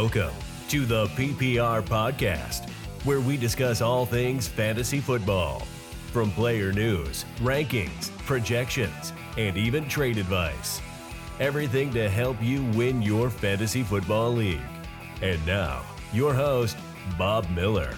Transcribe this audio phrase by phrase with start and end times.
[0.00, 0.34] Welcome
[0.68, 2.68] to the PPR Podcast,
[3.04, 5.60] where we discuss all things fantasy football
[6.12, 10.82] from player news, rankings, projections, and even trade advice.
[11.40, 14.60] Everything to help you win your fantasy football league.
[15.22, 15.80] And now,
[16.12, 16.76] your host,
[17.16, 17.96] Bob Miller.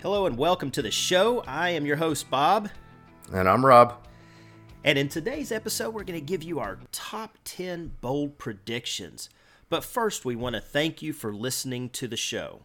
[0.00, 1.42] Hello and welcome to the show.
[1.48, 2.68] I am your host, Bob.
[3.32, 3.96] And I'm Rob.
[4.82, 9.28] And in today's episode, we're going to give you our top 10 bold predictions.
[9.68, 12.62] But first, we want to thank you for listening to the show.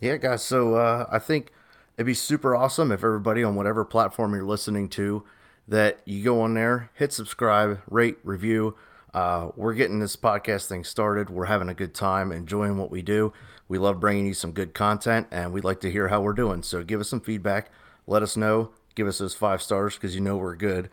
[0.00, 0.44] Yeah, guys.
[0.44, 1.50] So uh, I think
[1.96, 5.24] it'd be super awesome if everybody on whatever platform you're listening to
[5.66, 8.76] that you go on there, hit subscribe, rate, review.
[9.12, 11.28] Uh, we're getting this podcast thing started.
[11.28, 13.32] We're having a good time, enjoying what we do.
[13.66, 16.62] We love bringing you some good content, and we'd like to hear how we're doing.
[16.62, 17.72] So give us some feedback.
[18.06, 18.70] Let us know.
[18.94, 20.88] Give us those five stars because you know we're good.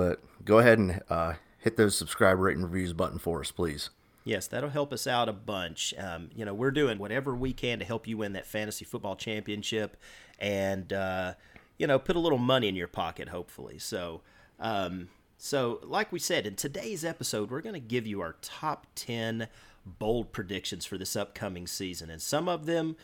[0.00, 3.90] But go ahead and uh, hit those subscribe, rate, and reviews button for us, please.
[4.24, 5.92] Yes, that'll help us out a bunch.
[5.98, 9.14] Um, you know, we're doing whatever we can to help you win that fantasy football
[9.14, 9.98] championship,
[10.38, 11.34] and uh,
[11.76, 13.78] you know, put a little money in your pocket, hopefully.
[13.78, 14.22] So,
[14.58, 18.86] um, so like we said in today's episode, we're going to give you our top
[18.94, 19.48] ten
[19.84, 22.96] bold predictions for this upcoming season, and some of them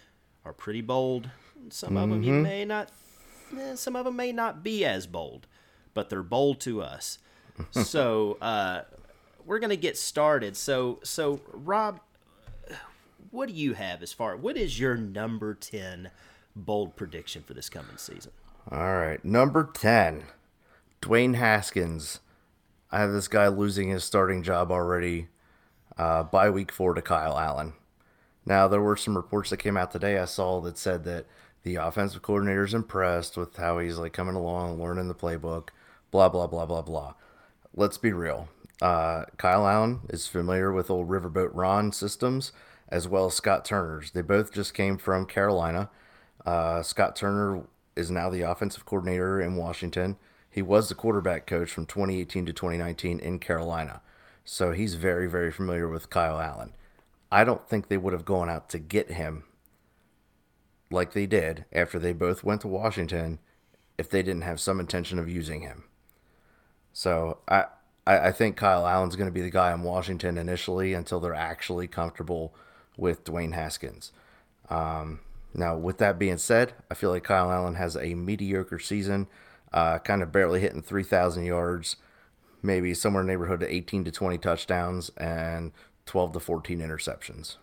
[0.46, 1.28] are pretty bold.
[1.68, 1.98] Some mm-hmm.
[1.98, 2.88] of them you may not.
[3.54, 5.46] Eh, some of them may not be as bold
[5.96, 7.18] but they're bold to us.
[7.70, 8.82] so uh,
[9.44, 10.56] we're gonna get started.
[10.56, 11.98] So so Rob,
[13.32, 14.36] what do you have as far?
[14.36, 16.10] What is your number ten
[16.54, 18.30] bold prediction for this coming season?
[18.70, 20.24] All right, number ten,
[21.02, 22.20] Dwayne Haskins.
[22.92, 25.28] I have this guy losing his starting job already
[25.98, 27.72] uh, by week four to Kyle Allen.
[28.44, 31.26] Now there were some reports that came out today I saw that said that
[31.64, 35.70] the offensive coordinator is impressed with how he's like coming along, learning the playbook
[36.10, 37.14] blah blah blah blah blah.
[37.74, 38.48] Let's be real.
[38.80, 42.52] Uh, Kyle Allen is familiar with old Riverboat Ron systems
[42.88, 44.10] as well as Scott Turner's.
[44.10, 45.90] They both just came from Carolina.
[46.44, 47.64] Uh, Scott Turner
[47.96, 50.16] is now the offensive coordinator in Washington.
[50.48, 54.00] He was the quarterback coach from 2018 to 2019 in Carolina.
[54.44, 56.72] So he's very, very familiar with Kyle Allen.
[57.32, 59.44] I don't think they would have gone out to get him
[60.90, 63.40] like they did after they both went to Washington
[63.98, 65.84] if they didn't have some intention of using him.
[66.96, 67.66] So I,
[68.06, 71.86] I, think Kyle Allen's going to be the guy in Washington initially until they're actually
[71.86, 72.54] comfortable
[72.96, 74.12] with Dwayne Haskins.
[74.70, 75.20] Um,
[75.52, 79.26] now, with that being said, I feel like Kyle Allen has a mediocre season,
[79.74, 81.96] uh, kind of barely hitting 3,000 yards,
[82.62, 85.72] maybe somewhere in the neighborhood of 18 to 20 touchdowns and
[86.06, 87.56] 12 to 14 interceptions.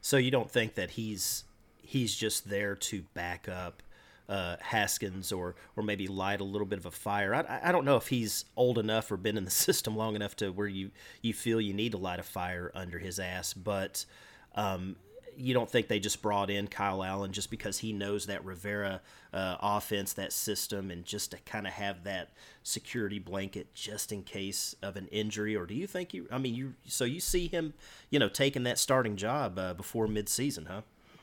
[0.00, 1.44] So you don't think that he's
[1.82, 3.82] he's just there to back up
[4.30, 7.34] uh, Haskins or or maybe light a little bit of a fire.
[7.34, 10.36] I, I don't know if he's old enough or been in the system long enough
[10.36, 14.06] to where you you feel you need to light a fire under his ass, but.
[14.54, 14.96] Um,
[15.36, 19.00] you don't think they just brought in Kyle Allen just because he knows that Rivera
[19.32, 22.30] uh, offense, that system, and just to kind of have that
[22.62, 25.56] security blanket just in case of an injury?
[25.56, 26.26] Or do you think you?
[26.30, 27.72] I mean, you so you see him,
[28.10, 30.82] you know, taking that starting job uh, before midseason, huh?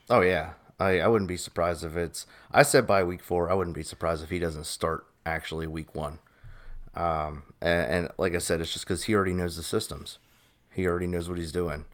[0.09, 2.25] Oh yeah, I, I wouldn't be surprised if it's.
[2.51, 3.49] I said by week four.
[3.49, 6.19] I wouldn't be surprised if he doesn't start actually week one.
[6.93, 10.19] Um, and, and like I said, it's just because he already knows the systems.
[10.71, 11.85] He already knows what he's doing.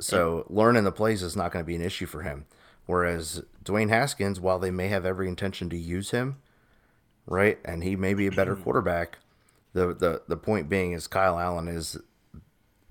[0.00, 2.46] So and, learning the plays is not going to be an issue for him.
[2.86, 6.36] Whereas Dwayne Haskins, while they may have every intention to use him,
[7.26, 9.18] right, and he may be a better quarterback,
[9.72, 11.98] the the the point being is Kyle Allen is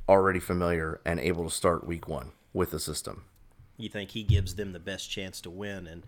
[0.09, 3.25] already familiar and able to start week one with the system
[3.77, 6.03] you think he gives them the best chance to win and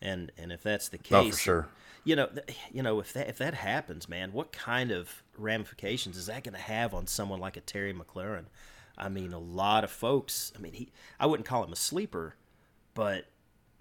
[0.00, 1.68] and and if that's the case oh, for sure.
[2.04, 2.28] you know
[2.72, 6.54] you know if that if that happens man what kind of ramifications is that going
[6.54, 8.46] to have on someone like a Terry McLaurin?
[8.96, 12.36] I mean a lot of folks I mean he I wouldn't call him a sleeper
[12.94, 13.26] but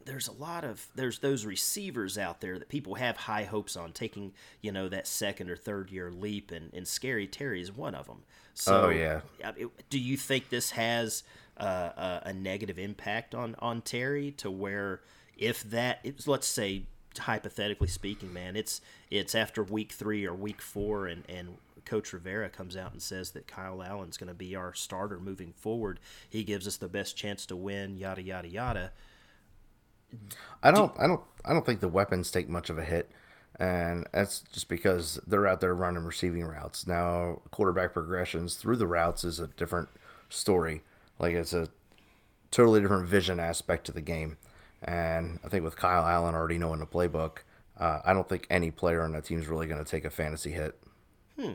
[0.05, 3.91] there's a lot of there's those receivers out there that people have high hopes on
[3.91, 7.93] taking you know that second or third year leap and, and scary terry is one
[7.93, 8.23] of them
[8.57, 9.21] so oh yeah.
[9.89, 11.21] Do you think this has
[11.59, 15.01] uh, a, negative impact on on Terry to where
[15.37, 16.83] if that let's say
[17.19, 22.49] hypothetically speaking, man, it's it's after week three or week four, and and Coach Rivera
[22.49, 25.99] comes out and says that Kyle Allen's going to be our starter moving forward.
[26.29, 27.97] He gives us the best chance to win.
[27.97, 28.91] Yada yada yada.
[30.63, 33.11] I don't, Do, I don't, I don't think the weapons take much of a hit,
[33.59, 36.87] and that's just because they're out there running receiving routes.
[36.87, 39.89] Now, quarterback progressions through the routes is a different
[40.29, 40.81] story.
[41.19, 41.67] Like it's a
[42.51, 44.37] totally different vision aspect to the game.
[44.83, 47.39] And I think with Kyle Allen already knowing the playbook,
[47.79, 50.09] uh, I don't think any player on that team is really going to take a
[50.09, 50.79] fantasy hit.
[51.35, 51.53] Hmm.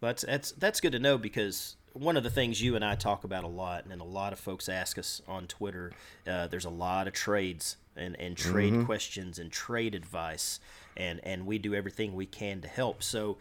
[0.00, 2.94] Well, that's that's that's good to know because one of the things you and I
[2.94, 5.92] talk about a lot, and a lot of folks ask us on Twitter.
[6.26, 8.84] Uh, there's a lot of trades and, and trade Mm-hmm.
[8.84, 10.58] questions and trade advice,
[10.96, 13.02] and and we do everything we can to help.
[13.02, 13.38] So,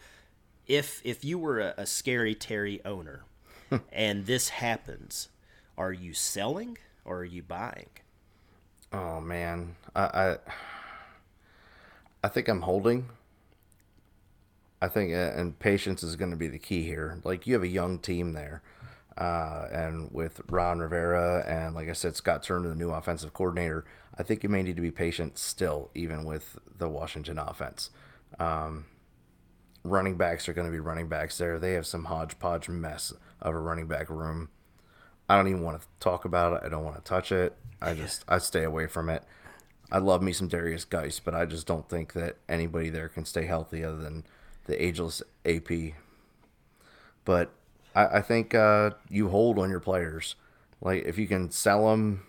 [0.67, 3.23] if if you were a, a scary Terry owner,
[3.91, 5.29] and this happens,
[5.77, 7.89] are you selling or are you buying?
[8.93, 10.37] Oh man, I, I
[12.23, 13.09] I think I'm holding.
[14.81, 17.19] I think, uh, and patience is going to be the key here.
[17.23, 18.63] Like you have a young team there,
[19.17, 23.85] uh, and with Ron Rivera and like I said, Scott Turner, the new offensive coordinator.
[24.17, 27.91] I think you may need to be patient still, even with the Washington offense.
[28.39, 28.85] Um,
[29.83, 31.59] running backs are going to be running backs there.
[31.59, 34.49] They have some hodgepodge mess of a running back room.
[35.31, 36.65] I don't even want to talk about it.
[36.65, 37.55] I don't want to touch it.
[37.81, 39.23] I just I stay away from it.
[39.89, 43.23] I love me some Derrius Guice, but I just don't think that anybody there can
[43.23, 44.25] stay healthy other than
[44.65, 45.93] the ageless AP.
[47.23, 47.51] But
[47.95, 50.35] I, I think uh, you hold on your players.
[50.81, 52.23] Like if you can sell them,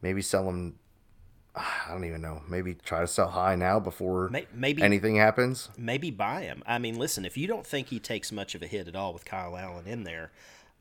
[0.00, 0.78] maybe sell them.
[1.54, 2.40] I don't even know.
[2.48, 5.68] Maybe try to sell high now before maybe- anything happens.
[5.76, 6.62] maybe buy him.
[6.64, 9.12] I mean, listen, if you don't think he takes much of a hit at all
[9.12, 10.30] with Kyle Allen in there,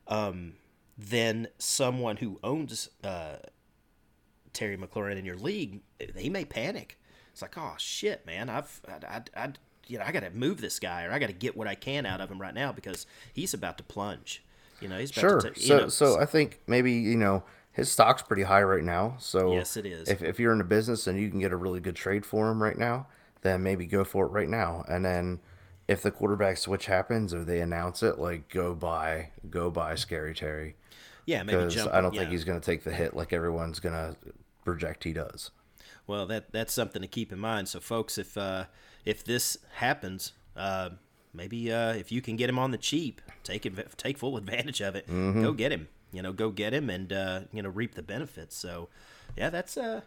[0.07, 0.53] um,
[0.99, 3.37] then someone who owns uh,
[4.51, 5.79] Terry McLaurin in your league,
[6.17, 6.99] he may panic.
[7.31, 9.53] It's like, oh shit, man, I've, I, I, I
[9.87, 11.75] you know, I got to move this guy, or I got to get what I
[11.75, 14.43] can out of him right now because he's about to plunge.
[14.81, 15.51] You know, he's about Sure.
[15.55, 19.15] you so know, so I think maybe you know his stock's pretty high right now.
[19.19, 20.09] So Yes, it is.
[20.09, 22.49] If if you're in a business and you can get a really good trade for
[22.51, 23.07] him right now,
[23.41, 24.83] then maybe go for it right now.
[24.89, 25.39] And then
[25.87, 30.33] if the quarterback switch happens or they announce it, like go buy go buy Scary
[30.33, 30.75] Terry
[31.29, 31.93] yeah, maybe jump.
[31.93, 32.21] I don't yeah.
[32.21, 34.15] think he's going to take the hit like everyone's going to
[34.65, 35.51] project he does.
[36.07, 37.67] Well, that that's something to keep in mind.
[37.67, 38.65] So, folks, if uh,
[39.05, 40.89] if this happens, uh,
[41.31, 43.67] maybe uh, if you can get him on the cheap, take
[43.97, 45.05] take full advantage of it.
[45.07, 45.43] Mm-hmm.
[45.43, 45.87] Go get him.
[46.11, 48.55] You know, go get him and uh, you know reap the benefits.
[48.57, 48.89] So,
[49.37, 50.01] yeah, that's uh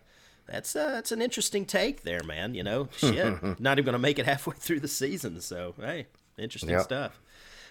[0.46, 2.54] that's uh, that's an interesting take there, man.
[2.56, 5.40] You know, shit, not even gonna make it halfway through the season.
[5.40, 6.82] So, hey, interesting Yep.
[6.82, 7.20] stuff.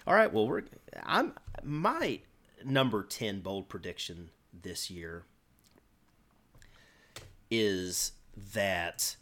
[0.06, 0.62] All right, well, we're
[1.04, 2.20] I'm my
[2.64, 5.24] number ten bold prediction this year
[7.50, 8.12] is
[8.54, 9.16] that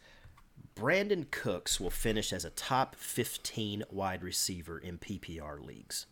[0.77, 6.07] Brandin Cooks will finish as a top 15 wide receiver in PPR leagues.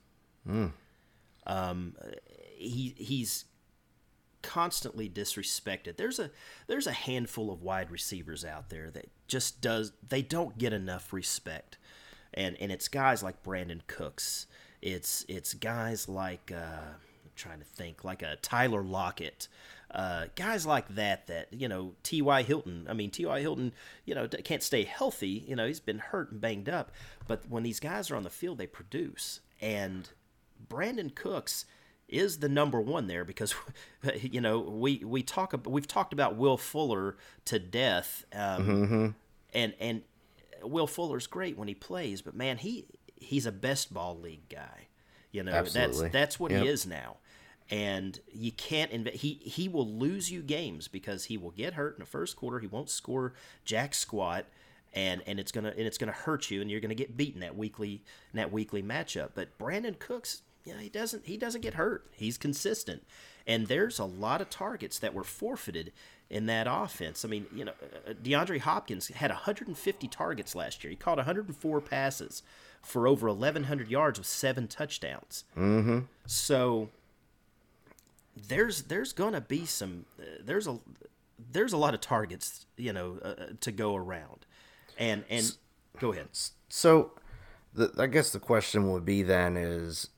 [1.46, 1.94] Um,
[2.56, 3.44] he he's
[4.42, 5.96] constantly disrespected.
[5.96, 6.30] There's a
[6.66, 11.12] there's a handful of wide receivers out there that just does they don't get enough
[11.12, 11.78] respect,
[12.34, 14.46] and and it's guys like Brandin Cooks.
[14.82, 16.94] It's it's guys like uh,
[17.38, 19.48] trying to think like a Tyler Lockett.
[19.90, 22.42] Uh, guys like that, that you know, T.Y.
[22.42, 22.86] Hilton.
[22.90, 23.40] I mean, T.Y.
[23.40, 23.72] Hilton,
[24.04, 25.44] you know, can't stay healthy.
[25.48, 26.92] You know, he's been hurt and banged up.
[27.26, 29.40] But when these guys are on the field, they produce.
[29.62, 30.10] And
[30.68, 31.64] Brandin Cooks
[32.06, 33.54] is the number one there because
[34.20, 39.14] you know we we talk we've talked about Will Fuller to death, um,
[39.54, 40.02] and and
[40.62, 42.86] Will Fuller's great when he plays, but man, he
[43.16, 44.88] he's a best ball league guy.
[45.32, 46.02] You know Absolutely.
[46.04, 46.62] that's that's what Yep.
[46.62, 47.16] he is now,
[47.70, 51.94] and you can't inv- he he will lose you games because he will get hurt
[51.94, 52.58] in the first quarter.
[52.60, 53.34] He won't score
[53.64, 54.46] jack squat.
[54.94, 57.54] And, and it's gonna and it's gonna hurt you, and you're gonna get beaten that
[57.54, 59.30] weekly in that weekly matchup.
[59.34, 62.06] But Brandin Cooks, you know, he doesn't he doesn't get hurt.
[62.12, 63.02] He's consistent,
[63.46, 65.92] and there's a lot of targets that were forfeited
[66.30, 67.24] in that offense.
[67.24, 67.72] I mean, you know,
[68.06, 70.90] uh, DeAndre Hopkins had 150 targets last year.
[70.90, 72.42] He caught 104 passes
[72.82, 75.44] for over 1,100 yards with seven touchdowns.
[75.56, 76.00] Mm-hmm.
[76.26, 76.90] So
[78.48, 80.04] there's there's gonna be some
[80.44, 80.78] there's a
[81.52, 84.46] there's a lot of targets you know uh, uh, to go around,
[84.98, 85.52] and and
[85.98, 86.28] go ahead.
[86.68, 87.12] So,
[87.74, 90.10] the, I guess the question would be then is,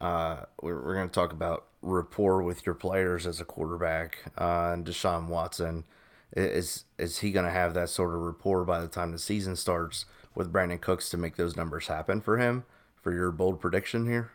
[0.00, 4.70] uh, we're, we're going to talk about rapport with your players as a quarterback, uh,
[4.72, 5.84] and Deshaun Watson.
[6.36, 9.56] Is is he going to have that sort of rapport by the time the season
[9.56, 12.64] starts with Brandin Cooks to make those numbers happen for him?
[13.02, 14.30] For your bold prediction here,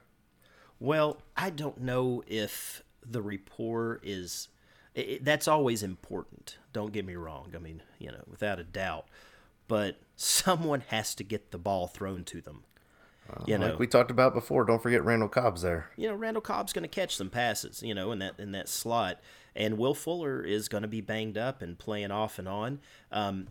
[0.79, 4.50] Well, I don't know if the rapport is.
[4.97, 6.57] i i that's always important.
[6.74, 7.53] Don't get me wrong.
[7.55, 9.07] I mean, you know, without a doubt.
[9.67, 12.63] But someone has to get the ball thrown to them.
[13.47, 15.89] You know, like we talked about before, don't forget Randall Cobb's there.
[15.97, 18.69] you know, Randall Cobb's going to catch some passes, you know, in that in that
[18.69, 19.19] slot,
[19.55, 22.79] and Will Fuller is going to be banged up and playing off and on.
[23.12, 23.47] Um,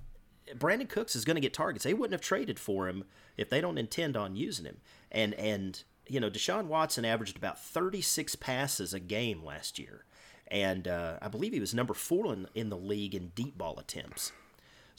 [0.53, 1.85] Brandin Cooks is going to get targets.
[1.85, 3.05] They wouldn't have traded for him
[3.37, 4.77] if they don't intend on using him.
[5.11, 10.05] And and you know, Deshaun Watson averaged about 36 passes a game last year,
[10.49, 13.79] and uh, I believe he was number four in, in the league in deep ball
[13.79, 14.33] attempts.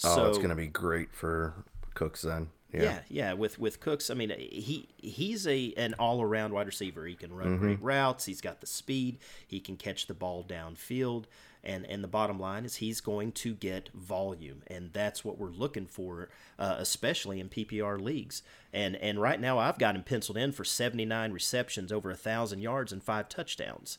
[0.03, 1.53] Oh, So it's going to be great for
[1.93, 2.49] Cooks then.
[2.73, 2.81] Yeah.
[2.83, 3.33] yeah, yeah.
[3.33, 7.05] With with Cooks, I mean, he he's a an all around wide receiver.
[7.05, 7.63] He can run Mm-hmm.
[7.65, 8.25] great routes.
[8.25, 9.19] He's got the speed.
[9.47, 11.23] He can catch the ball downfield.
[11.65, 15.49] And and the bottom line is he's going to get volume, and that's what we're
[15.49, 16.29] looking for,
[16.59, 18.43] uh, especially in PPR leagues.
[18.71, 22.61] And and right now I've got him penciled in for 79 receptions, over a thousand
[22.61, 23.97] yards, and five touchdowns.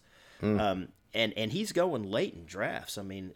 [0.60, 2.98] Um, and and he's going late in drafts.
[2.98, 3.32] I mean,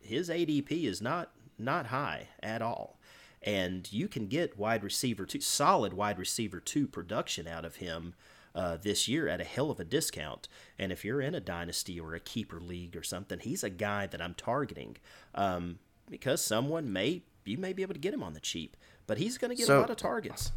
[0.00, 2.98] his ADP is not not high at all,
[3.42, 8.14] and you can get wide receiver two, solid wide receiver two production out of him
[8.54, 10.48] uh, this year at a hell of a discount.
[10.78, 14.06] And if you're in a dynasty or a keeper league or something, he's a guy
[14.06, 14.96] that I'm targeting
[15.34, 15.78] um,
[16.10, 19.36] because someone may you may be able to get him on the cheap, but he's
[19.38, 20.52] going to get So- a lot of targets.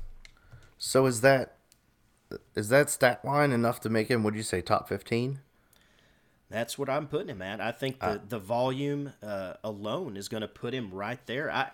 [0.78, 1.58] So is that
[2.56, 4.24] is that stat line enough to make him?
[4.24, 5.40] Would you say top fifteen?
[6.50, 7.60] That's what I'm putting him at.
[7.60, 11.50] I think the, the volume uh, alone is going to put him right there.
[11.50, 11.72] I,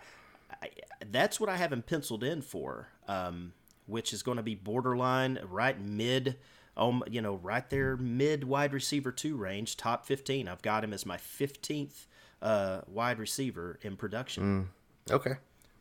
[0.61, 0.69] I,
[1.11, 3.51] that's what I have him penciled in for, um,
[3.91, 6.37] which is going to be borderline, right mid,
[6.77, 10.47] um, you know, right there mid wide receiver two range, top 15.
[10.47, 12.05] I've got him as my 15th
[12.41, 14.69] uh, wide receiver in production
[15.11, 15.33] Okay.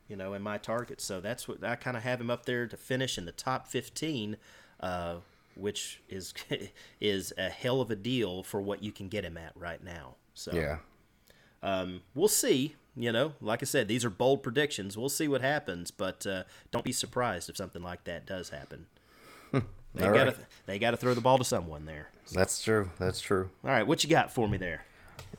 [0.09, 1.05] you know, in my targets.
[1.05, 3.69] So that's what I kind of have him up there to finish in the top
[3.69, 4.37] 15,
[4.81, 5.17] uh,
[5.55, 6.35] which is
[7.01, 10.17] is a hell of a deal for what you can get him at right now.
[10.35, 10.79] So Yeah.
[11.63, 12.75] um, we'll see.
[13.01, 14.95] You know, like I said, these are bold predictions.
[14.95, 18.89] We'll see what happens, but uh, don't be surprised if something like that does happen.
[19.53, 19.63] they
[20.05, 22.11] got to they got to throw the ball to someone there.
[22.31, 22.91] That's true.
[22.99, 23.49] That's true.
[23.65, 24.85] All right, what you got for me there?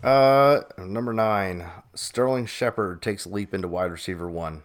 [0.03, 4.63] Uh, number nine, Sterling Shepard takes a leap into wide receiver one.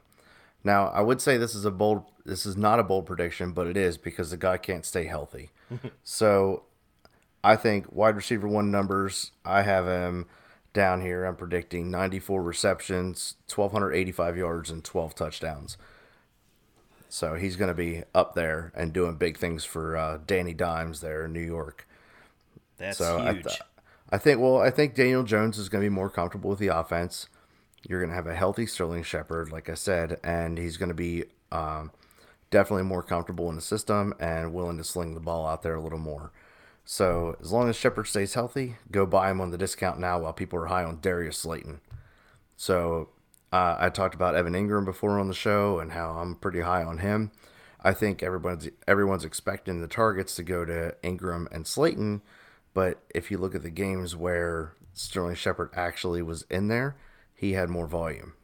[0.65, 2.05] Now, I would say this is a bold.
[2.25, 5.51] This is not a bold prediction, but it is because the guy can't stay healthy.
[6.03, 6.63] so,
[7.45, 9.33] I think wide receiver one numbers.
[9.45, 10.27] I have him
[10.77, 11.27] down here.
[11.27, 15.79] I'm predicting 94 receptions, 1,285 yards, and 12 touchdowns.
[17.09, 21.01] So he's going to be up there and doing big things for uh, Danny Dimes
[21.01, 21.87] there in New York.
[22.79, 23.45] That's So I, huge.
[23.49, 23.63] th-
[24.11, 26.69] I think well, I think Daniel Jones is going to be more comfortable with the
[26.69, 27.29] offense.
[27.89, 30.95] You're going to have a healthy Sterling Shepard, like I said, and he's going to
[30.95, 31.93] be um,
[32.51, 35.81] definitely more comfortable in the system and willing to sling the ball out there a
[35.83, 36.33] little more.
[36.89, 40.33] So as long as Shepard stays healthy, go buy him on the discount now while
[40.33, 41.81] people are high on Darius Slayton.
[42.57, 43.09] So
[43.53, 46.85] uh, I talked about Evan Engram before on the show and how I'm pretty high
[46.85, 47.33] on him.
[47.83, 52.23] I think everyone's everyone's expecting the targets to go to Engram and Slayton,
[52.73, 56.97] but if you look at the games where Sterling Shepard actually was in there,
[57.35, 58.35] he had more volume.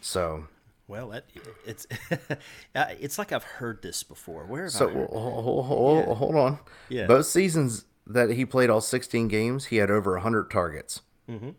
[0.00, 0.46] So,
[0.90, 1.24] well, that,
[1.64, 1.86] it's
[2.74, 4.44] uh, it's like I've heard this before.
[4.44, 5.08] Where have so I heard?
[5.10, 6.58] hold, hold, hold on.
[6.88, 7.06] Yeah.
[7.06, 11.50] Both seasons that he played all 16 games, he had over 100 targets, mm-hmm.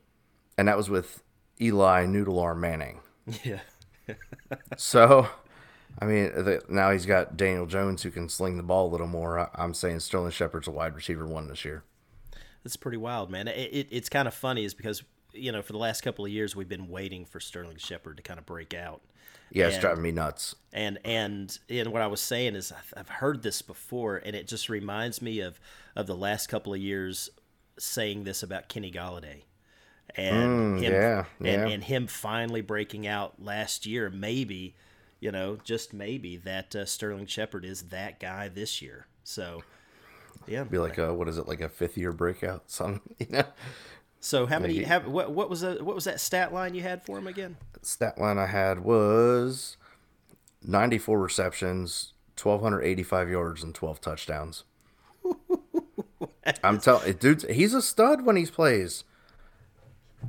[0.58, 1.24] and that was with
[1.62, 3.00] Eli Noodle Arm Manning.
[3.44, 3.60] Yeah.
[4.78, 5.30] So,
[6.02, 9.08] I mean, the, now he's got Daniel Jones who can sling the ball a little
[9.08, 9.40] more.
[9.40, 11.84] I, I'm saying Sterling Shepard's a wide receiver one this year.
[12.62, 13.48] That's pretty wild, man.
[13.48, 16.32] It, it, it's kind of funny, is because you know for the last couple of
[16.32, 19.02] years we've been waiting for Sterling Shepard to kind of break out,
[19.52, 20.56] Yeah, it's And- driving me nuts.
[20.74, 24.70] and and and what I was saying is I've, heard this before, and it just
[24.70, 25.60] reminds me of
[25.96, 27.30] of the last couple of years
[27.78, 29.44] saying this about Kenny Golladay,
[30.16, 31.68] and him, yeah, and, yeah.
[31.68, 34.10] and him finally breaking out last year.
[34.10, 34.76] Maybe,
[35.20, 39.08] you know, just maybe that uh, Sterling Shepard is that guy this year.
[39.24, 39.64] So,
[40.48, 40.64] yeah.
[40.64, 42.72] Be like, a, what is it, like a fifth year breakout?
[42.72, 43.44] Something, you know?
[44.22, 44.84] So how many?
[44.84, 45.32] Have what?
[45.32, 45.82] What was that?
[45.82, 47.58] What was that stat line you had for him again?
[47.82, 49.78] Stat line I had was
[50.64, 54.64] 94 receptions, 1,285 yards, and 12 touchdowns.
[56.64, 59.04] I'm telling dude, he's a stud when he plays.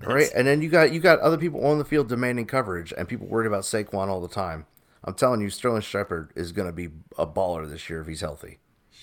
[0.02, 3.06] Right, and then you got you got other people on the field demanding coverage, and
[3.06, 4.64] people worried about Saquon all the time.
[5.04, 8.22] I'm telling you, Sterling Shepard is going to be a baller this year if he's
[8.22, 8.58] healthy.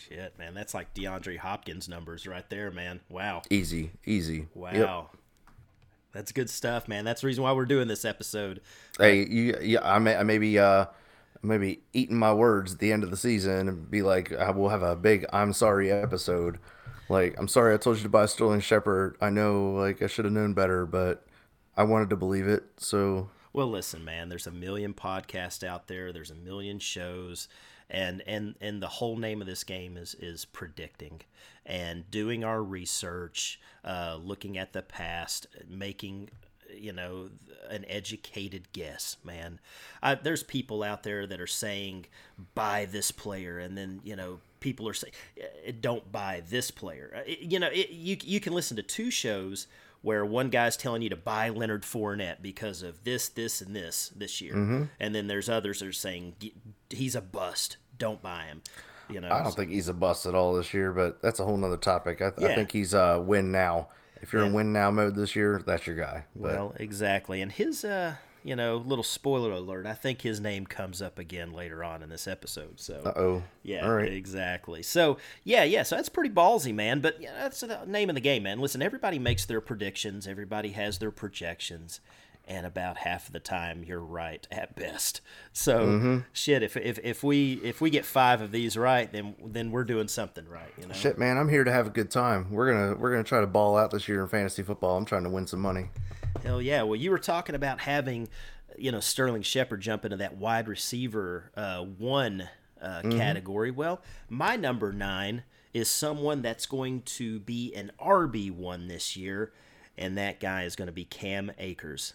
[0.10, 3.00] Shit, man, that's like DeAndre Hopkins numbers right there, man.
[3.10, 4.48] Wow, Easy, easy.
[4.56, 4.72] wow,
[5.12, 5.22] Yep.
[6.14, 7.06] that's good stuff, man.
[7.06, 8.62] That's the reason why we're doing this episode.
[8.98, 10.86] Hey, you, yeah, I may, I may be, uh,
[11.44, 14.70] maybe eating my words at the end of the season and be like, I will
[14.70, 16.58] have a big "I'm sorry" episode.
[17.08, 19.16] Like, I'm sorry I told you to buy Sterling Shepard.
[19.22, 21.26] I know, like, I should have known better, but
[21.78, 22.64] I wanted to believe it.
[22.78, 24.30] So, Well, listen, man.
[24.30, 26.12] There's a million podcasts out there.
[26.12, 27.48] There's a million shows,
[27.90, 31.22] and and and the whole name of this game is is predicting
[31.66, 36.30] and doing our research, uh, looking at the past, making
[36.76, 37.30] you know
[37.70, 39.18] an educated guess.
[39.24, 39.60] Man,
[40.04, 42.06] I, there's people out there that are saying
[42.56, 45.14] buy this player, and then you know people are saying
[45.66, 47.14] "Eh, don't buy this player.
[47.16, 49.68] Uh, it- You know, it, you you can listen to two shows
[50.02, 54.10] where one guy's telling you to buy Leonard Fournette because of this, this, and this
[54.16, 54.84] this year, Mm-hmm.
[55.00, 56.54] and then there's others that are saying "G-
[56.90, 58.62] he's a bust, don't buy him.
[59.10, 61.46] You know, I don't think he's a bust at all this year, but that's a
[61.46, 62.22] whole nother topic.
[62.22, 62.50] I, Yeah.
[62.50, 63.90] I think he's uh, win now.
[64.22, 66.26] If you're in win now mode this year, that's your guy.
[66.36, 67.42] But Well, exactly.
[67.42, 69.86] And his, uh, you know, little spoiler alert.
[69.86, 72.80] I think his name comes up again later on in this episode.
[72.80, 74.12] So, uh oh, yeah, all right.
[74.12, 74.84] exactly.
[74.84, 75.84] So, yeah, yeah.
[75.84, 77.00] So that's pretty ballsy, man.
[77.00, 78.60] But yeah, that's the name of the game, man.
[78.60, 80.28] Listen, everybody makes their predictions.
[80.28, 82.02] Everybody has their projections.
[82.50, 85.22] And about half of the time, you're right at best.
[85.54, 86.18] So, Mm-hmm.
[86.34, 86.64] shit.
[86.64, 90.08] If, if if we if we get five of these right, then then we're doing
[90.08, 90.74] something right.
[90.82, 90.94] You know.
[90.96, 92.50] Shit, man, I'm here to have a good time.
[92.52, 94.98] We're gonna we're gonna try to ball out this year in fantasy football.
[94.98, 95.90] I'm trying to win some money.
[96.44, 96.82] Hell yeah.
[96.82, 98.28] Well, you were talking about having,
[98.78, 102.50] you know, Sterling Shepard jump into that wide receiver uh, one
[102.82, 103.70] uh, category.
[103.70, 109.52] Well, my number nine is someone that's going to be an RB1 this year,
[109.98, 112.14] and that guy is going to be Cam Akers.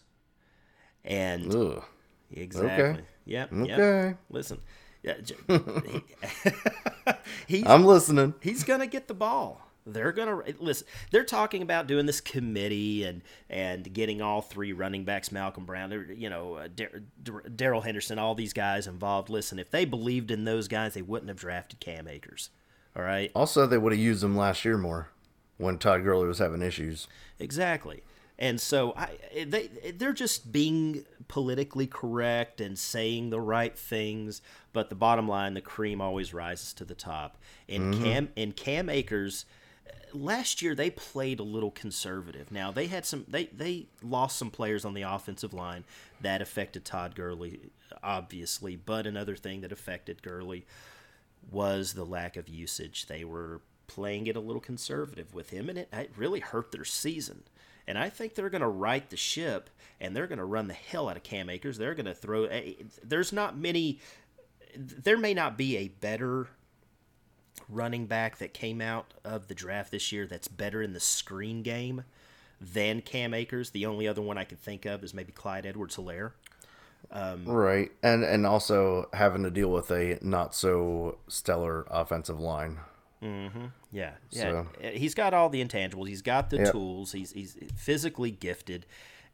[1.05, 1.83] And Ugh.
[2.33, 3.05] exactly.
[3.27, 3.51] Yep.
[3.53, 3.79] Yep.
[3.79, 4.17] Okay.
[4.31, 4.61] Listen.
[5.03, 5.15] Yeah,
[7.47, 8.35] he- I'm listening.
[8.41, 9.61] he's gonna get the ball.
[9.87, 10.87] They're gonna listen.
[11.11, 13.21] They're talking about doing this committee and
[13.51, 18.19] and getting all three running backs, Malcolm Brown, you know, uh, Dar- Dar- Darrell Henderson,
[18.19, 19.29] all these guys involved.
[19.29, 22.49] Listen, if they believed in those guys, they wouldn't have drafted Cam Akers.
[22.97, 25.09] All right, Also, they would have used them last year more
[25.59, 27.09] when Todd Gurley was having issues.
[27.39, 28.05] exactly.
[28.39, 29.11] And so I,
[29.47, 34.43] they they're just being politically correct and saying the right things.
[34.73, 37.39] But the bottom line, the cream always rises to the top.
[37.69, 38.05] And mm-hmm.
[38.05, 39.45] Cam and Cam Akers,
[40.13, 42.51] last year they played a little conservative.
[42.51, 45.85] Now they had some they they lost some players on the offensive line
[46.21, 47.61] that affected Todd Gurley,
[48.03, 48.75] obviously.
[48.75, 50.67] But another thing that affected Gurley
[51.51, 53.07] was the lack of usage.
[53.07, 56.85] They were playing it a little conservative with him, and it, it really hurt their
[56.85, 57.45] season.
[57.87, 59.69] And I think they're going to right the ship,
[60.01, 61.77] and they're going to run the hell out of Cam Akers.
[61.79, 62.45] They're going to throw.
[62.45, 64.01] Eh, eh, There's not many.
[64.77, 66.49] There may not be a better
[67.69, 71.63] running back that came out of the draft this year that's better in the screen
[71.63, 72.05] game
[72.61, 73.71] than Cam Akers.
[73.71, 76.35] The only other one I can think of is maybe Clyde Edwards Hilaire.
[77.11, 82.79] Um, right, and and also having to deal with a not so stellar offensive line.
[83.23, 83.67] Mm-hmm.
[83.95, 84.43] Yeah, yeah.
[84.43, 86.09] So- Uh, He's got all the intangibles.
[86.09, 86.73] He's got the Yep.
[86.73, 87.13] tools.
[87.13, 88.85] He's he's physically gifted,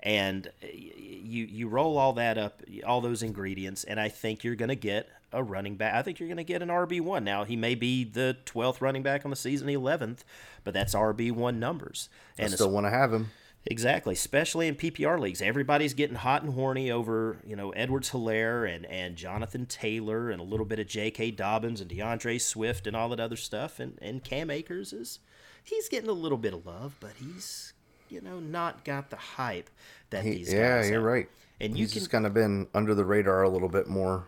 [0.00, 4.54] and uh, you you roll all that up, all those ingredients, and I think you're
[4.56, 5.94] going to get a running back.
[5.94, 7.24] I think you're going to get an RB one.
[7.24, 10.24] Now he may be the twelfth running back on the season, eleventh,
[10.64, 12.08] but that's RB one numbers.
[12.38, 13.30] And I still want to have him.
[13.66, 15.42] Exactly, especially in PPR leagues.
[15.42, 20.40] Everybody's getting hot and horny over, you know, Edwards Hilaire and, and Jonathan Taylor and
[20.40, 21.32] a little bit of J.K.
[21.32, 23.78] Dobbins and DeAndre Swift and all that other stuff.
[23.78, 25.18] And, and Cam Akers is,
[25.62, 27.74] he's getting a little bit of love, but he's,
[28.08, 29.68] you know, not got the hype
[30.08, 31.12] that He- these yeah, guys Yeah, you're have.
[31.12, 31.28] right.
[31.60, 34.26] And you He's can, just kind of been under the radar a little bit more.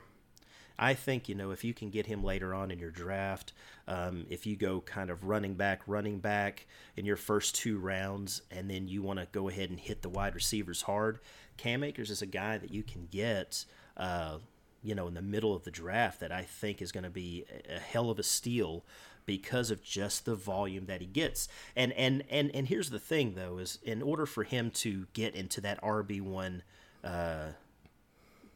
[0.83, 3.53] I think you know if you can get him later on in your draft,
[3.87, 6.67] um, if you go kind of running back, running back
[6.97, 10.09] in your first two rounds, and then you want to go ahead and hit the
[10.09, 11.21] wide receivers hard,
[11.57, 13.65] Cam Akers is a guy that you can get,
[13.97, 14.39] uh,
[14.83, 17.45] you know, in the middle of the draft that I think is going to be
[17.73, 18.85] a hell of a steal
[19.25, 21.47] because of just the volume that he gets.
[21.77, 25.37] And and and and here's the thing though is in order for him to get
[25.37, 26.65] into that RB one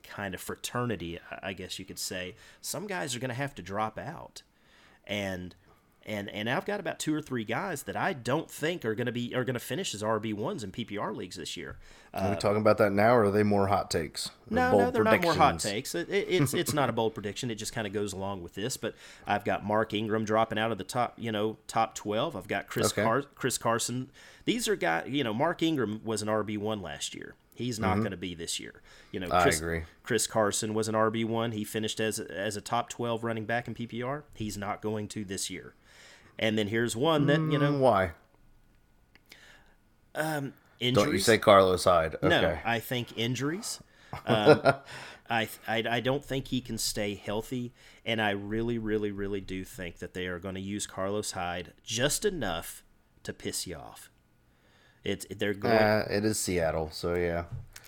[0.07, 3.63] kind of fraternity, I- guess you could say, some guys are going to have to
[3.63, 4.43] drop out,
[5.07, 5.55] and
[6.09, 9.07] and and I've got about two or three guys that I don't think are going
[9.07, 11.79] to be are going to finish as RB ones in PPR leagues this year.
[12.15, 14.31] Are we uh, talking about that now, or are they more hot takes?
[14.49, 15.95] No, no, they're not more hot takes.
[15.97, 17.51] It, it- it's it's not a bold prediction.
[17.51, 18.77] It just kind of goes along with this.
[18.77, 18.95] But
[19.27, 22.37] I've got Mark Ingram dropping out of the top, you know, top twelve.
[22.37, 23.03] I've got Chris Okay.
[23.03, 24.11] Car- Chris Carson.
[24.45, 27.35] These are guys, you know, Mark Ingram was an RB one last year.
[27.57, 28.83] He's not going to be this year.
[29.13, 29.37] You know, Mm-hmm.
[29.37, 29.83] I Chris, agree.
[30.03, 31.53] Chris Carson was an RB one.
[31.53, 34.23] He finished as as a top twelve running back in PPR.
[34.35, 35.75] He's not going to this year.
[36.39, 38.11] And then here's one that you know Mm, Why?
[40.81, 40.95] injuries.
[41.05, 42.15] Don't you say Carlos Hyde?
[42.17, 42.29] Okay.
[42.29, 43.81] No, I think injuries.
[44.25, 44.63] Um,
[45.29, 47.75] I, I I don't think he can stay healthy,
[48.07, 51.73] and I really, really, really do think that they are going to use Carlos Hyde
[51.85, 52.83] just enough
[53.25, 54.09] to piss you off.
[55.07, 55.75] It's they're going.
[55.75, 57.45] Uh, it is Seattle, so yeah.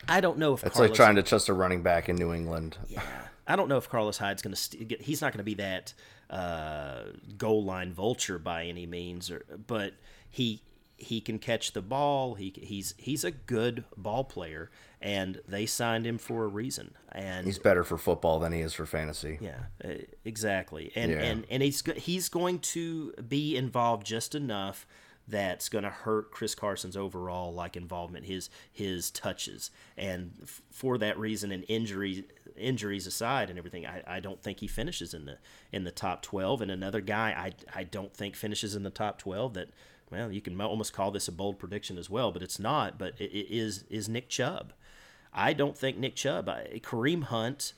[0.09, 2.33] I don't know if It's Carlos, like trying to trust a running back in New
[2.33, 2.79] England.
[2.89, 3.03] Yeah,
[3.47, 4.61] I don't know if Carlos Hyde's going to.
[4.61, 5.93] St- he's not going to be that
[6.31, 7.01] uh,
[7.37, 9.95] goal line vulture by any means, or, but
[10.31, 10.63] he
[10.97, 12.35] he can catch the ball.
[12.35, 14.71] He he's he's a good ball player,
[15.03, 16.95] and they signed him for a reason.
[17.13, 19.39] And He's better for football than he is for fantasy.
[19.41, 19.65] yeah,
[20.25, 20.93] exactly.
[20.95, 21.19] And Yeah.
[21.23, 24.87] and and he's he's going to be involved just enough
[25.29, 30.97] that's going to hurt Chris Carson's overall like involvement, his his touches, and f- for
[30.99, 32.25] that reason, and injury
[32.57, 35.39] injuries aside and everything, I, I don't think he finishes in the
[35.73, 36.63] in the top twelve.
[36.63, 37.31] And another guy
[37.75, 39.69] I I don't think finishes in the top twelve that
[40.11, 42.99] well you can almost call this a bold prediction as well, but it's not.
[42.99, 44.73] But it, it is is Nick Chubb.
[45.33, 47.75] I don't think Nick Chubb, I, Kareem Hunt.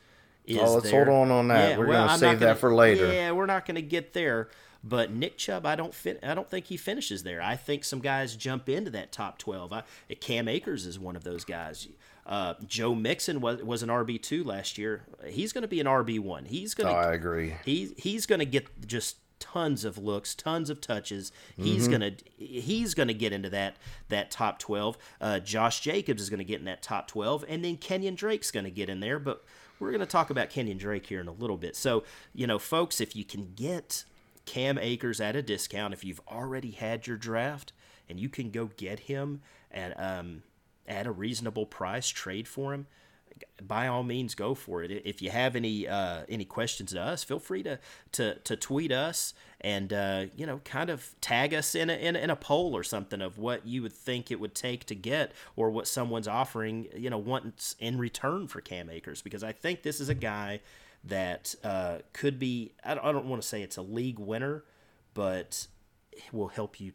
[0.46, 1.04] Is Oh, let's there.
[1.04, 1.78] hold on on that.
[1.78, 3.12] We're gonna I'm save that for later.
[3.12, 4.48] Yeah, we're not going to get there.
[4.82, 6.18] But Nick Chubb, I don't fit.
[6.22, 7.42] I don't think he finishes there.
[7.42, 9.72] I think some guys jump into that top twelve.
[9.72, 9.82] I,
[10.20, 11.86] Cam Akers is one of those guys.
[12.26, 15.02] Uh, Joe Mixon was was an RB two last year.
[15.26, 16.44] He's going to be an RB one.
[16.46, 17.08] He's going Oh, to.
[17.08, 17.54] I agree.
[17.64, 21.32] He's he's going to get just tons of looks, tons of touches.
[21.56, 21.92] He's Mm-hmm.
[21.92, 23.76] gonna he's gonna get into that
[24.08, 24.96] that top twelve.
[25.20, 28.70] Uh, Josh Jacobs is gonna get in that top twelve, and then Kenyon Drake's gonna
[28.70, 29.18] get in there.
[29.18, 29.44] But
[29.78, 31.74] we're gonna talk about Kenyon Drake here in a little bit.
[31.76, 34.04] So you know, folks, if you can get
[34.50, 37.72] Cam Akers at a discount, if you've already had your draft
[38.08, 40.42] and you can go get him at um
[40.88, 42.88] at a reasonable price, trade for him
[43.62, 44.90] by all means go for it.
[45.04, 47.78] If you have any uh, any questions to us feel free to
[48.12, 52.16] to, to tweet us and uh, you know kind of tag us in a, in,
[52.16, 54.96] a, in a poll or something of what you would think it would take to
[54.96, 59.52] get or what someone's offering you know once in return for cam akers because i
[59.52, 60.60] think this is a guy
[61.04, 64.64] that uh, could be I don't, don't want to say it's a league winner
[65.14, 65.66] but
[66.32, 66.92] will help you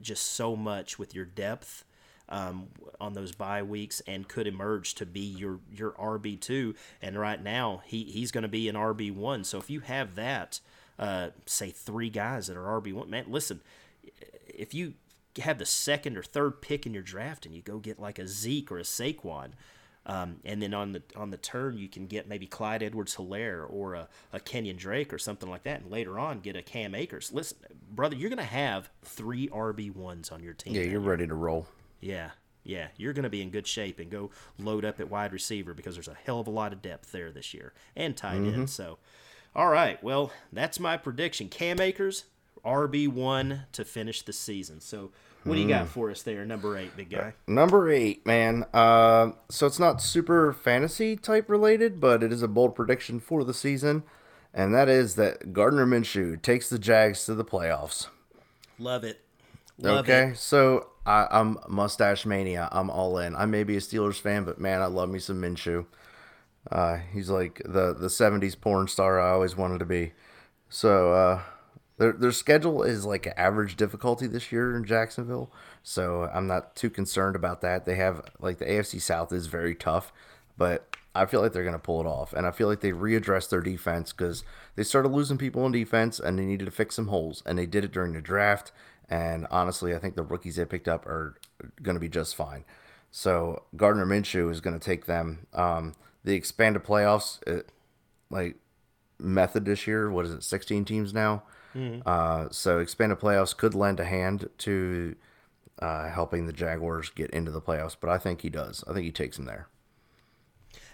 [0.00, 1.84] just so much with your depth
[2.28, 2.68] um,
[3.00, 6.74] on those bye weeks and could emerge to be your your RB two.
[7.00, 9.44] And right now he he's going to be an RB one.
[9.44, 10.60] So if you have that,
[10.98, 13.60] uh, say three guys that are RB one, man, listen,
[14.46, 14.94] if you
[15.42, 18.26] have the second or third pick in your draft and you go get like a
[18.26, 19.50] Zeke or a Saquon.
[20.06, 23.94] Um, and then on the on the turn, you can get maybe Clyde Edwards-Hilaire or
[23.94, 27.32] a, a Kenyon Drake or something like that, and later on get a Cam Akers.
[27.32, 27.58] Listen,
[27.90, 30.74] brother, you're gonna have three RB ones on your team.
[30.74, 31.66] Yeah, you're ready to roll.
[32.00, 32.30] Yeah,
[32.66, 35.72] yeah, you're going to be in good shape and go load up at wide receiver
[35.72, 38.68] because there's a hell of a lot of depth there this year and tight end.
[38.70, 38.98] So,
[39.54, 41.48] all right, well, that's my prediction.
[41.48, 42.24] Cam Akers,
[42.64, 44.80] RB one to finish the season.
[44.80, 45.12] So,
[45.46, 47.34] what do you got for us there, number eight, big guy?
[47.46, 48.64] Number eight, man.
[48.74, 53.44] Uh, so it's not super fantasy type related, but it is a bold prediction for
[53.44, 54.02] the season,
[54.52, 58.08] and that is that Gardner Minshew takes the Jags to the playoffs.
[58.78, 59.20] Love it.
[59.78, 60.38] Love okay, it.
[60.38, 62.68] so I, I'm mustache mania.
[62.72, 63.36] I'm all in.
[63.36, 65.86] I may be a Steelers fan, but man, I love me some Minshew.
[66.70, 70.12] Uh, he's like the the '70s porn star I always wanted to be.
[70.68, 71.42] So uh,
[71.98, 75.50] their their schedule is like average difficulty this year in Jacksonville.
[75.82, 77.84] So I'm not too concerned about that.
[77.84, 80.12] They have like the AFC South is very tough,
[80.56, 83.48] but I feel like they're gonna pull it off, and I feel like they readdressed
[83.48, 87.08] their defense because they started losing people in defense, and they needed to fix some
[87.08, 88.72] holes, and they did it during the draft.
[89.08, 91.36] And honestly, I think the rookies they picked up are
[91.82, 92.64] going to be just fine.
[93.10, 95.46] So Gardner Minshew is going to take them.
[95.54, 97.70] Um, the expanded playoffs, it,
[98.30, 98.56] like
[99.18, 101.44] method this year, what is it, 16 teams now?
[102.06, 105.14] Uh, so expanded playoffs could lend a hand to
[105.78, 108.82] uh, helping the Jaguars get into the playoffs, but I think he does.
[108.88, 109.68] I think he takes them there.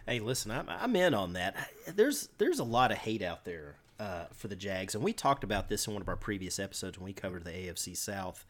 [0.07, 1.57] Hey, listen, I'm, I'm in on that.
[1.87, 5.45] There's there's a lot of hate out there uh, for the Jags, and we talked
[5.45, 8.45] about this in one of our previous episodes when we covered the AFC South,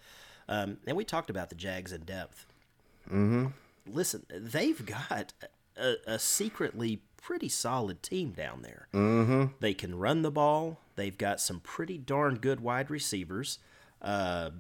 [0.48, 2.46] um, and we talked about the Jags in depth.
[3.08, 3.48] Mm-hmm.
[3.86, 5.34] Listen, they've got
[5.76, 8.88] a, a secretly pretty solid team down there.
[8.94, 9.54] Mm-hmm.
[9.60, 10.78] They can run the ball.
[11.02, 13.58] They've got some pretty darn good wide receivers.
[14.00, 14.50] Uh,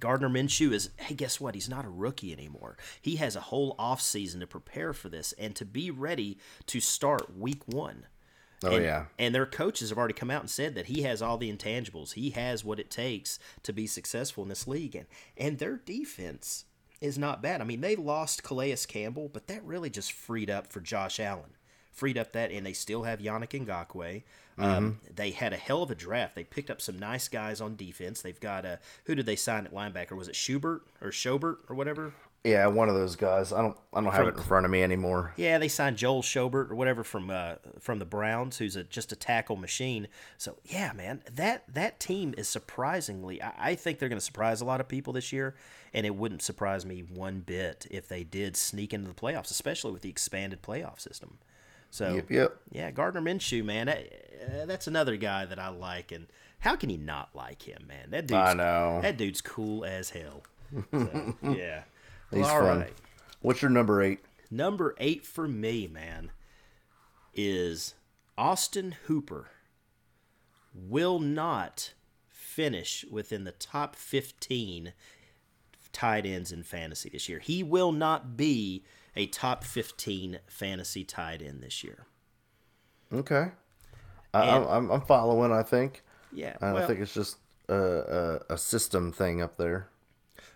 [0.00, 1.54] Gardner Minshew is, hey, guess what?
[1.54, 2.76] He's not a rookie anymore.
[3.00, 7.38] He has a whole offseason to prepare for this and to be ready to start
[7.38, 8.06] week one.
[8.64, 9.04] Oh, and, yeah.
[9.20, 12.14] And their coaches have already come out and said that he has all the intangibles.
[12.14, 14.96] He has what it takes to be successful in this league.
[14.96, 15.06] And,
[15.36, 16.64] and their defense
[17.00, 17.60] is not bad.
[17.60, 21.50] I mean, they lost Calais Campbell, but that really just freed up for Josh Allen.
[21.92, 24.24] Freed up that, and they still have Yannick Ngakoue.
[24.58, 26.34] Um, they had a hell of a draft.
[26.34, 28.22] They picked up some nice guys on defense.
[28.22, 30.12] They've got a who did they sign at linebacker?
[30.12, 32.14] Was it Schubert or Schobert or whatever?
[32.46, 33.52] Yeah, one of those guys.
[33.52, 33.76] I don't.
[33.92, 35.32] I don't have it in front of me anymore.
[35.36, 39.10] Yeah, they signed Joel Schobert or whatever from uh, from the Browns, who's a, just
[39.10, 40.06] a tackle machine.
[40.38, 43.42] So yeah, man, that that team is surprisingly.
[43.42, 45.56] I, I think they're going to surprise a lot of people this year,
[45.92, 49.90] and it wouldn't surprise me one bit if they did sneak into the playoffs, especially
[49.90, 51.38] with the expanded playoff system.
[51.96, 52.56] So Yep, yep.
[52.70, 53.96] yeah, Gardner Minshew, man, uh,
[54.66, 56.26] that's another guy that I like, and
[56.58, 58.10] how can you not like him, man?
[58.10, 58.98] That dude's, I know.
[59.00, 60.42] that dude's cool as hell.
[60.90, 61.84] So, yeah,
[62.30, 62.78] He's Well, fun.
[62.80, 62.92] right.
[63.40, 64.18] What's your number eight?
[64.50, 66.32] Number eight for me, man,
[67.34, 67.94] is
[68.36, 69.48] Austin Hooper
[70.74, 71.94] will not
[72.28, 74.92] finish within the top 15
[75.96, 77.38] tight ends in fantasy this year.
[77.38, 78.84] He will not be
[79.16, 82.04] a top 15 fantasy tight end this year.
[83.10, 83.46] Okay.
[84.34, 86.02] I, I'm, I'm following, I think.
[86.34, 86.58] Yeah.
[86.60, 87.38] I well, think it's just
[87.70, 87.74] a,
[88.50, 89.88] a, a system thing up there.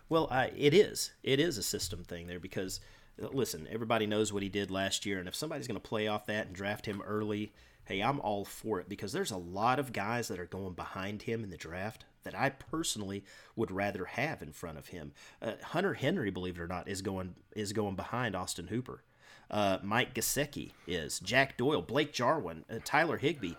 [0.09, 1.11] Well, I, it is.
[1.23, 2.79] It is a system thing there because,
[3.17, 6.27] listen, everybody knows what he did last year, and if somebody's going to play off
[6.27, 7.51] that and draft him early,
[7.85, 11.23] hey, I'm all for it because there's a lot of guys that are going behind
[11.23, 13.23] him in the draft that I personally
[13.55, 15.13] would rather have in front of him.
[15.41, 19.03] Uh, Hunter Henry, believe it or not, is going is going behind Austin Hooper.
[19.49, 23.55] Uh, Mike Gesicki is Jack Doyle, Blake Jarwin, uh, Tyler Higbee.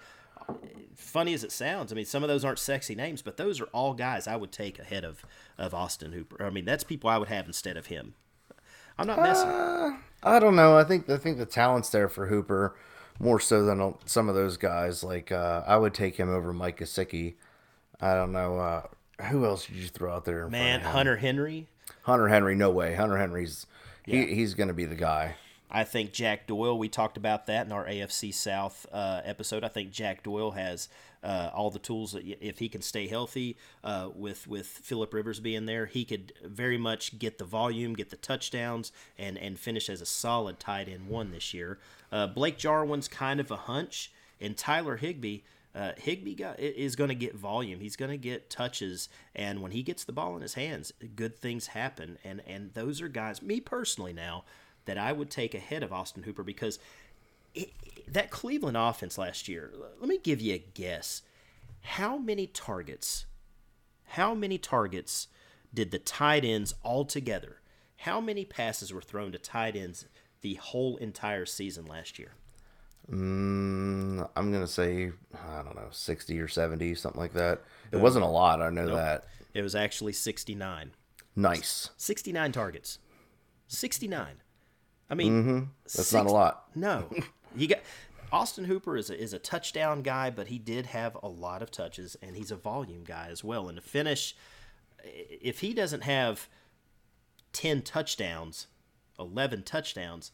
[0.96, 3.66] Funny as it sounds, I mean some of those aren't sexy names, but those are
[3.66, 5.24] all guys I would take ahead of
[5.58, 6.44] of Austin Hooper.
[6.44, 8.14] I mean that's people I would have instead of him.
[8.98, 9.48] I'm not messing.
[9.48, 10.76] Uh, I don't know.
[10.76, 12.76] I think I think the talent's there for Hooper
[13.18, 15.04] more so than some of those guys.
[15.04, 17.34] Like uh, I would take him over Mike Gesicki.
[18.02, 18.82] I don't know uh,
[19.24, 20.48] who else did you throw out there.
[20.48, 21.68] Man, Hunter Henry.
[22.02, 22.94] Hunter Henry, no way.
[22.94, 23.66] Hunter Henry's
[24.06, 24.24] yeah.
[24.24, 25.36] he, he's going to be the guy.
[25.70, 26.76] I think Jack Doyle.
[26.76, 29.64] We talked about that in our AFC South uh, episode.
[29.64, 30.88] I think Jack Doyle has
[31.22, 35.40] uh, all the tools that if he can stay healthy uh, with with Philip Rivers
[35.40, 39.88] being there, he could very much get the volume, get the touchdowns, and and finish
[39.88, 41.78] as a solid tight end one this year.
[42.10, 45.40] Uh, Blake Jarwin's kind of a hunch, and Tyler Higbee.
[45.74, 47.80] Uh, Higbee got, is going to get volume.
[47.80, 51.38] He's going to get touches, and when he gets the ball in his hands, good
[51.38, 52.18] things happen.
[52.22, 53.40] And and those are guys.
[53.40, 54.44] Me personally, now
[54.84, 56.78] that I would take ahead of Austin Hooper because
[57.54, 57.72] it,
[58.08, 61.22] that Cleveland offense last year, let me give you a guess.
[61.80, 63.26] How many targets,
[64.04, 65.28] how many targets
[65.72, 67.60] did the tight ends all together,
[67.98, 70.06] how many passes were thrown to tight ends
[70.42, 72.34] the whole entire season last year?
[73.10, 77.62] Mm, I'm going to say, I don't know, 60 or 70, something like that.
[77.90, 78.96] It wasn't a lot, I know nope.
[78.96, 79.24] that.
[79.54, 80.92] It was actually 69.
[81.36, 81.90] Nice.
[81.96, 82.98] 69 targets.
[83.68, 84.36] 69.
[85.10, 85.58] I mean, mm-hmm.
[85.82, 86.64] that's six, not a lot.
[86.74, 87.10] No,
[87.54, 87.80] you got
[88.32, 91.70] Austin Hooper is a, is a touchdown guy, but he did have a lot of
[91.70, 93.68] touches, and he's a volume guy as well.
[93.68, 94.34] And to finish,
[95.04, 96.48] if he doesn't have
[97.52, 98.68] ten touchdowns,
[99.18, 100.32] eleven touchdowns,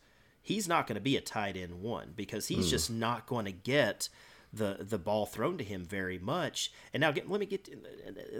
[0.49, 2.71] he's not going to be a tight end one because he's mm.
[2.71, 4.09] just not going to get
[4.51, 6.73] the the ball thrown to him very much.
[6.95, 7.69] And now get, let me get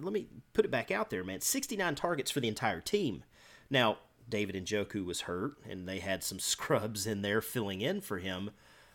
[0.01, 1.43] let me put it back out there, man.
[1.43, 3.25] 69 targets for the entire team.
[3.69, 8.19] Now, David Njoku was hurt, and they had some scrubs in there filling in for
[8.19, 8.51] him,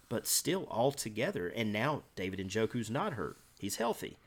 [0.09, 1.47] but still all together.
[1.47, 4.17] And now David Njoku's not hurt; he's healthy.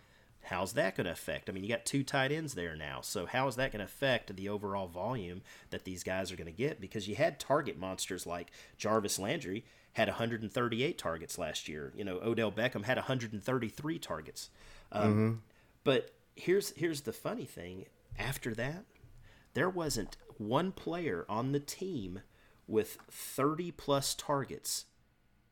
[0.47, 1.49] How's that going to affect?
[1.49, 3.85] I mean, you got two tight ends there now, so how is that going to
[3.85, 6.81] affect the overall volume that these guys are going to get?
[6.81, 11.93] Because you had target monsters like Jarvis Landry had 138 targets last year.
[11.97, 14.51] You know, Odell Beckham had 133 targets.
[14.93, 15.35] Um, mm-hmm.
[15.83, 17.87] But here's here's the funny thing.
[18.17, 18.85] After that,
[19.55, 22.21] there wasn't one player on the team
[22.69, 24.85] with 30 plus targets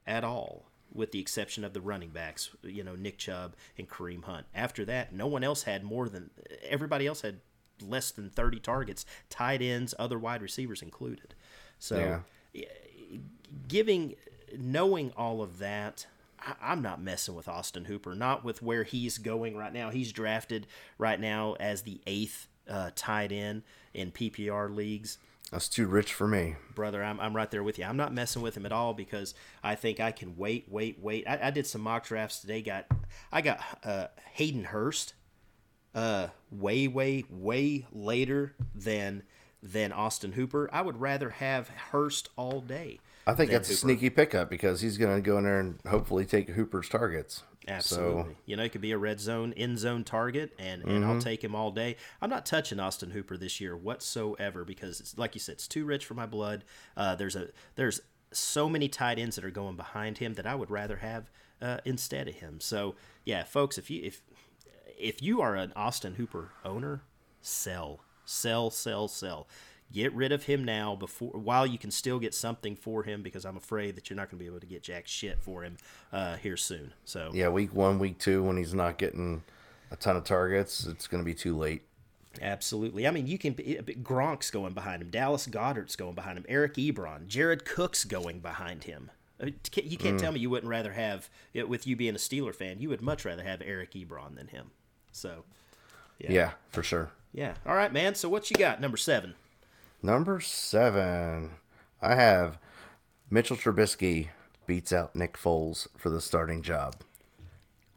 [0.06, 4.24] at all, with the exception of the running backs, you know, Nick Chubb and Kareem
[4.24, 4.46] Hunt.
[4.54, 6.30] After that, no one else had more than
[6.62, 7.40] everybody else had
[7.82, 11.34] less than 30 targets, tight ends, other wide receivers included.
[11.78, 12.22] So,
[12.54, 12.66] yeah.
[13.66, 14.14] giving,
[14.56, 16.06] knowing all of that,
[16.60, 19.90] I'm not messing with Austin Hooper, not with where he's going right now.
[19.90, 20.66] He's drafted
[20.98, 25.18] right now as the eighth uh, tied in in PPR leagues.
[25.54, 27.00] That's too rich for me, brother.
[27.00, 27.84] I'm, I'm right there with you.
[27.84, 31.28] I'm not messing with him at all because I think I can wait, wait, wait.
[31.28, 32.60] I, I did some mock drafts today.
[32.60, 32.86] Got
[33.30, 35.14] I got uh, Hayden Hurst,
[35.94, 39.22] uh, way, way, way later than
[39.62, 40.68] than Austin Hooper.
[40.72, 42.98] I would rather have Hurst all day.
[43.24, 43.74] I think that's Hooper.
[43.74, 47.44] a sneaky pickup because he's going to go in there and hopefully take Hooper's targets.
[47.66, 48.22] Absolutely.
[48.22, 51.10] So, you know, he could be a red zone, end zone target, and, and mm-hmm.
[51.10, 51.96] I'll take him all day.
[52.20, 55.84] I'm not touching Austin Hooper this year whatsoever because, it's, like you said, it's too
[55.84, 56.64] rich for my blood.
[56.96, 58.00] Uh, there's a there's
[58.32, 61.30] so many tight ends that are going behind him that I would rather have
[61.62, 62.60] uh, instead of him.
[62.60, 64.22] So yeah, folks, if you if
[64.98, 67.02] if you are an Austin Hooper owner,
[67.40, 69.48] sell, sell, sell, sell
[69.92, 73.44] get rid of him now before while you can still get something for him because
[73.44, 75.76] I'm afraid that you're not going to be able to get jack shit for him
[76.12, 76.92] uh, here soon.
[77.04, 79.42] So yeah, week one, week two, when he's not getting
[79.90, 81.82] a ton of targets, it's going to be too late.
[82.42, 83.06] Absolutely.
[83.06, 83.54] I mean, you can.
[83.54, 85.10] Gronk's going behind him.
[85.10, 86.44] Dallas Goedert's going behind him.
[86.48, 89.10] Eric Ebron, Jared Cook's going behind him.
[89.40, 90.18] You can't mm.
[90.18, 93.24] tell me you wouldn't rather have, with you being a Steeler fan, you would much
[93.24, 94.70] rather have Eric Ebron than him.
[95.12, 95.44] So,
[96.18, 97.10] yeah, yeah for sure.
[97.32, 97.54] Yeah.
[97.66, 98.14] All right, man.
[98.14, 98.80] So what you got?
[98.80, 99.34] Number seven.
[100.04, 101.52] Number seven,
[102.02, 102.58] I have
[103.30, 104.28] Mitchell Trubisky
[104.66, 106.96] beats out Nick Foles for the starting job.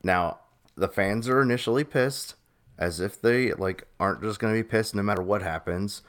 [0.03, 0.39] Now,
[0.77, 2.35] the fans are initially pissed
[2.77, 6.01] as if they like aren't just going to be pissed no matter what happens.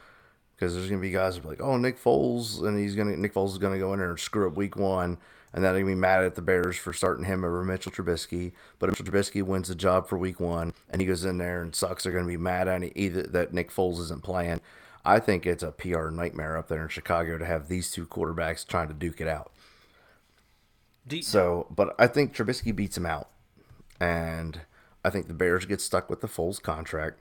[0.55, 3.21] Because there's going to be guys who like, oh, Nick Foles, and he's going to
[3.21, 5.19] Nick Foles is going to go in there and screw up Week One,
[5.53, 8.53] and they're going to be mad at the Bears for starting him over Mitchell Trubisky.
[8.79, 11.75] But Mitchell Trubisky wins the job for Week One, and he goes in there and
[11.75, 14.61] sucks, they're going to be mad at either that Nick Foles isn't playing.
[15.05, 18.67] I think it's a PR nightmare up there in Chicago to have these two quarterbacks
[18.67, 19.53] trying to duke it out.
[21.09, 23.29] You- so, but I think Trubisky beats him out,
[23.99, 24.61] and
[25.05, 27.21] I think the Bears get stuck with the Foles contract.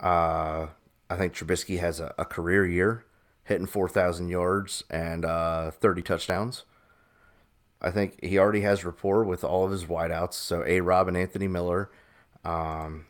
[0.00, 0.68] Uh,
[1.08, 3.04] I think Trubisky has a, a career year,
[3.44, 6.64] hitting 4,000 yards and uh, 30 touchdowns.
[7.80, 10.34] I think he already has rapport with all of his wideouts.
[10.34, 10.80] So A.
[10.80, 11.90] Rob and Anthony Miller.
[12.44, 13.06] Um,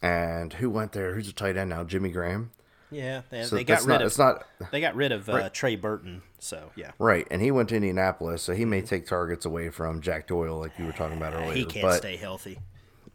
[0.00, 1.14] and who went there?
[1.14, 1.84] Who's a tight end now?
[1.84, 2.50] Jimmy Graham.
[2.92, 4.06] Yeah, they, so they got rid not, of.
[4.06, 4.44] It's not.
[4.70, 5.54] They got rid of uh, right.
[5.54, 6.22] Trey Burton.
[6.38, 6.92] So yeah.
[6.98, 10.58] Right, and he went to Indianapolis, so he may take targets away from Jack Doyle,
[10.58, 11.54] like you were talking about earlier.
[11.54, 12.58] He can't but stay healthy.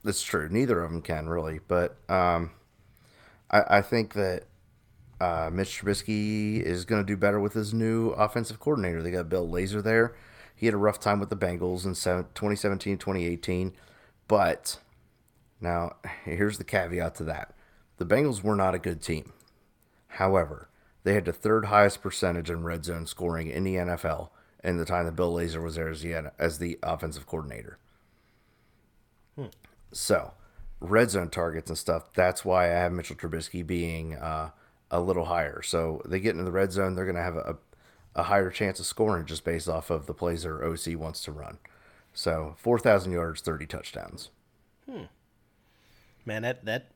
[0.03, 0.49] That's true.
[0.49, 2.51] Neither of them can really, but um,
[3.51, 4.43] I, I think that
[5.19, 9.01] uh, Mitch Trubisky is going to do better with his new offensive coordinator.
[9.01, 10.15] They got Bill Lazor there.
[10.55, 13.73] He had a rough time with the Bengals in 2017, 2018,
[14.27, 14.79] but
[15.61, 17.53] now here's the caveat to that:
[17.97, 19.33] the Bengals were not a good team.
[20.07, 20.69] However,
[21.03, 24.29] they had the third highest percentage in red zone scoring in the NFL
[24.63, 27.77] in the time that Bill Lazor was there as the, as the offensive coordinator.
[29.35, 29.45] Hmm.
[29.91, 30.33] So,
[30.79, 34.49] red zone targets and stuff, that's why I have Mitchell Trubisky being uh,
[34.91, 35.61] a little higher.
[35.61, 37.57] So, they get into the red zone, they're going to have a,
[38.15, 41.31] a higher chance of scoring just based off of the plays their OC wants to
[41.31, 41.59] run.
[42.13, 44.29] So, 4,000 yards, 30 touchdowns.
[44.89, 45.03] Hmm.
[46.25, 46.91] Man, that, that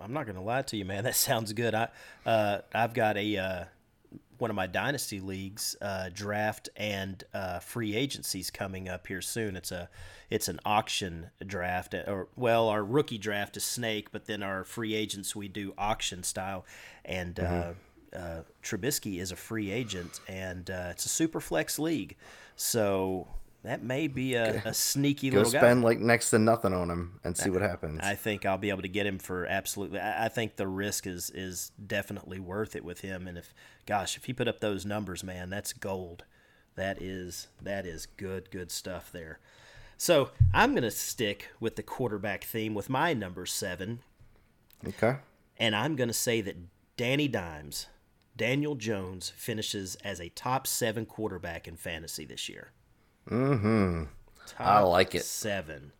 [0.00, 1.04] I'm not going to lie to you, man.
[1.06, 1.74] That sounds good.
[1.74, 1.88] I
[2.24, 3.64] uh, I've got a uh,
[4.38, 9.56] one of my dynasty leagues uh, draft and uh, free agencies coming up here soon.
[9.56, 9.88] It's a
[10.30, 14.64] it's an auction draft, uh, or well, our rookie draft is snake, but then our
[14.64, 16.64] free agents we do auction style,
[17.04, 17.38] and.
[17.38, 17.72] Uh, mm-hmm.
[18.62, 22.16] Trubisky is a free agent, and it's a super flex league.
[22.54, 23.28] So
[23.66, 25.58] that may be a, a sneaky Go little guy.
[25.58, 28.00] spend like next to nothing on him and see what happens.
[28.02, 29.98] I think I'll be able to get him for absolutely.
[29.98, 33.26] I, I think the risk is is definitely worth it with him.
[33.26, 33.52] And if,
[33.84, 36.24] gosh, if he put up those numbers, man, that's gold.
[36.76, 39.40] That is that is good good stuff there.
[39.96, 44.00] So I'm gonna stick with the quarterback theme with my number seven.
[44.86, 45.16] Okay.
[45.58, 46.56] And I'm gonna say that
[46.96, 47.86] Danny Dimes,
[48.36, 52.72] Daniel Jones, finishes as a top seven quarterback in fantasy this year.
[53.30, 54.04] Mm-hmm.
[54.46, 55.24] Top I like it.
[55.24, 55.92] Seven.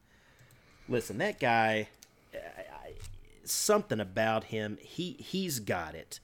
[0.89, 1.89] Listen, that guy,
[2.33, 2.93] I, I,
[3.45, 6.21] something about him, he he's got it,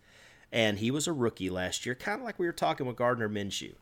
[0.52, 3.28] and he was a rookie last year, kind of like we were talking with Gardner
[3.28, 3.74] Minshew.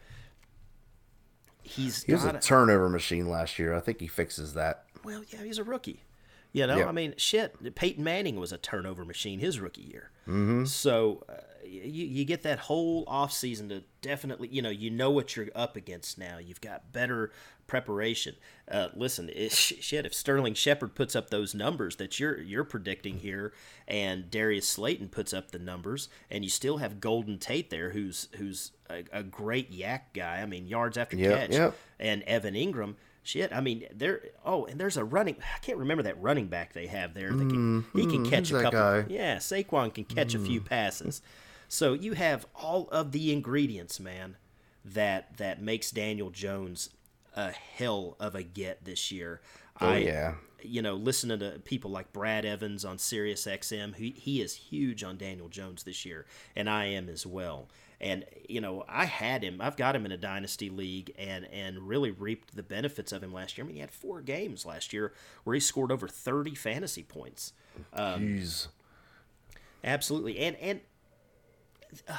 [1.63, 3.75] He's he was a turnover machine last year.
[3.75, 4.85] I think he fixes that.
[5.05, 6.03] Well, yeah, he's a rookie.
[6.53, 7.77] You know, I mean, shit.
[7.77, 10.11] Peyton Manning was a turnover machine his rookie year.
[10.27, 10.65] Mm-hmm.
[10.65, 11.35] So uh,
[11.71, 15.49] you, you get that whole off season to definitely, you know, you know what you're
[15.55, 16.39] up against now.
[16.39, 17.31] You've got better
[17.67, 18.35] preparation.
[18.69, 23.19] Uh, listen, it, shit, if Sterling Shepard puts up those numbers that you're you're predicting
[23.19, 23.53] here,
[23.87, 28.29] and Darius Slayton puts up the numbers, and you still have Golden Tate there, who's
[28.37, 30.41] who's a, a great YAC guy.
[30.41, 31.77] I mean, yards after yep, catch, yep.
[31.99, 33.53] and Evan Engram shit.
[33.53, 34.23] I mean, there.
[34.45, 35.37] Oh, and there's a running.
[35.39, 37.31] I can't remember that running back they have there.
[37.31, 38.79] That can, mm, he can mm, catch a couple.
[38.79, 39.05] Guy?
[39.09, 40.43] Yeah, Saquon can catch mm.
[40.43, 41.23] a few passes.
[41.73, 44.37] So you have all of the ingredients, man,
[44.85, 46.91] that that makes Daniel Jones
[47.37, 49.41] a hell of a get this year.
[49.81, 50.35] Oh I, yeah.
[50.63, 55.05] You know, listening to people like Brad Evans on Sirius XM, he, he is huge
[55.05, 57.69] on Daniel Jones this year, and I am as well.
[58.01, 59.61] And you know, I had him.
[59.61, 63.33] I've got him in a dynasty league, and and really reaped the benefits of him
[63.33, 63.65] last year.
[63.65, 65.13] I mean, he had four games last year
[65.45, 67.53] where he scored over thirty fantasy points.
[67.93, 68.67] Um, Jeez.
[69.85, 70.81] Absolutely, and and
[72.09, 72.17] uh,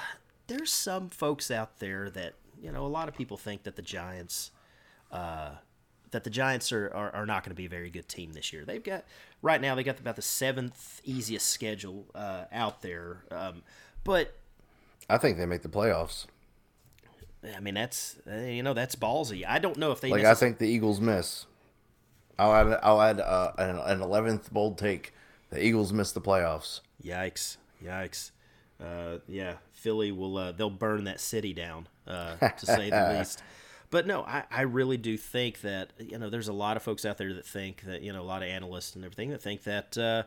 [0.48, 3.82] there's some folks out there that you know a lot of people think that the
[3.82, 4.52] Giants.
[5.12, 5.52] Uh,
[6.12, 8.52] that the Giants are, are, are not going to be a very good team this
[8.52, 8.66] year.
[8.66, 9.06] They've got
[9.42, 13.64] right now they got about the seventh easiest schedule uh, out there, um,
[14.04, 14.36] but
[15.10, 16.26] I think they make the playoffs.
[17.56, 19.46] I mean, that's uh, you know that's ballsy.
[19.48, 20.26] I don't know if they like.
[20.26, 21.46] I think the Eagles miss.
[22.38, 22.80] I'll add.
[22.84, 25.14] I'll add uh, an eleventh bold take.
[25.50, 26.82] The Eagles miss the playoffs.
[27.04, 27.58] Yikes!
[27.84, 28.32] Yikes!
[28.82, 30.38] Uh, yeah, Philly will.
[30.38, 33.44] Uh, they'll burn that city down, uh, to say the least.
[33.92, 37.06] But no, I, I really do think that you know there's a lot of folks
[37.06, 39.64] out there that think that you know a lot of analysts and everything that think
[39.64, 40.24] that uh,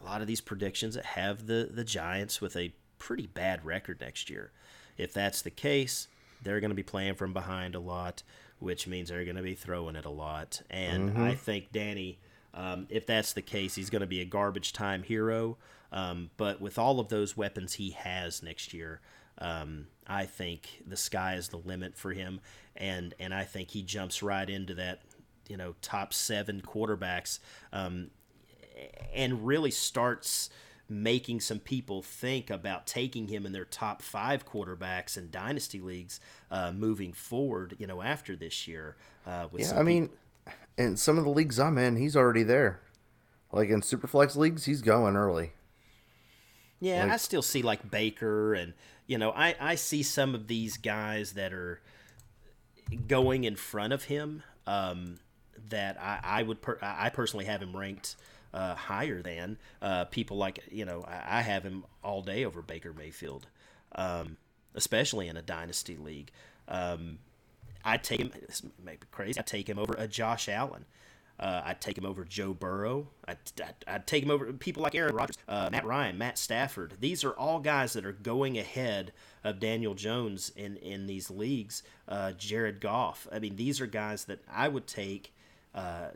[0.00, 4.00] a lot of these predictions that have the the Giants with a pretty bad record
[4.00, 4.52] next year.
[4.96, 6.08] If that's the case,
[6.42, 8.22] they're going to be playing from behind a lot,
[8.60, 10.62] which means they're going to be throwing it a lot.
[10.70, 11.22] And mm-hmm.
[11.22, 12.18] I think Danny
[12.54, 15.58] Um, if that's the case, he's going to be a garbage time hero.
[15.92, 19.00] Um, but with all of those weapons he has next year,
[19.38, 22.40] um, I think the sky is the limit for him,
[22.74, 25.02] and and I think he jumps right into that,
[25.48, 27.38] you know, top seven quarterbacks,
[27.72, 28.10] um,
[29.14, 30.50] and really starts
[30.88, 36.20] making some people think about taking him in their top five quarterbacks in dynasty leagues
[36.50, 37.76] uh, moving forward.
[37.78, 38.96] You know, after this year.
[39.26, 40.08] Uh, yeah, I mean,
[40.78, 42.80] in some of the leagues I'm in, he's already there.
[43.52, 45.52] Like in Superflex leagues, he's going early.
[46.80, 48.74] Yeah, like, I still see like Baker and
[49.06, 51.80] you know, I, I see some of these guys that are
[53.06, 55.18] going in front of him um,
[55.68, 58.16] that I, I would per, I personally have him ranked
[58.52, 62.62] uh, higher than uh, people like you know I, I, have him all day over
[62.62, 63.46] Baker Mayfield,
[63.94, 64.36] um,
[64.74, 66.30] especially in a dynasty league.
[66.68, 67.18] Um,
[67.84, 68.32] I take him.
[68.46, 69.38] This may be crazy.
[69.38, 70.86] I take him over a Josh Allen.
[71.38, 73.08] Uh, I'd take him over Joe Burrow.
[73.28, 76.94] I'd, I'd, I'd, take him over people like Aaron Rodgers, uh, Matt Ryan, Matt Stafford.
[77.00, 79.12] These are all guys that are going ahead
[79.44, 81.82] of Daniel Jones in, in these leagues.
[82.08, 83.28] Uh, Jared Goff.
[83.30, 85.34] I mean, these are guys that I would take.
[85.74, 86.08] Uh,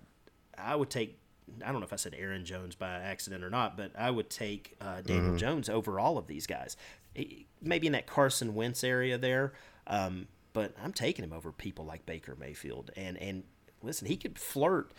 [0.56, 1.18] I would take.
[1.64, 4.30] I don't know if I said Aaron Jones by accident or not, but I would
[4.30, 5.36] take uh, Daniel mm-hmm.
[5.36, 6.76] Jones over all of these guys.
[7.60, 9.52] Maybe in that Carson Wentz area there.
[9.86, 13.44] Um, but I'm taking him over people like Baker Mayfield and and
[13.82, 14.92] listen, he could flirt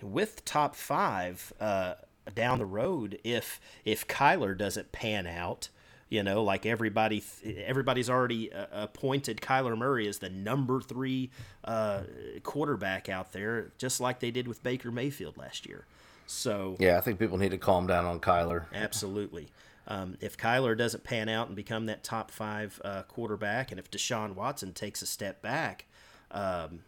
[0.00, 1.94] with top five uh,
[2.34, 5.68] down the road if if Kyler doesn't pan out.
[6.08, 7.24] You know, like everybody,
[7.64, 11.30] everybody's already uh, appointed Kyler Murray as the number three
[11.64, 12.02] uh,
[12.42, 15.86] quarterback out there, just like they did with Baker Mayfield last year.
[16.26, 18.66] So yeah, I think people need to calm down on Kyler.
[18.74, 19.48] Absolutely.
[19.88, 23.90] Um, if Kyler doesn't pan out and become that top five uh, quarterback, and if
[23.90, 25.86] Deshaun Watson takes a step back,
[26.30, 26.80] um,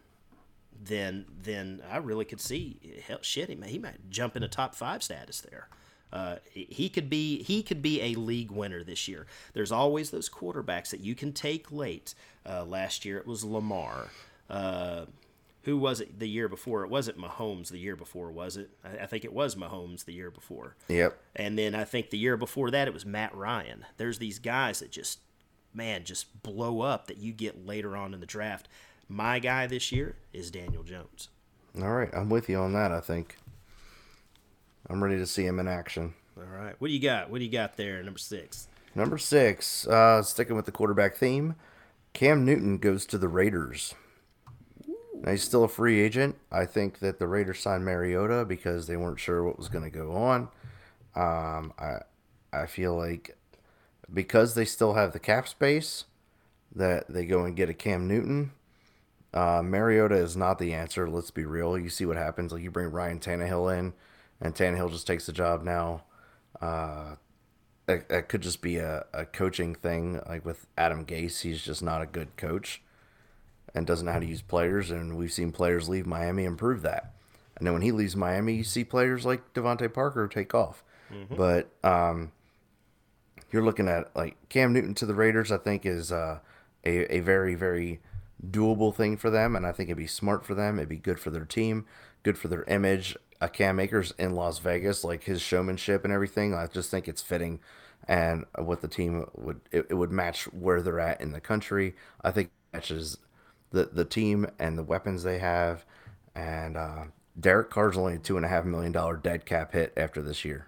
[0.83, 4.75] then then I really could see hell shit he may, he might jump into top
[4.75, 5.69] five status there.
[6.13, 9.25] Uh, he could be he could be a league winner this year.
[9.53, 12.15] There's always those quarterbacks that you can take late.
[12.47, 14.09] Uh, last year it was Lamar.
[14.49, 15.05] Uh,
[15.63, 16.83] who was it the year before?
[16.83, 18.69] It wasn't Mahomes the year before, was it?
[18.83, 20.75] I, I, think it was Mahomes the year before.
[20.89, 21.17] Yep.
[21.35, 23.83] And then I think the year before that it was Matt Ryan.
[23.97, 25.19] There's these guys that just
[25.73, 28.69] man just blow up that you get later on in the draft.
[29.07, 31.29] My guy this year is Daniel Jones.
[31.79, 32.91] All right, I'm with you on that.
[32.91, 33.37] I think
[34.89, 36.13] I'm ready to see him in action.
[36.37, 37.29] All right, what do you got?
[37.29, 38.67] What do you got there, number six?
[38.95, 41.55] Number six, uh, sticking with the quarterback theme,
[42.13, 43.93] Cam Newton goes to the Raiders.
[45.21, 46.35] Now he's still a free agent.
[46.51, 49.89] I think that the Raiders signed Mariota because they weren't sure what was going to
[49.89, 50.49] go on.
[51.15, 51.99] Um, I
[52.53, 53.37] I feel like
[54.13, 56.05] because they still have the cap space,
[56.73, 58.51] that they go and get a Cam Newton
[59.35, 61.09] uh, Mariota is not the answer.
[61.09, 61.77] Let's be real.
[61.77, 62.51] You see what happens.
[62.51, 63.93] Like you bring Ryan Tannehill in,
[64.39, 66.03] and Tannehill just takes the job now.
[66.61, 67.15] Uh,
[67.87, 70.21] it, it could just be a, a coaching thing.
[70.27, 72.81] Like with Adam Gase, he's just not a good coach
[73.75, 74.89] and doesn't know how to use players.
[74.89, 77.13] And we've seen players leave Miami and prove that.
[77.57, 80.83] And then when he leaves Miami, you see players like DeVante Parker take off.
[81.13, 81.35] Mm-hmm.
[81.35, 82.31] But um,
[83.51, 85.51] you're looking at like Cam Newton to the Raiders.
[85.51, 86.39] I think is uh,
[86.85, 87.99] a a very very
[88.51, 90.77] doable thing for them, and I think it'd be smart for them.
[90.77, 91.85] It'd be good for their team,
[92.23, 93.17] good for their image.
[93.41, 97.21] A Cam Akers in Las Vegas, like his showmanship and everything, I just think it's
[97.21, 97.59] fitting,
[98.07, 101.95] and what the team would it, it would match where they're at in the country.
[102.23, 103.17] I think matches
[103.71, 105.85] the the team and the weapons they have,
[106.33, 107.03] and uh,
[107.39, 110.45] Derek Carr's only a two and a half million dollar dead cap hit after this
[110.45, 110.67] year.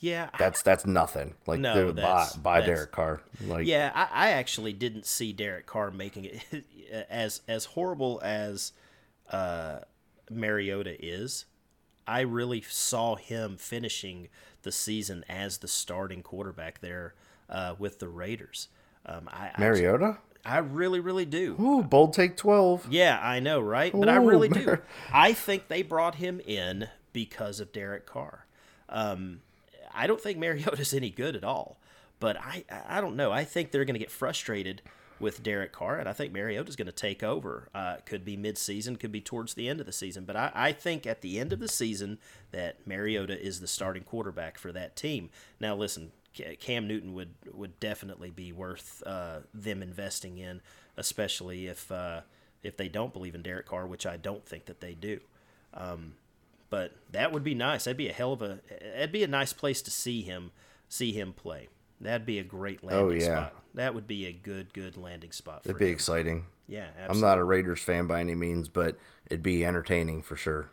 [0.00, 1.34] Yeah, that's that's nothing.
[1.46, 3.20] Like no, buy buy Derek Carr.
[3.46, 6.64] Like yeah, I, I, actually didn't see Derek Carr making it
[7.10, 8.72] as as horrible as
[9.30, 9.80] uh,
[10.30, 11.44] Mariota is.
[12.06, 14.28] I really saw him finishing
[14.62, 17.14] the season as the starting quarterback there
[17.50, 18.68] uh, with the Raiders.
[19.04, 20.16] Um, I, Mariota.
[20.46, 21.56] I, I really, really do.
[21.60, 22.86] Ooh, bold take twelve.
[22.90, 23.92] Yeah, I know, right?
[23.92, 24.78] But Ooh, I really do.
[25.12, 28.46] I think they brought him in because of Derek Carr.
[28.88, 29.42] Um,
[29.94, 31.78] I don't think Mariota's any good at all.
[32.18, 33.32] But I, I don't know.
[33.32, 34.82] I think they're going to get frustrated
[35.18, 37.68] with Derek Carr, and I think Mariota's going to take over.
[37.74, 40.24] Uh, could be mid-season, could be towards the end of the season.
[40.24, 42.18] But I, I think at the end of the season
[42.52, 45.30] that Mariota is the starting quarterback for that team.
[45.60, 46.12] Now, listen,
[46.60, 50.60] Cam Newton would would definitely be worth uh, them investing in,
[50.96, 52.20] especially if uh,
[52.62, 55.20] if they don't believe in Derek Carr, which I don't think that they do.
[55.74, 56.14] Um,
[56.70, 57.84] but that would be nice.
[57.84, 58.60] That'd be a hell of a.
[58.94, 60.52] That'd be a nice place to see him
[60.88, 61.68] see him play.
[62.00, 63.36] That'd be a great landing oh, yeah.
[63.36, 63.54] spot.
[63.74, 65.62] That would be a good good landing spot.
[65.64, 66.46] It'd be exciting.
[66.66, 67.14] Yeah, absolutely.
[67.14, 68.96] I'm not a Raiders fan by any means, but
[69.26, 70.70] it'd be entertaining for sure.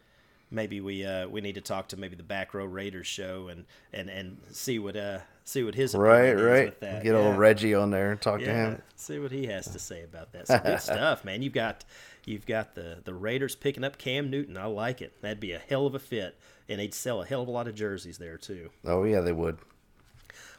[0.51, 3.65] maybe we uh, we need to talk to maybe the back row Raiders show and
[3.91, 6.65] and and see what uh see what his Right, opinion is right.
[6.65, 7.03] with that.
[7.03, 8.81] Get old Reggie on there and talk to him.
[8.95, 10.47] see what he has to say about that.
[10.47, 11.41] Some good stuff, man.
[11.41, 11.83] You've got
[12.27, 14.57] you've got the the Raiders picking up Cam Newton.
[14.57, 15.21] I like it.
[15.21, 16.37] That'd be a hell of a fit,
[16.69, 18.69] and they'd sell a hell of a lot of jerseys there too.
[18.85, 19.57] Oh yeah, they would.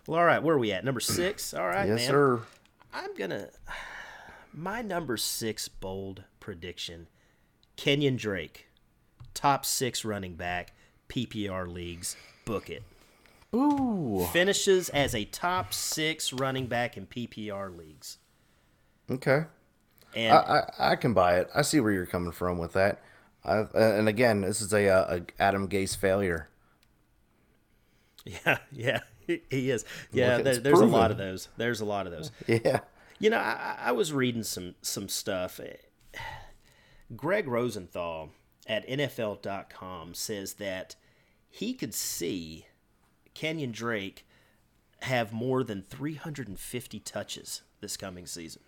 [0.07, 0.85] Well, all right, where are we at?
[0.85, 1.53] Number six.
[1.53, 2.09] All right, yes, man.
[2.09, 2.41] sir.
[2.93, 3.49] I'm gonna
[4.53, 7.07] my number six bold prediction:
[7.77, 8.69] Kenyon Drake,
[9.35, 10.73] top six running back,
[11.09, 12.17] PPR leagues.
[12.45, 12.83] Book it.
[13.55, 14.27] Ooh.
[14.33, 18.19] Finishes as a top six running back in PPR leagues.
[19.11, 19.45] Okay.
[20.15, 21.51] And I, I I can buy it.
[21.55, 23.03] I see where you're coming from with that.
[23.45, 26.49] I, and again, this is a, uh, a Adam Gase failure.
[28.45, 29.87] Yeah, yeah, he is.
[30.13, 31.49] Yeah, there, there's a lot of those.
[31.57, 32.31] There's a lot of those.
[32.47, 32.81] Yeah.
[33.19, 35.59] You know, I, I was reading some some stuff.
[37.17, 38.31] Gregg Rosenthal
[38.67, 40.97] at NFL.com says that
[41.49, 42.67] he could see
[43.33, 44.27] Kenyon Drake
[45.03, 48.63] have more than 350 touches this coming season.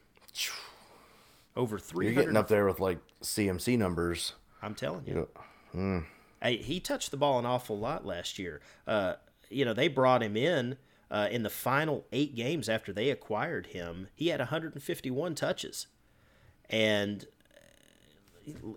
[1.57, 4.35] Over You're getting up there with like CMC numbers.
[4.63, 5.15] I'm telling you.
[5.15, 5.29] You
[5.75, 6.05] know,
[6.43, 8.61] Hey, he touched the ball an awful lot last year.
[8.87, 9.15] Uh,
[9.51, 10.77] you know, they brought him in
[11.11, 14.09] uh, in the final eight games after they acquired him.
[14.15, 15.87] He had 151 touches,
[16.69, 17.27] and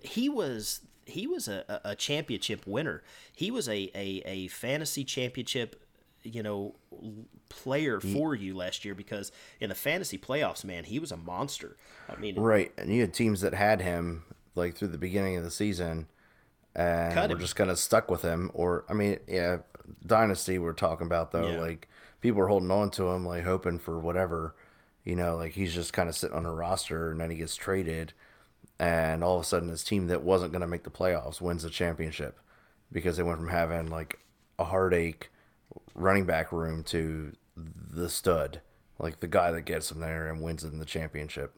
[0.02, 3.04] he was he was a, a championship winner.
[3.36, 5.82] He was a, a, a fantasy championship,
[6.24, 6.76] you know,
[7.50, 11.78] player for you last year because in the fantasy playoffs, man, he was a monster.
[12.10, 12.72] I mean, Right.
[12.78, 14.24] And you had teams that had him
[14.56, 16.08] like through the beginning of the season
[16.76, 17.40] and we're him.
[17.40, 18.52] just kind of stuck with him.
[18.54, 19.58] Or, I mean, yeah,
[20.06, 21.50] Dynasty we're talking about though.
[21.50, 21.60] Yeah.
[21.60, 21.90] Like
[22.22, 24.56] people are holding on to him, like hoping for whatever.
[25.04, 27.56] You know, like he's just kind of sitting on a roster and then he gets
[27.56, 28.14] traded.
[28.80, 31.64] And all of a sudden, this team that wasn't going to make the playoffs wins
[31.64, 32.40] the championship
[32.92, 34.20] because they went from having like
[34.58, 35.30] a heartache
[35.96, 38.62] running back room to the stud,
[39.00, 41.54] like the guy that gets them there and wins in the championship.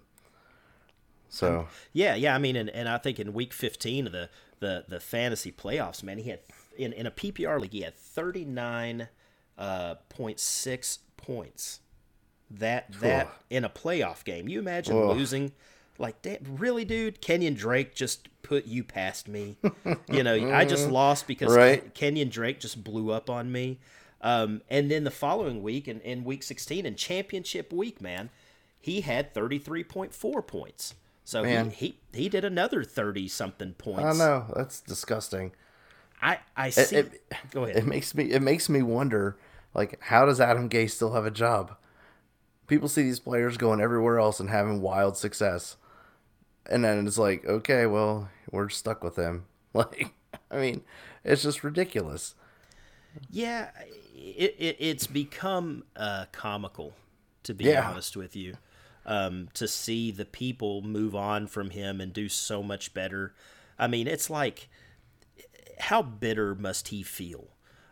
[1.30, 2.36] So Yeah, yeah.
[2.36, 4.30] I mean, and, and I think in week 15 of the,
[4.60, 6.40] the, the fantasy playoffs, man, he had
[6.78, 9.08] in, in a PPR league, he had 39.6
[9.58, 11.80] uh, point six points.
[12.52, 14.48] That that in a playoff game.
[14.48, 15.18] You imagine Ugh.
[15.18, 15.52] losing
[15.98, 17.20] like damn, really, dude?
[17.20, 19.58] Kenyon Drake just put you past me.
[20.12, 21.94] you know, I just lost because Right.
[21.94, 23.80] Kenyon Drake just blew up on me.
[24.26, 28.32] Um, and then the following week, in, in week 16, in championship week, man,
[28.82, 30.96] he had 33.4 points.
[31.24, 31.70] So he, Man.
[31.70, 34.04] he he did another 30 something points.
[34.04, 34.46] I know.
[34.56, 35.52] That's disgusting.
[36.22, 36.96] I, I see.
[36.98, 37.78] it- Go ahead.
[37.78, 39.38] It makes me it makes me wonder
[39.76, 41.76] like how does Adam Gase still have a job?
[42.68, 45.78] People see these players going everywhere else and having wild success.
[46.68, 49.46] And then it's like, okay, well, we're stuck with him.
[49.74, 50.14] Like
[50.50, 50.84] I mean,
[51.24, 52.34] it's just ridiculous.
[53.30, 53.70] Yeah,
[54.16, 56.94] it, it it's become uh, comical,
[57.44, 57.90] to be Yeah.
[57.90, 58.56] honest with you,
[59.06, 63.34] um, to see the people move on from him and do so much better.
[63.78, 64.70] I mean, it's like,
[65.80, 67.48] how bitter must he feel?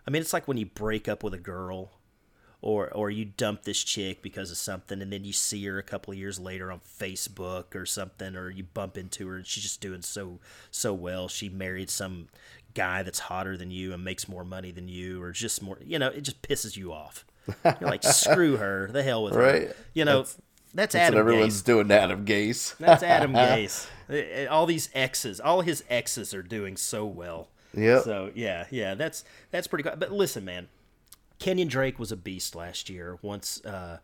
[0.07, 1.91] I mean, it's like when you break up with a girl,
[2.61, 5.83] or or you dump this chick because of something, and then you see her a
[5.83, 9.63] couple of years later on Facebook or something, or you bump into her and she's
[9.63, 10.39] just doing so
[10.71, 11.27] so well.
[11.27, 12.29] She married some
[12.73, 15.99] guy that's hotter than you and makes more money than you, or just more, you
[15.99, 17.25] know, it just pisses you off.
[17.63, 19.67] You're like, screw her, the hell with Right.
[19.69, 19.75] her.
[19.93, 20.37] You know, that's,
[20.73, 21.65] That's Adam what everyone's Gase.
[21.65, 22.77] doing Adam Gase.
[22.77, 23.87] That's Adam Gase.
[24.09, 27.49] Uh, All these exes, all his exes are doing so well.
[27.73, 29.93] yeah So yeah, yeah, that's that's pretty cool.
[29.97, 30.67] But listen, man,
[31.39, 33.17] Kenyon Drake was a beast last year.
[33.21, 33.97] Once uh,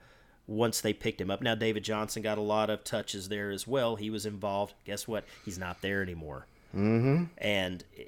[0.47, 1.41] once they picked him up.
[1.41, 3.95] Now David Johnson got a lot of touches there as well.
[3.97, 4.74] He was involved.
[4.86, 5.24] Guess what?
[5.45, 6.45] He's not there anymore.
[6.76, 7.24] Mm-hmm.
[7.38, 8.03] And uh,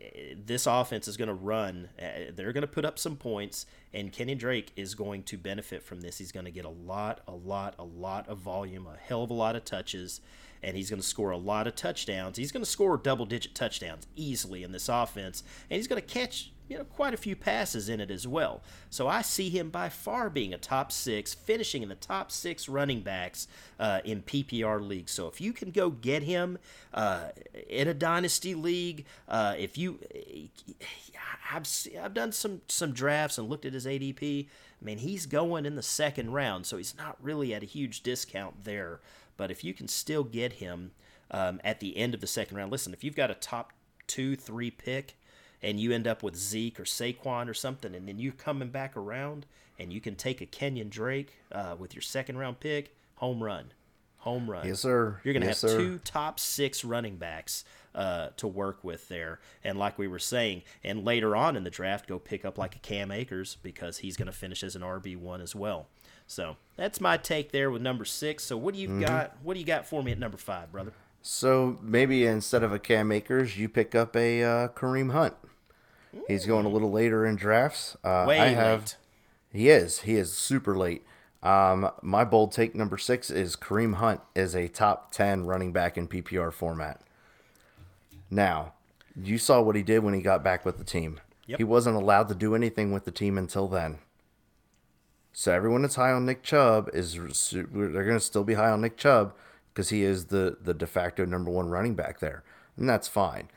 [0.45, 1.89] this offense is going to run.
[1.99, 5.83] Uh, they're going to put up some points, and Kenny Drake is going to benefit
[5.83, 6.17] from this.
[6.19, 9.31] He's going to get a lot, a lot, a lot of volume, a hell of
[9.31, 10.21] a lot of touches,
[10.61, 12.37] and he's going to score a lot of touchdowns.
[12.37, 16.51] He's going to score double-digit touchdowns easily in this offense, and he's going to catch
[16.71, 18.63] you know quite a few passes in it as well.
[18.89, 22.69] So I see him by far being a top six, finishing in the top six
[22.69, 25.11] running backs uh, in PPR leagues.
[25.11, 26.57] So if you can go get him
[26.93, 27.29] uh,
[27.67, 29.99] in a dynasty league, uh, if you,
[31.53, 31.67] I've
[32.01, 34.47] I've done some some drafts and looked at his ADP.
[34.47, 38.01] I mean, he's going in the second round, so he's not really at a huge
[38.01, 39.01] discount there.
[39.35, 40.91] But if you can still get him
[41.31, 43.73] um, at the end of the second round, listen, if you've got a top
[44.07, 45.15] two, three pick,
[45.63, 48.95] and you end up with Zeke or Saquon or something, and then you're coming back
[48.97, 49.45] around
[49.79, 53.73] and you can take a Kenyon Drake uh, with your second round pick, home run.
[54.19, 54.67] Home run.
[54.67, 55.19] Yes, sir.
[55.23, 55.77] You're going to Yes, have sir.
[55.77, 59.39] two top six running backs uh, to work with there.
[59.63, 62.75] And like we were saying, and later on in the draft, go pick up like
[62.75, 65.87] a Cam Akers because he's going to finish as an RB one as well.
[66.27, 68.43] So that's my take there with number six.
[68.43, 69.01] So what do you Mm-hmm.
[69.01, 69.37] got?
[69.41, 70.93] What do you got for me at number five, brother?
[71.23, 75.33] So maybe instead of a Cam Akers, you pick up a uh, Kareem Hunt.
[76.27, 77.95] He's going a little later in drafts.
[78.03, 78.97] Uh, Way I have, late.
[79.51, 80.01] He is.
[80.01, 81.03] He is super late.
[81.43, 85.97] Um, my bold take number six is Kareem Hunt is a top 10 running back
[85.97, 87.01] in PPR format.
[88.29, 88.73] Now,
[89.21, 91.19] you saw what he did when he got back with the team.
[91.47, 91.57] Yep.
[91.57, 93.99] He wasn't allowed to do anything with the team until then.
[95.33, 98.81] So everyone that's high on Nick Chubb is they're going to still be high on
[98.81, 99.33] Nick Chubb
[99.73, 102.43] because he is the the de facto number one running back there,
[102.75, 103.49] and that's fine.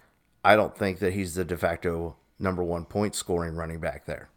[0.45, 4.31] I don't think that he's the de facto number one point scoring running back there.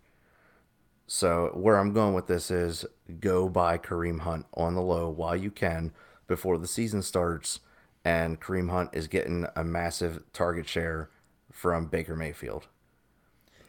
[1.08, 2.86] So where I'm going with this is
[3.20, 5.94] go buy Kareem Hunt on the low while you can
[6.28, 7.62] before the season starts,
[8.04, 11.10] and Kareem Hunt is getting a massive target share
[11.52, 12.68] from Baker Mayfield.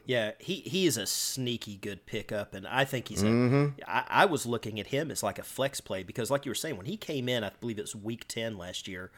[0.04, 3.22] Yeah, he, he is a sneaky good pickup, and I think he's.
[3.22, 3.80] Mm-hmm.
[3.86, 6.54] I, I was looking at him as like a flex play because, like you were
[6.56, 9.10] saying, when he came in, I believe it was week 10 last year,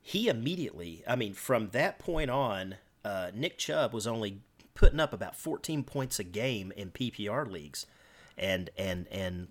[0.00, 4.40] he immediately, I mean, from that point on, uh, Nick Chubb was only
[4.74, 7.86] putting up about 14 points a game in PPR leagues.
[8.38, 9.48] And, and, and,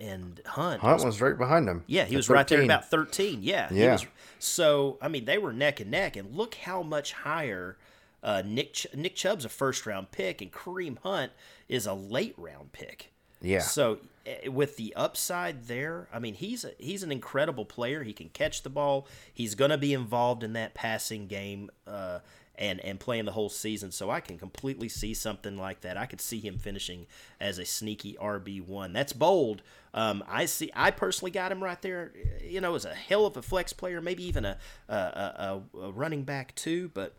[0.00, 1.84] and Hunt, Hunt was right behind him.
[1.86, 2.70] yeah, he was right there 13.
[2.70, 3.38] about 13.
[3.42, 3.68] Yeah.
[3.68, 3.92] he Yeah.
[3.92, 4.06] was-
[4.38, 6.16] so, I mean, they were neck and neck.
[6.16, 7.76] And look how much higher
[8.22, 11.32] uh, Nick, Ch- Nick Chubb's a first round pick and Kareem Hunt
[11.68, 13.12] is a late round pick.
[13.42, 13.58] Yeah.
[13.60, 18.02] So, eh, with the upside there, I mean, he's a, he's an incredible player.
[18.02, 19.06] He can catch the ball.
[19.32, 21.70] He's going to be involved in that passing game.
[21.86, 22.20] Uh,
[22.56, 25.96] and, and playing the whole season, so I can completely see something like that.
[25.96, 27.06] I could see him finishing
[27.40, 28.92] as a sneaky RB one.
[28.92, 29.62] That's bold.
[29.92, 30.70] Um, I see.
[30.74, 32.12] I personally got him right there.
[32.42, 35.92] You know, as a hell of a flex player, maybe even a a, a, a
[35.92, 36.90] running back too.
[36.94, 37.14] But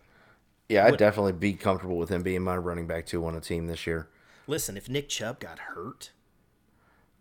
[0.70, 3.68] Yeah, I'd definitely be comfortable with him being my running back two on a team
[3.68, 4.08] this year.
[4.48, 6.12] listen, if Nick Chubb got hurt,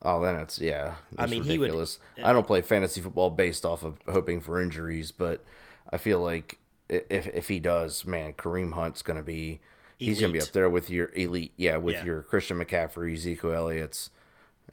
[0.02, 0.96] Oh, then it's yeah.
[1.18, 1.70] I it's mean, he would-
[2.22, 5.42] I don't play fantasy football based off of hoping for injuries, but
[5.90, 6.63] I feel like i-
[7.10, 9.60] if if he does, man, Kareem Hunt's gonna be
[9.98, 12.04] he's gonna be up there with your elite, yeah, with Yeah.
[12.04, 14.10] your Christian McCaffrey, Ezekiel Elliott's,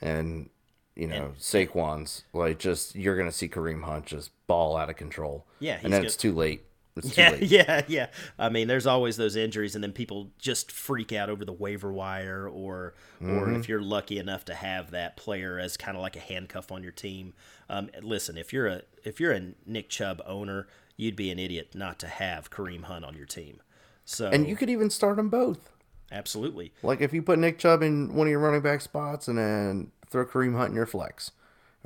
[0.01, 0.49] and
[0.95, 2.23] you know Saquon's.
[2.33, 5.45] Like, just you're gonna see Kareem Hunt just ball out of control.
[5.59, 6.63] Yeah, he's and then gonna- it's too late.
[6.97, 7.41] It's too Yeah, late.
[7.49, 8.07] yeah, yeah.
[8.37, 11.91] I mean, there's always those injuries, and then people just freak out over the waiver
[11.91, 12.93] wire, or
[13.23, 16.69] or if you're lucky enough to have that player as kind of like a handcuff
[16.71, 17.33] on your team.
[17.69, 20.67] Um, listen, if you're a if you're a Nick Chubb owner,
[21.01, 23.61] you'd be an idiot not to have Kareem Hunt on your team.
[24.05, 25.71] So, And you could even start them both.
[26.11, 29.37] absolutely, Like if you put Nick Chubb in one of your running back spots and
[29.37, 31.31] then throw Kareem Hunt in your flex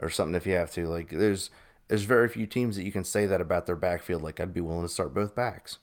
[0.01, 0.87] or something if you have to.
[0.87, 1.49] Like there's
[1.87, 4.21] there's very few teams that you can say that about their backfield.
[4.23, 5.77] Like I'd be willing to start both backs.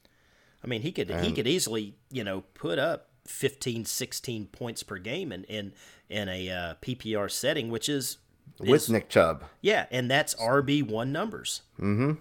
[0.63, 4.99] I mean, he could he could easily you know put up 15, 16 points per
[4.99, 5.73] game in in,
[6.11, 8.19] in a uh, PPR setting, which is
[8.59, 9.45] With is- Nick Chubb.
[9.61, 11.63] Yeah, and that's RB one numbers.
[11.81, 12.13] Mm-hmm.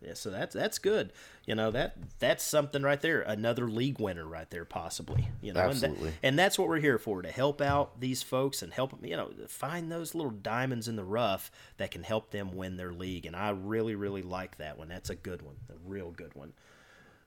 [0.00, 1.12] Yeah, so that's that's good.
[1.44, 3.22] You know that that's something right there.
[3.22, 5.28] Another league winner right there, possibly.
[5.40, 6.08] You know, Absolutely.
[6.08, 8.90] And, that, and that's what we're here for to help out these folks and help
[8.90, 9.04] them.
[9.04, 12.92] You know, find those little diamonds in the rough that can help them win their
[12.92, 13.26] league.
[13.26, 14.88] And I really, really like that one.
[14.88, 16.52] That's a good one, a real good one.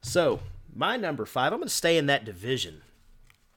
[0.02, 0.40] So
[0.74, 2.82] my number five, I'm going to stay in that division.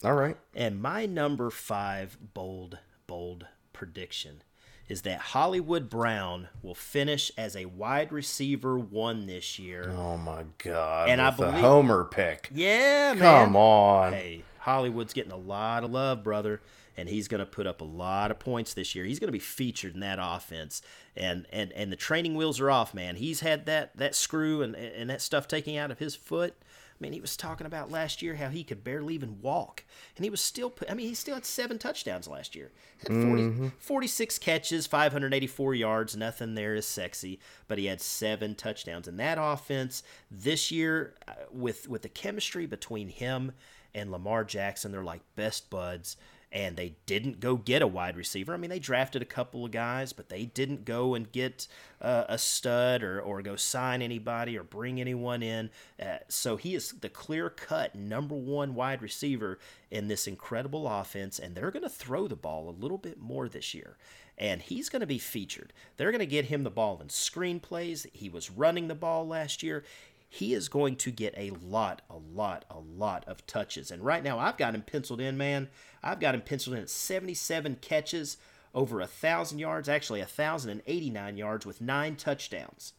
[0.05, 0.37] All right.
[0.55, 4.43] And my number five bold, bold prediction
[4.89, 9.93] is that Hollywood Brown will finish as a wide receiver one this year.
[9.97, 11.09] Oh my god.
[11.09, 12.51] And I believe- Homer pick.
[12.55, 13.47] Yeah, man.
[13.47, 14.13] Come on.
[14.13, 16.61] Hey, Hollywood's getting a lot of love, brother,
[16.97, 19.05] and he's going to put up a lot of points this year.
[19.05, 20.81] He's going to be featured in that offense,
[21.17, 23.17] and and and the training wheels are off, man.
[23.17, 26.55] He's had that that screw and and that stuff taken out of his foot.
[26.95, 29.85] I mean, he was talking about last year how he could barely even walk,
[30.17, 30.73] and he was still.
[30.89, 32.71] I mean, he still had seven touchdowns last year.
[32.99, 36.17] Had 40, 46 catches, 584 yards.
[36.17, 39.09] Nothing there is sexy, but he had seven touchdowns.
[39.09, 43.53] And that offense this year, uh, with with the chemistry between him
[43.95, 46.17] and Lamar Jackson, they're like best buds.
[46.55, 48.55] And they didn't go get a wide receiver.
[48.55, 51.67] I mean, they drafted a couple of guys, but they didn't go and get
[52.01, 55.71] uh, a stud or, or go sign anybody or bring anyone in.
[56.01, 59.59] Uh, so he is the clear cut number one wide receiver
[59.91, 63.49] in this incredible offense, and they're going to throw the ball a little bit more
[63.49, 63.97] this year.
[64.39, 65.73] And he's going to be featured.
[65.97, 68.07] They're going to get him the ball in screenplays.
[68.13, 69.85] He was running the ball last year
[70.35, 73.93] he is going to get a lot, a lot, a lot of touches.
[73.93, 75.69] And right now, I've got him penciled in, man.
[76.03, 78.37] I've got him penciled in at 77 catches,
[78.75, 82.95] over a thousand yards, actually a thousand and eighty nine yards with nine touchdowns.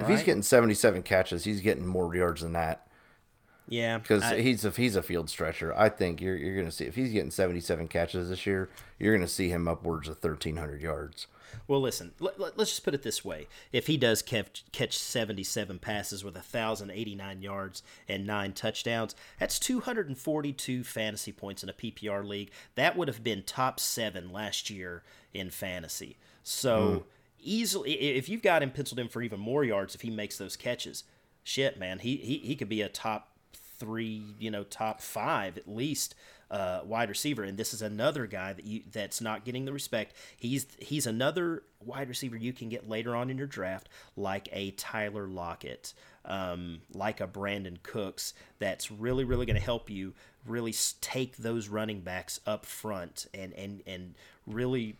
[0.00, 2.88] If he's getting 77 catches, he's getting more yards than that
[3.70, 5.72] Yeah, because he's a he's a field stretcher.
[5.78, 8.68] I think you're you're gonna see if he's getting 77 catches this year,
[8.98, 11.28] you're gonna see him upwards of 1,300 yards.
[11.68, 13.46] Well, listen, let, let, us just put it this way.
[13.72, 20.84] If he does catch, catch 77 passes with 1,089 yards and nine touchdowns, that's 242
[20.84, 22.50] fantasy points in a PPR league.
[22.74, 25.02] That would have been top seven last year
[25.32, 26.16] in fantasy.
[26.42, 26.98] So, hmm.
[27.40, 30.56] easily, if you've got him penciled in for even more yards, if he makes those
[30.56, 31.04] catches,
[31.42, 33.29] shit, man, he, he, he could be a top
[33.80, 36.14] three, you know, top five at least
[36.50, 37.42] uh, wide receiver.
[37.42, 40.14] And this is another guy that you that's not getting the respect.
[40.36, 44.72] He's he's another wide receiver you can get later on in your draft, like a
[44.72, 48.34] Tyler Lockett, um, like a Brandin Cooks.
[48.58, 50.14] That's really really going to help you
[50.46, 54.14] really take those running backs up front and and and
[54.46, 54.96] really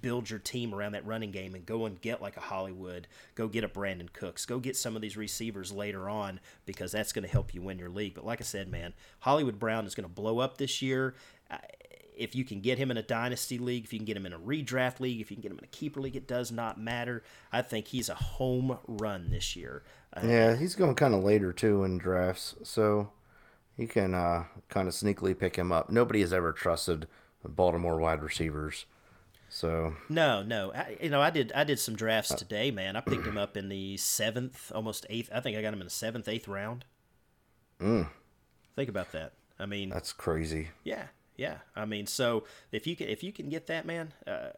[0.00, 3.48] build your team around that running game and go and get like a Hollywood, go
[3.48, 7.24] get a Brandin Cooks, go get some of these receivers later on because that's going
[7.24, 8.14] to help you win your league.
[8.14, 11.14] But like I said, man, Hollywood Brown is going to blow up this year.
[12.16, 14.32] If you can get him in a dynasty league, if you can get him in
[14.32, 16.80] a redraft league, if you can get him in a keeper league, it does not
[16.80, 17.22] matter.
[17.52, 19.82] I think he's a home run this year.
[20.14, 23.10] Uh, Yeah, he's going kind of later too in drafts, so
[23.76, 25.90] you can uh, kind of sneakily pick him up.
[25.90, 27.06] Nobody has ever trusted
[27.44, 28.86] Baltimore wide receivers,
[29.48, 30.72] so No, no.
[30.72, 31.52] I, you know, I did.
[31.54, 32.96] I did some drafts today, man.
[32.96, 35.30] I picked him up in the seventh, almost eighth.
[35.32, 36.84] I think I got him in the seventh, eighth round.
[37.80, 39.32] Think about that.
[39.58, 40.68] I mean, that's crazy.
[40.84, 41.04] yeah,
[41.36, 41.58] yeah.
[41.74, 44.48] I mean, so if you can, if you can get that, man, uh,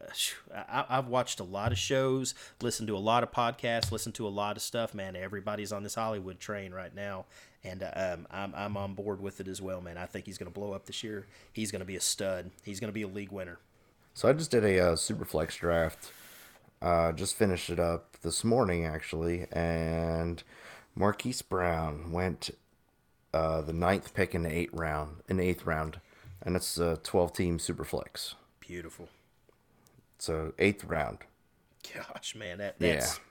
[0.53, 4.27] I, I've watched a lot of shows, listened to a lot of podcasts, listened to
[4.27, 5.15] a lot of stuff, man.
[5.15, 7.25] Everybody's on this Hollywood train right now,
[7.63, 9.97] and uh, um, I'm I'm on board with it as well, man.
[9.97, 11.27] I think he's going to blow up this year.
[11.53, 12.51] He's going to be a stud.
[12.63, 13.59] He's going to be a league winner.
[14.19, 16.11] So I just did a uh, Superflex draft.
[16.81, 20.43] Uh, just finished it up this morning actually, and
[20.93, 22.49] Marquise Brown went
[23.33, 25.21] uh, the ninth pick in the eighth round.
[25.29, 26.01] In the eighth round,
[26.41, 28.33] and it's a twelve team Superflex.
[28.59, 29.07] Beautiful.
[30.17, 31.19] So eighth round.
[31.93, 33.21] Gosh, man, that that's.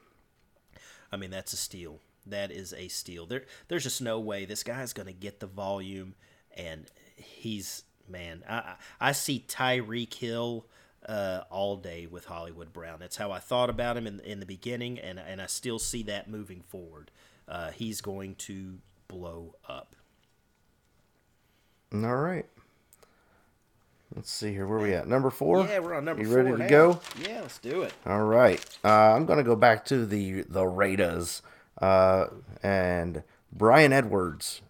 [1.13, 1.99] I mean, that's a steal.
[2.25, 3.27] That is a steal.
[3.27, 6.15] There, there's just no way this guy's going to get the volume,
[6.57, 8.43] and he's man.
[8.49, 10.65] I I I see Tyreek Hill
[11.07, 12.99] uh, all day with Hollywood Brown.
[13.01, 16.03] That's how I thought about him in in the beginning, and and I still see
[16.05, 17.11] that moving forward.
[17.47, 18.79] Uh, he's going to
[19.09, 19.97] blow up.
[21.93, 22.47] All right.
[24.15, 24.67] Let's see here.
[24.67, 25.07] Where are we at?
[25.07, 25.65] Number four.
[25.67, 26.39] Yeah, we're on number you four.
[26.39, 26.69] ready to now.
[26.69, 27.01] go?
[27.23, 27.93] Yeah, let's do it.
[28.07, 28.65] All right.
[28.85, 31.43] Uh, I'm gonna go back to the the Raiders
[31.81, 32.27] uh,
[32.63, 33.23] and
[33.53, 34.63] Bryan Edwards.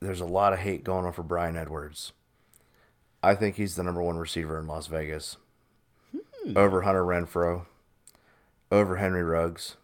[0.00, 2.12] There's a lot of hate going on for Bryan Edwards.
[3.26, 5.36] I think he's the number one receiver in Las Vegas.
[6.54, 7.66] Over Hunter Renfrow,
[8.70, 9.74] over Henry Ruggs,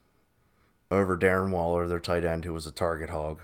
[0.93, 3.40] over Darren Waller, their tight end, who was a target hog.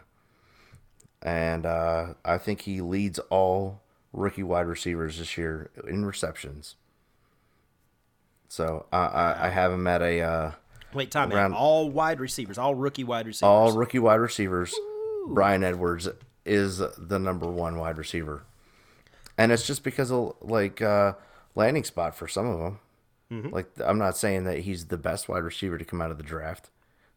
[1.20, 3.80] And uh, I think he leads all
[4.12, 6.76] rookie wide receivers this year in receptions.
[8.46, 10.52] So I, I, I have him at a uh,
[10.94, 11.54] Wait, time Around-.
[11.54, 13.42] All wide receivers, all rookie wide receivers.
[13.42, 14.72] all rookie wide receivers.
[15.26, 16.08] Bryan Edwards
[16.46, 18.44] is the number one wide receiver,
[19.38, 21.14] and it's just because of like uh,
[21.54, 22.80] landing spot for some of them.
[23.52, 26.24] Like I'm not saying that he's the best wide receiver to come out of the
[26.24, 26.70] draft,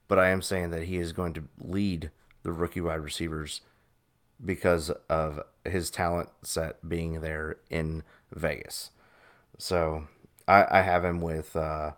[0.07, 2.11] but I am saying that he is going to lead
[2.43, 3.61] the rookie wide receivers
[4.43, 8.03] because of his talent set being there in
[8.33, 8.91] Vegas.
[9.57, 10.07] So
[10.47, 11.91] I, I have him with uh,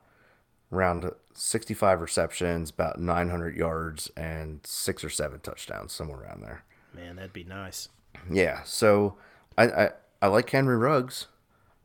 [0.72, 6.64] around 65 receptions, about 900 yards, and six or seven touchdowns, somewhere around there.
[6.94, 7.90] Man, that'd be nice.
[8.30, 9.18] Yeah, so
[9.58, 9.90] I I,
[10.24, 11.28] I like Henry Ruggs,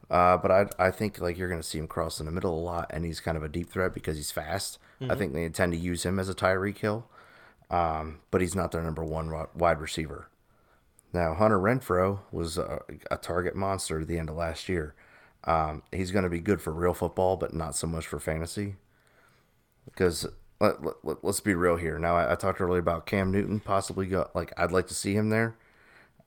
[0.08, 2.62] uh, but I I think like you're gonna see him cross in the middle a
[2.62, 4.78] lot, and he's kind of a deep threat because he's fast.
[5.10, 7.04] I think they intend to use him as a Tyreek Hill,
[7.68, 10.28] um, but he's not their number one wide receiver.
[11.12, 12.80] Now Hunter Renfrow was a,
[13.10, 14.94] a target monster at the end of last year.
[15.42, 18.76] Um, he's going to be good for real football, but not so much for fantasy.
[19.84, 20.26] Because
[20.60, 21.98] let, let, let, us be real here.
[21.98, 25.14] Now I, I talked earlier about Cam Newton possibly go like I'd like to see
[25.14, 25.56] him there.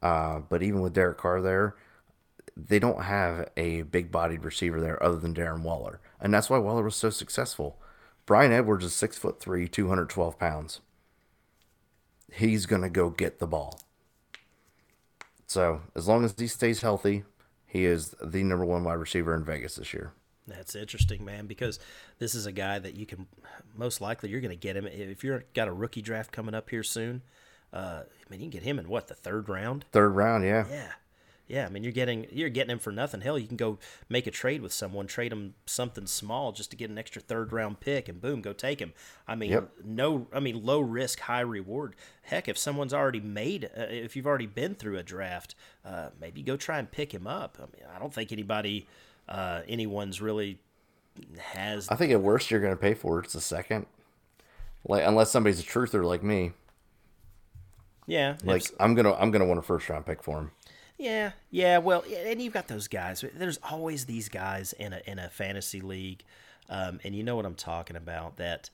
[0.02, 1.76] Uh, but even with Derek Carr there,
[2.68, 6.00] they don't have a big bodied receiver there other than Darren Waller.
[6.20, 7.80] And that's why Waller was so successful.
[8.26, 10.80] Bryan Edwards is six foot three, two hundred twelve pounds.
[12.32, 13.80] He's gonna go get the ball.
[15.48, 17.24] So as long as he stays healthy,
[17.66, 20.14] he is the number one wide receiver in Vegas this year.
[20.48, 21.80] That's interesting, man, because
[22.20, 23.28] this is a guy that you can
[23.76, 26.70] most likely you're going to get him if you're got a rookie draft coming up
[26.70, 27.22] here soon.
[27.72, 29.86] Uh, I mean, you can get him in what the third round.
[29.92, 30.66] Third round, yeah.
[30.70, 30.92] Yeah,
[31.52, 31.66] yeah.
[31.66, 33.22] I mean, you're getting you're getting him for nothing.
[33.22, 33.78] Hell, you can go
[34.08, 37.52] make a trade with someone, trade him something small just to get an extra third
[37.52, 38.94] round pick, and boom, go take him.
[39.28, 39.70] I mean, Yep.
[39.84, 41.96] no, I mean, low risk, high reward.
[42.24, 45.54] Heck, if someone's already made, uh, if you've already been through a draft,
[45.86, 47.58] uh, maybe go try and pick him up.
[47.60, 48.88] I mean, I don't think anybody,
[49.28, 50.60] uh, anyone's really
[51.38, 51.90] has.
[51.90, 53.26] I think at worst you're going to pay for it.
[53.26, 53.86] It's a second,
[54.88, 56.54] like unless somebody's a truther like me.
[58.08, 60.52] yeah, Like I'm gonna I'm gonna want a first round pick for him.
[61.02, 61.80] Yeah, yeah.
[61.80, 63.26] Well, and you've got those guys.
[63.34, 66.24] There's always these guys in a in a fantasy league,
[66.70, 68.38] um, and you know what I'm talking about.
[68.38, 68.70] That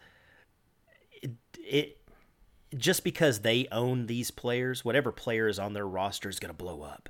[1.21, 1.97] it, it
[2.75, 6.57] just because they own these players, whatever player is on their roster is going to
[6.57, 7.07] blow up.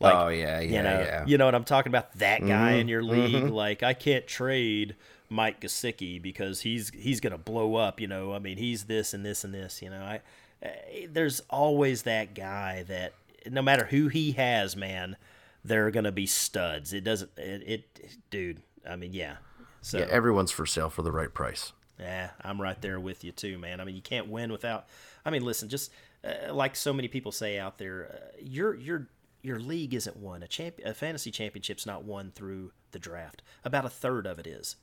[0.00, 1.24] Like, oh yeah, yeah, you know, yeah.
[1.26, 2.12] you know what I'm talking about.
[2.18, 4.96] That guy in your league, like I can't trade
[5.30, 8.00] Mike Gesicki because he's he's gonna blow up.
[8.00, 9.80] You know, I mean, he's this and this and this.
[9.80, 10.20] You know, I
[10.60, 13.12] eh, there's always that guy that
[13.50, 15.16] no matter who he has, man,
[15.64, 16.92] they're gonna be studs.
[16.92, 18.62] It doesn't, it, it dude.
[18.88, 19.36] I mean, yeah.
[19.80, 21.72] So yeah, everyone's for sale for the right price.
[21.98, 23.80] yeah, I'm right there with you too, man.
[23.80, 24.86] I mean, you can't win without.
[25.24, 25.90] I mean, listen, just
[26.24, 29.08] uh, like so many people say out there, uh, your your
[29.42, 30.42] your league isn't won.
[30.42, 33.42] A champ, a fantasy championship's not won through the draft.
[33.64, 34.76] About a third of it is.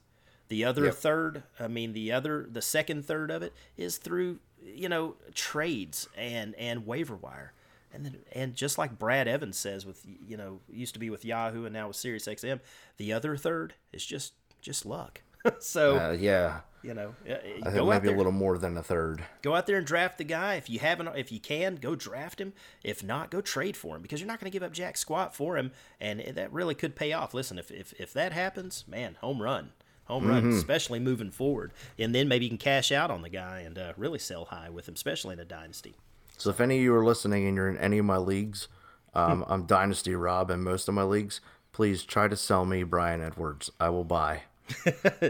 [0.50, 0.96] The other Yep.
[0.96, 6.08] third, I mean, the other, the second third of it is through you know trades
[6.16, 7.54] and and waiver wire.
[7.94, 11.26] And then, and just like Brad Evans says, with you know, used to be with
[11.26, 12.60] Yahoo and now with SiriusXM,
[12.98, 15.22] the other third is just just luck.
[15.60, 18.18] so Uh, yeah, you know, uh, I think go it out might be there, a
[18.18, 19.24] little more than a third.
[19.42, 20.54] go out there and draft the guy.
[20.56, 22.54] If you haven't, if you can, go draft him.
[22.84, 25.36] If not, go trade for him because you're not going to give up jack squat
[25.36, 27.34] for him, and that really could pay off.
[27.34, 29.72] Listen, if if, if that happens, man, home run,
[30.06, 30.58] home run, Mm-hmm.
[30.58, 33.94] especially moving forward, and then maybe you can cash out on the guy and uh,
[33.98, 35.96] really sell high with him, especially in a dynasty.
[36.42, 38.68] So if any of you are listening and you're in any of my leagues,
[39.14, 41.40] um, I'm Dynasty Rob in most of my leagues.
[41.72, 43.70] Please try to sell me Bryan Edwards.
[43.80, 44.42] I will buy.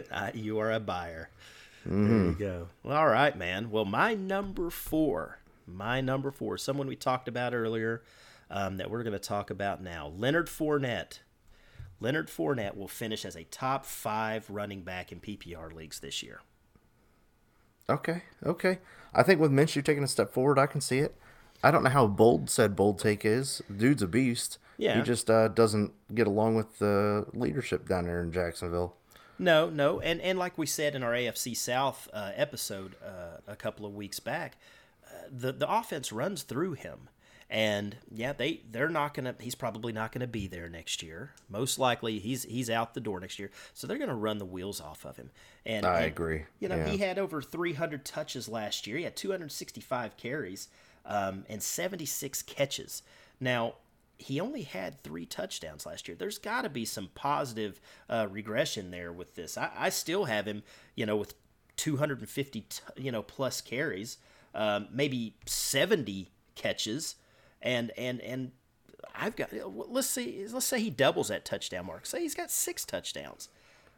[0.10, 1.30] Uh, you are a buyer.
[1.86, 2.68] There you go.
[2.82, 3.72] Well, all right, man.
[3.72, 8.04] Well, my number four, my number four, someone we talked about earlier
[8.50, 11.20] um, that we're going to talk about now, Leonard Fournette.
[12.00, 16.40] Leonard Fournette will finish as a top five running back in PPR leagues this year.
[17.90, 18.80] Okay, okay.
[19.14, 21.16] I think with Minshew taking a step forward, I can see it.
[21.64, 23.62] I don't know how bold said bold take is.
[23.76, 24.58] Dude's a beast.
[24.78, 24.98] Yeah.
[24.98, 28.96] He just uh, doesn't get along with the leadership down there in Jacksonville.
[29.38, 33.56] No, no, and and like we said in our AFC South uh, episode uh, a
[33.56, 34.58] couple of weeks back,
[35.06, 37.10] uh, the the offense runs through him,
[37.52, 39.36] and yeah, they they're not gonna.
[39.40, 41.32] He's probably not gonna be there next year.
[41.50, 43.52] Most likely, he's he's out the door next year.
[43.74, 45.30] So they're gonna run the wheels off of him.
[45.66, 46.44] And I and, agree.
[46.60, 46.88] You know, Yeah.
[46.88, 48.98] he had over 300 touches last year.
[48.98, 50.70] He had 265 carries
[51.06, 53.04] um, and 76 catches.
[53.40, 53.76] Now,
[54.18, 56.16] he only had three touchdowns last year.
[56.18, 59.58] There's got to be some positive uh, regression there with this.
[59.58, 60.64] I, I still have him,
[60.96, 61.34] you know, with
[61.78, 64.18] 250, t- you know, plus carries,
[64.54, 67.16] um, maybe 70 catches,
[67.62, 68.52] and and and
[69.16, 69.50] I've got.
[69.54, 70.46] Let's see.
[70.52, 72.06] Let's say he doubles that touchdown mark.
[72.06, 73.50] Say he's got six touchdowns.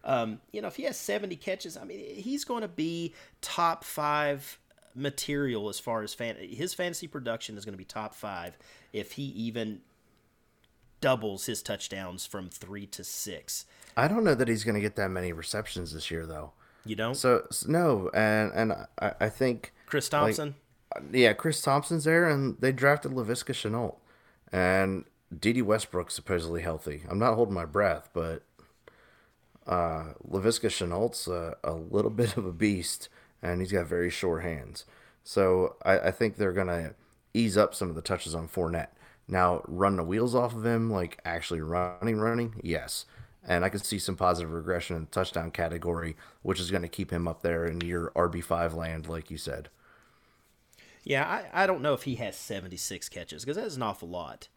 [0.06, 3.86] Um, you know, if he has 70 catches, I mean, he's going to be top
[3.86, 4.60] five
[4.96, 6.36] material as far as fan.
[6.36, 8.58] His fantasy production is going to be top five
[8.92, 9.82] if he even
[11.00, 13.66] doubles his touchdowns from three to six.
[13.96, 16.52] I don't know that he's going to get that many receptions this year, though.
[16.86, 20.56] You don't, So no, and and I, I think Chris Thompson?
[21.12, 23.96] Yeah, Chris Thompson's there, and they drafted Laviska Shenault,
[24.52, 25.06] and
[25.38, 27.04] Dede Westbrook supposedly healthy.
[27.10, 28.44] I'm not holding my breath, but
[29.66, 33.10] uh, Laviska Shenault's a, a little bit of a beast,
[33.42, 34.86] and he's got very short hands.
[35.24, 36.94] So I, I think they're gonna
[37.34, 38.90] ease up some of the touches on Fournette.
[39.28, 43.06] Now, run the wheels off of him, like actually running, running, yes.
[43.46, 46.90] And I can see some positive regression in the touchdown category, which is going to
[46.90, 49.70] keep him up there in your RB5 land, like you said.
[51.04, 54.48] Yeah, I, I don't know if he has 76 catches because that's an awful lot.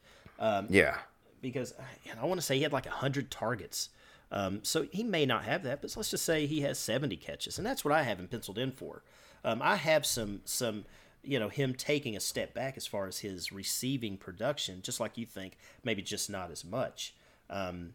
[0.70, 0.98] Yeah.
[1.40, 1.74] because
[2.04, 3.88] you I want to say he had like 100 targets.
[4.32, 7.58] Um, so he may not have that, but let's just say he has 70 catches,
[7.58, 9.02] and that's what I have him penciled in for.
[9.44, 10.84] Um, I have some some
[11.22, 15.16] you know him taking a step back as far as his receiving production, just like
[15.16, 17.14] you think, maybe just not as much.
[17.48, 17.92] Um,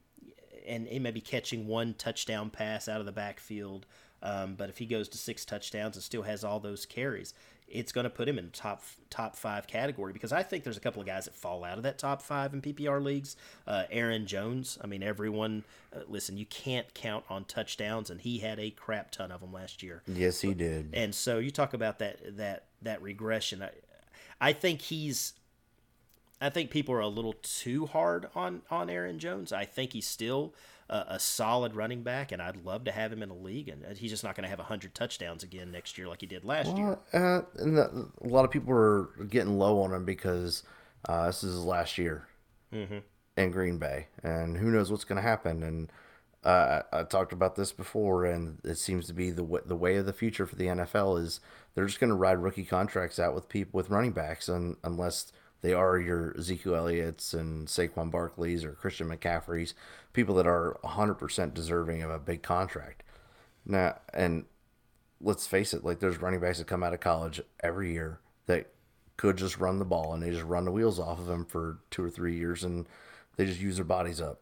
[0.65, 3.85] and he may be catching one touchdown pass out of the backfield.
[4.23, 7.33] Um, but if he goes to six touchdowns and still has all those carries,
[7.71, 10.77] it's going to put him in the top top five category because I think there's
[10.77, 13.35] a couple of guys that fall out of that top five in PPR leagues.
[13.67, 14.77] Uh, Aaron Jones.
[14.81, 15.63] I mean, everyone.
[15.93, 19.51] Uh, listen, you can't count on touchdowns, and he had a crap ton of them
[19.51, 20.03] last year.
[20.07, 20.89] Yes, he did.
[20.93, 23.61] And so you talk about that that that regression.
[23.61, 23.69] I,
[24.39, 25.33] I think he's
[26.41, 29.53] I think people are a little too hard on on Aaron Jones.
[29.53, 30.53] I think he's still
[30.91, 33.69] a, a solid running back, and I'd love to have him in a league.
[33.69, 36.43] And he's just not going to have hundred touchdowns again next year like he did
[36.43, 36.99] last year.
[37.13, 40.63] Uh, and the, a lot of people are getting low on him because
[41.07, 42.27] uh, this is his last year
[43.37, 45.63] in Green Bay, and who knows what's going to happen.
[45.63, 45.91] And
[46.43, 49.75] uh, I, I talked about this before, and it seems to be the w- the
[49.75, 51.39] way of the future for the NFL is
[51.73, 55.31] they're just going to ride rookie contracts out with people with running backs, and unless
[55.61, 59.73] they are your Ezekiel Elliott's and Saquon Barkley's or Christian McCaffrey's,
[60.13, 63.03] people that are 100% deserving of a big contract.
[63.65, 64.45] Now, and
[65.21, 68.71] let's face it, like there's running backs that come out of college every year that
[69.17, 71.77] could just run the ball and they just run the wheels off of them for
[71.91, 72.87] two or three years and
[73.35, 74.39] they just use their bodies up.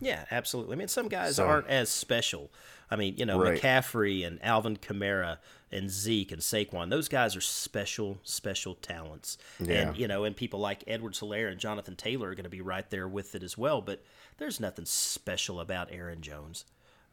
[0.00, 0.74] Yeah, absolutely.
[0.74, 2.50] I mean, some guys So- aren't as special.
[2.90, 3.60] I mean, you know, Right.
[3.60, 5.38] McCaffrey and Alvin Kamara
[5.70, 9.36] and Zeke and Saquon, those guys are special, special talents.
[9.60, 9.88] Yeah.
[9.88, 12.88] And, you know, and people like Edwards-Helaire and Jonathan Taylor are going to be right
[12.90, 13.82] there with it as well.
[13.82, 14.02] But
[14.38, 16.64] there's nothing special about Aaron Jones.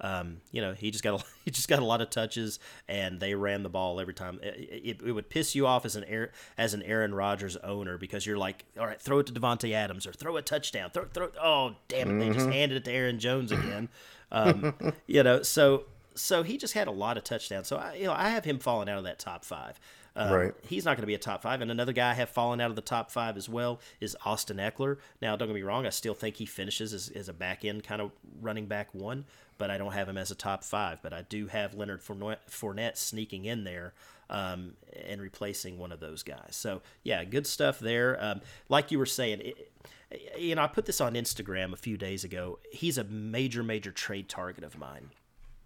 [0.02, 3.20] Um, you know, he just got a, he just got a lot of touches, and
[3.22, 4.40] they ran the ball every time.
[4.44, 7.98] It, it, it would piss you off as an Aar- as an Aaron Rodgers owner
[7.98, 10.90] because you're like, all right, throw it to Davante Adams or throw a touchdown.
[10.90, 11.30] Throw throw.
[11.42, 13.88] Oh damn it, they just handed it to Aaron Jones again.
[14.32, 14.74] Um,
[15.08, 17.68] you know, so so he just had a lot of touchdowns.
[17.68, 19.80] So I you know I have him falling out of that top five.
[20.16, 20.54] Um, Right.
[20.68, 21.62] He's not going to be a top five.
[21.62, 24.58] And another guy I have fallen out of the top five as well is Austin
[24.58, 24.98] Ekeler.
[25.22, 27.84] Now, don't get me wrong, I still think he finishes as, as a back end
[27.84, 28.12] kind of
[28.42, 29.26] running back one,
[29.58, 31.02] but I don't have him as a top five.
[31.02, 33.94] But I do have Leonard Fournette, sneaking in there
[34.30, 36.52] um, and replacing one of those guys.
[36.52, 38.18] So, yeah, good stuff there.
[38.24, 39.72] Um, like you were saying, it,
[40.38, 42.60] you know, I put this on Instagram a few days ago.
[42.72, 45.10] He's a major, major trade target of mine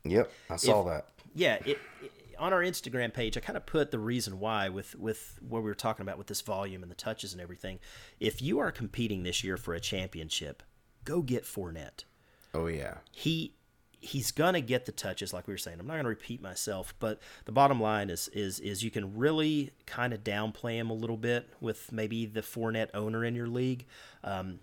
[0.06, 1.08] Yep, I saw that.
[1.36, 4.96] yeah, it, it- on our Instagram page, I kind of put the reason why with
[4.96, 7.80] with what we were talking about with this volume and the touches and everything.
[8.22, 10.64] If you are competing this year for a championship,
[11.04, 12.06] go get Fournette.
[12.54, 13.56] Oh yeah, He
[14.00, 15.80] he's gonna get the touches, like we were saying.
[15.80, 19.72] I'm not gonna repeat myself, but the bottom line is is is you can really
[19.86, 23.86] kind of downplay him a little bit with maybe the Fournette owner in your league.
[24.24, 24.60] Um,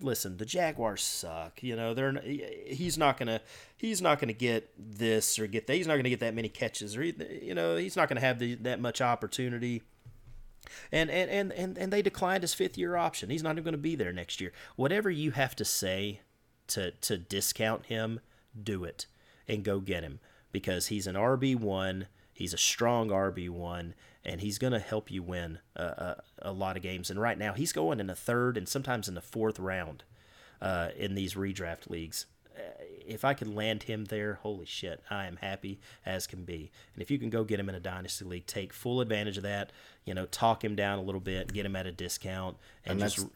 [0.00, 1.62] listen, the Jaguars suck.
[1.62, 3.40] You know, they're he's not gonna
[3.76, 5.74] he's not gonna get this or get that.
[5.74, 8.54] He's not gonna get that many catches or you know he's not gonna have the,
[8.56, 9.82] that much opportunity.
[10.90, 13.28] And, and, and, and, and they declined his fifth year option.
[13.28, 14.50] He's not even going to be there next year.
[14.76, 16.20] Whatever you have to say
[16.68, 18.20] to to discount him,
[18.60, 19.06] do it
[19.48, 20.20] and go get him
[20.52, 22.06] because he's an RB one.
[22.32, 23.94] He's a strong RB one,
[24.24, 27.10] and he's going to help you win a, a, a lot of games.
[27.10, 30.02] And right now, he's going in the third and sometimes in the fourth round
[30.60, 32.26] uh, in these redraft leagues.
[32.56, 32.60] Uh,
[33.06, 36.70] If I could land him there, holy shit, I am happy as can be.
[36.94, 39.42] And if you can go get him in a dynasty league, take full advantage of
[39.44, 39.70] that.
[40.04, 43.00] You know, talk him down a little bit, get him at a discount, and, and
[43.00, 43.30] just that's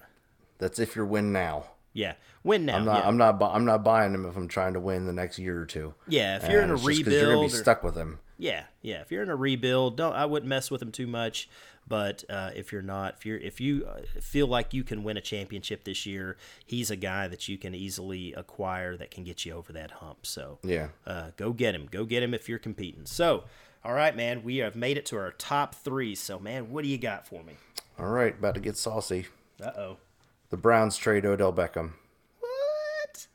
[0.59, 1.67] that's if you're win now.
[1.99, 2.77] Yeah, win now.
[2.77, 3.03] I'm not.
[3.03, 3.09] yeah.
[3.09, 3.39] I'm not.
[3.39, 5.95] bu- I'm not buying him if I'm trying to win the next year or two.
[6.07, 8.21] Yeah, if you're in a rebuild, you're gonna be or- stuck with him.
[8.39, 9.01] Yeah, yeah.
[9.01, 11.49] If you're in a rebuild, don't I wouldn't mess with him too much.
[11.89, 15.17] But uh, if you're not, if you're if you uh, feel like you can win
[15.17, 16.37] a championship this year,
[16.67, 20.27] he's a guy that you can easily acquire that can get you over that hump.
[20.27, 20.89] So Yeah.
[21.07, 21.89] uh, go get him.
[21.91, 23.07] Go get him if you're competing.
[23.07, 23.45] So,
[23.85, 26.15] all right, man, we have made it to our top three.
[26.15, 27.55] So, man, what do you got for me?
[27.99, 29.27] All right, about to get saucy.
[29.61, 29.97] Uh oh.
[30.51, 31.93] The Browns trade Odell Beckham.
[32.41, 33.27] What?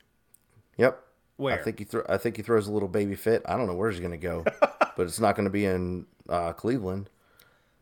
[0.77, 1.03] Yep.
[1.37, 1.59] Where?
[1.59, 3.41] I think he thro- I think he throws a little baby fit.
[3.45, 6.05] I don't know where he's going to go, but it's not going to be in
[6.29, 7.09] uh, Cleveland.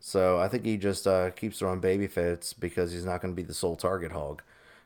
[0.00, 3.40] So I think he just uh, keeps throwing baby fits because he's not going to
[3.40, 4.42] be the sole target hog.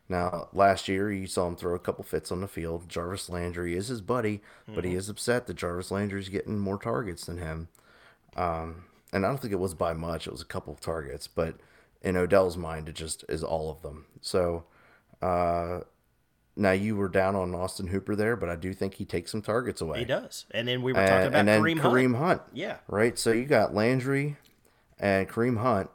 [0.09, 2.88] Now, last year you saw him throw a couple fits on the field.
[2.88, 7.26] Jarvis Landry is his buddy, but he is upset that Jarvis Landry's getting more targets
[7.26, 7.68] than him.
[8.36, 11.26] Um, and I don't think it was by much; it was a couple of targets,
[11.26, 11.57] but
[12.07, 14.07] in Odell's mind, it just is all of them.
[14.22, 14.64] So.
[15.22, 15.80] Uh,
[16.57, 19.42] now you were down on Austin Hooper there, but I do think he takes some
[19.42, 19.98] targets away.
[19.98, 20.46] He does.
[20.52, 22.40] And then we were And, talking about and then Kareem, Kareem, Hunt.
[22.40, 22.42] Hunt.
[22.54, 22.76] Yeah.
[22.88, 23.18] Right.
[23.18, 24.36] So you got Landry
[24.98, 25.90] and Kareem Hunt,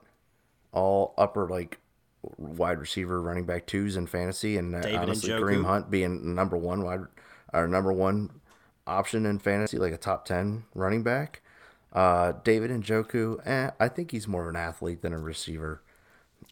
[0.71, 1.79] all upper like
[2.37, 5.39] wide receiver, running back twos in fantasy, and uh, David honestly, Njoku.
[5.41, 7.01] Kareem Hunt being number one wide
[7.53, 8.29] or number one
[8.85, 11.41] option in fantasy, like a top ten running back.
[11.91, 15.81] Uh, David Njoku, eh, I think he's more of an athlete than a receiver.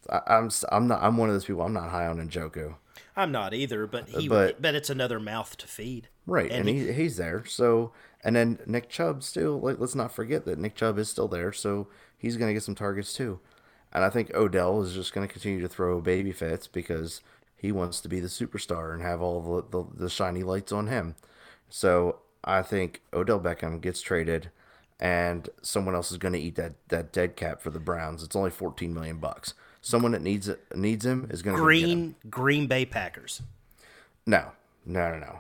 [0.10, 1.62] I, I'm I'm not I'm one of those people.
[1.62, 2.76] I'm not high on Njoku.
[3.16, 6.08] I'm not either, but he But- but, it's another mouth to feed.
[6.26, 7.44] Right, and, And he, he's there.
[7.46, 7.92] So,
[8.24, 9.60] and then Nick Chubb still.
[9.60, 11.52] Like, let's not forget that Nick Chubb is still there.
[11.52, 11.88] So
[12.18, 13.40] he's going to get some targets too.
[13.92, 17.22] And I think Odell is just going to continue to throw baby fits because
[17.58, 20.88] he wants to be the superstar and have all the, the the shiny lights on
[20.88, 21.16] him.
[21.68, 24.52] So I think Odell Beckham gets traded,
[25.00, 28.24] and someone else is going to eat that that dead cap for the Browns.
[28.24, 29.54] It's only fourteen million bucks.
[29.82, 33.42] Someone that needs it needs him is going to Green Green Bay Packers.
[34.26, 34.52] No,
[34.86, 35.40] no, no, no.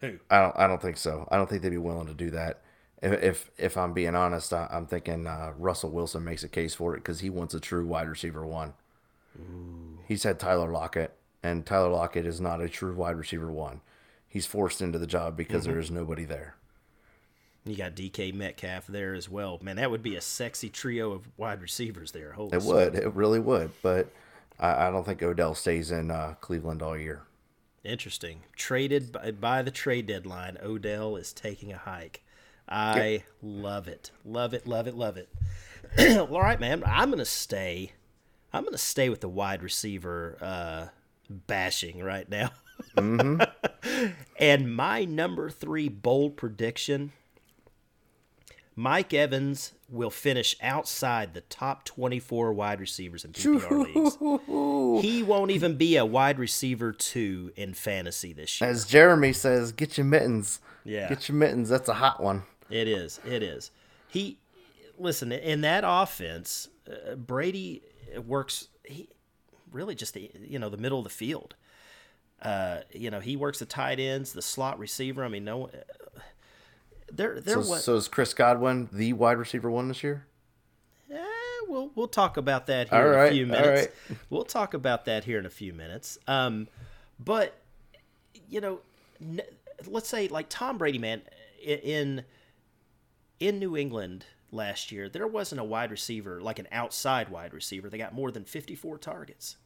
[0.00, 0.18] Who?
[0.30, 0.56] I don't.
[0.56, 1.26] I don't think so.
[1.30, 2.60] I don't think they'd be willing to do that.
[3.02, 6.74] If if, if I'm being honest, I, I'm thinking uh, Russell Wilson makes a case
[6.74, 8.74] for it because he wants a true wide receiver one.
[10.06, 13.80] He's had Tyler Lockett, and Tyler Lockett is not a true wide receiver one.
[14.26, 16.56] He's forced into the job because there is nobody there.
[17.68, 19.58] You got DK Metcalf there as well.
[19.62, 22.32] Man, that would be a sexy trio of wide receivers there.
[22.32, 22.94] Holy It would.
[22.94, 23.70] It really would.
[23.82, 24.08] But
[24.58, 27.22] I, I don't think Odell stays in uh, Cleveland all year.
[27.84, 28.42] Interesting.
[28.56, 32.22] Traded by, by the trade deadline, Odell is taking a hike.
[32.68, 34.10] I love it.
[34.24, 35.28] Love it, love it, love it.
[36.18, 36.82] All right, man.
[36.86, 37.92] I'm going to stay.
[38.52, 40.86] I'm going to stay with the wide receiver uh,
[41.30, 42.50] bashing right now.
[44.38, 47.12] and my number three bold prediction
[48.78, 55.04] Mike Evans will finish outside the top 24 wide receivers in PPR leagues.
[55.04, 58.70] He won't even be a wide receiver two in fantasy this year.
[58.70, 60.60] As Jeremy says, get your mittens.
[60.84, 61.08] Yeah.
[61.08, 61.68] Get your mittens.
[61.68, 62.44] That's a hot one.
[62.70, 63.18] It is.
[63.26, 63.72] It is.
[64.06, 64.38] He
[64.96, 66.68] listen in that offense.
[66.88, 67.82] Uh, Brady
[68.24, 68.68] works.
[68.84, 69.08] He
[69.72, 71.56] really just the you know the middle of the field.
[72.40, 75.24] Uh, you know he works the tight ends, the slot receiver.
[75.24, 75.68] I mean, no.
[77.12, 77.84] There, there So, was.
[77.84, 80.26] so is Chris Godwin the wide receiver one this year?
[81.10, 81.16] Eh,
[81.68, 83.88] we'll we'll talk about that here All in right, a few minutes.
[84.10, 84.18] right.
[84.30, 86.18] We'll talk about that here in a few minutes.
[86.26, 86.68] Um,
[87.18, 87.54] but
[88.48, 88.80] you know,
[89.20, 89.40] n-
[89.86, 91.22] let's say like Tom Brady, man,
[91.62, 92.24] in
[93.40, 97.88] in New England last year, there wasn't a wide receiver like an outside wide receiver.
[97.88, 99.56] They got more than fifty four targets.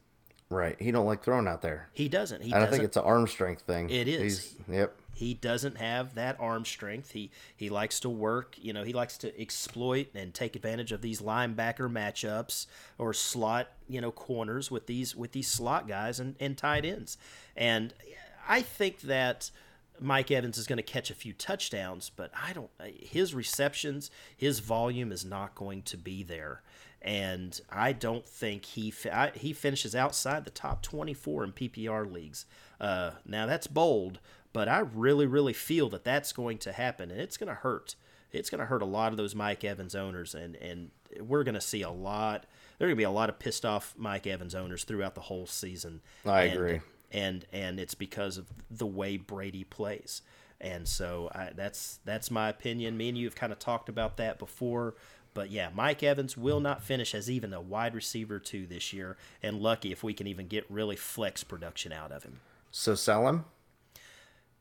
[0.49, 0.79] Right.
[0.79, 1.89] He don't like throwing out there.
[1.93, 2.41] He doesn't.
[2.43, 2.71] He And I doesn't.
[2.73, 3.89] think it's an arm strength thing.
[3.89, 4.21] It is.
[4.21, 4.95] He's, yep.
[5.13, 7.11] He doesn't have that arm strength.
[7.11, 11.01] He he likes to work, you know, he likes to exploit and take advantage of
[11.01, 12.65] these linebacker matchups
[12.97, 17.17] or slot, you know, corners with these with these slot guys and, and tight ends.
[17.55, 17.93] And
[18.47, 19.51] I think that
[19.99, 24.59] Mike Evans is going to catch a few touchdowns, but I don't his receptions, his
[24.59, 26.61] volume is not going to be there.
[27.01, 32.45] And I don't think he I, he finishes outside the top 24 in PPR leagues.
[32.79, 34.19] Uh, now that's bold,
[34.53, 37.95] but I really, really feel that that's going to happen, and it's going to hurt.
[38.31, 41.53] It's going to hurt a lot of those Mike Evans owners, and and we're going
[41.55, 42.45] to see a lot.
[42.79, 45.21] There are going to be a lot of pissed off Mike Evans owners throughout the
[45.21, 46.01] whole season.
[46.25, 46.81] I And- agree.
[47.11, 50.21] and and it's because of the way Brady plays.
[50.61, 52.95] And so I, that's that's my opinion.
[52.97, 54.95] Me and you have kind of talked about that before.
[55.35, 59.17] But yeah, Mike Evans will not finish as even a wide receiver two this year,
[59.41, 62.39] and lucky if we can even get really flex production out of him.
[62.71, 63.45] So sell him.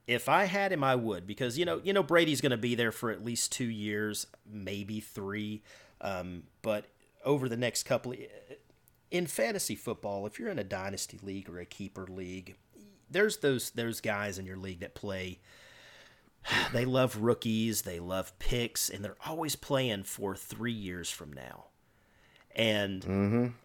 [0.06, 2.74] If I had him, I would because you know you know Brady's going to be
[2.74, 5.62] there for at least two years, maybe three.
[6.00, 6.86] Um, but
[7.24, 8.14] over the next couple,
[9.10, 12.56] in fantasy football, if you're in a dynasty league or a keeper league,
[13.10, 15.40] there's those those guys in your league that play.
[16.72, 21.66] They love rookies, they love picks, and they're always playing for three years from now.
[22.56, 23.04] And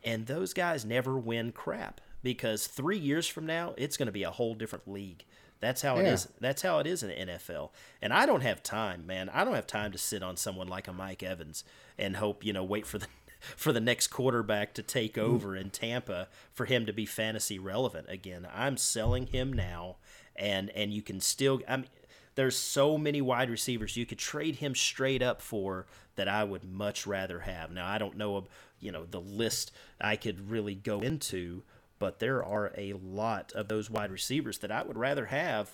[0.03, 4.23] and those guys never win crap because three years from now it's going to be
[4.23, 5.25] a whole different league.
[5.59, 6.13] That's how it Yeah.
[6.13, 6.27] is.
[6.39, 7.71] That's how it is in the NFL.
[8.01, 9.29] And I don't have time, man.
[9.29, 11.63] I don't have time to sit on someone like a Mike Evans
[11.97, 13.07] and hope you know wait for the
[13.55, 15.33] for the next quarterback to take mm-hmm.
[15.33, 18.47] over in Tampa for him to be fantasy relevant again.
[18.53, 19.97] I'm selling him now,
[20.35, 21.61] and and you can still.
[21.67, 21.87] I mean,
[22.35, 26.63] there's so many wide receivers you could trade him straight up for that I would
[26.63, 27.71] much rather have.
[27.71, 28.45] Now I don't know,
[28.79, 31.63] you know, the list I could really go into,
[31.99, 35.71] but there are a lot of those wide receivers that I would rather have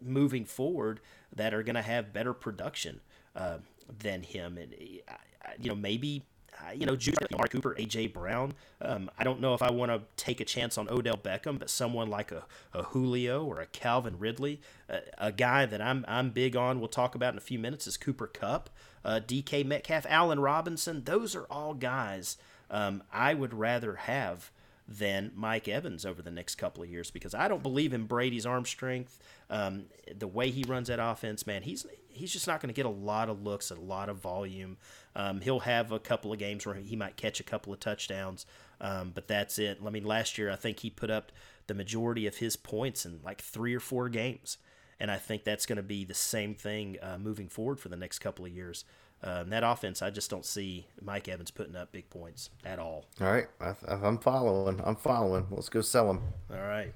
[0.00, 1.00] moving forward
[1.34, 3.00] that are going to have better production
[3.34, 3.58] uh,
[3.98, 4.58] than him.
[4.58, 4.74] And
[5.08, 5.16] I-
[5.60, 6.22] you know, maybe
[6.66, 8.54] uh, you know, Juju, Mark Cooper, AJ Brown.
[8.80, 11.68] Um, I don't know if I want to take a chance on Odell Beckham, but
[11.68, 16.30] someone like a, a Julio or a Calvin Ridley, a, a guy that I'm I'm
[16.30, 16.78] big on.
[16.78, 18.70] We'll talk about in a few minutes is Cooper Kupp,
[19.04, 21.02] uh, DK Metcalf, Allen Robinson.
[21.04, 22.36] Those are all guys
[22.70, 24.50] um, I would rather have
[24.86, 28.44] than Mike Evans over the next couple of years because I don't believe in Brady's
[28.44, 29.18] arm strength.
[29.48, 32.86] Um, the way he runs that offense, man, he's he's just not going to get
[32.86, 34.76] a lot of looks, a lot of volume.
[35.16, 38.46] Um, he'll have a couple of games where he might catch a couple of touchdowns,
[38.80, 39.78] um, but that's it.
[39.84, 41.32] I mean, last year I think he put up
[41.66, 44.58] the majority of his points in like three or four games,
[45.00, 47.96] and I think that's going to be the same thing uh, moving forward for the
[47.96, 48.84] next couple of years.
[49.26, 53.06] Um, that offense, I just don't see Mike Evans putting up big points at all.
[53.22, 53.46] All right.
[53.58, 54.80] I, I'm following.
[54.84, 55.46] I'm following.
[55.50, 56.20] Let's go sell him.
[56.50, 56.92] All right,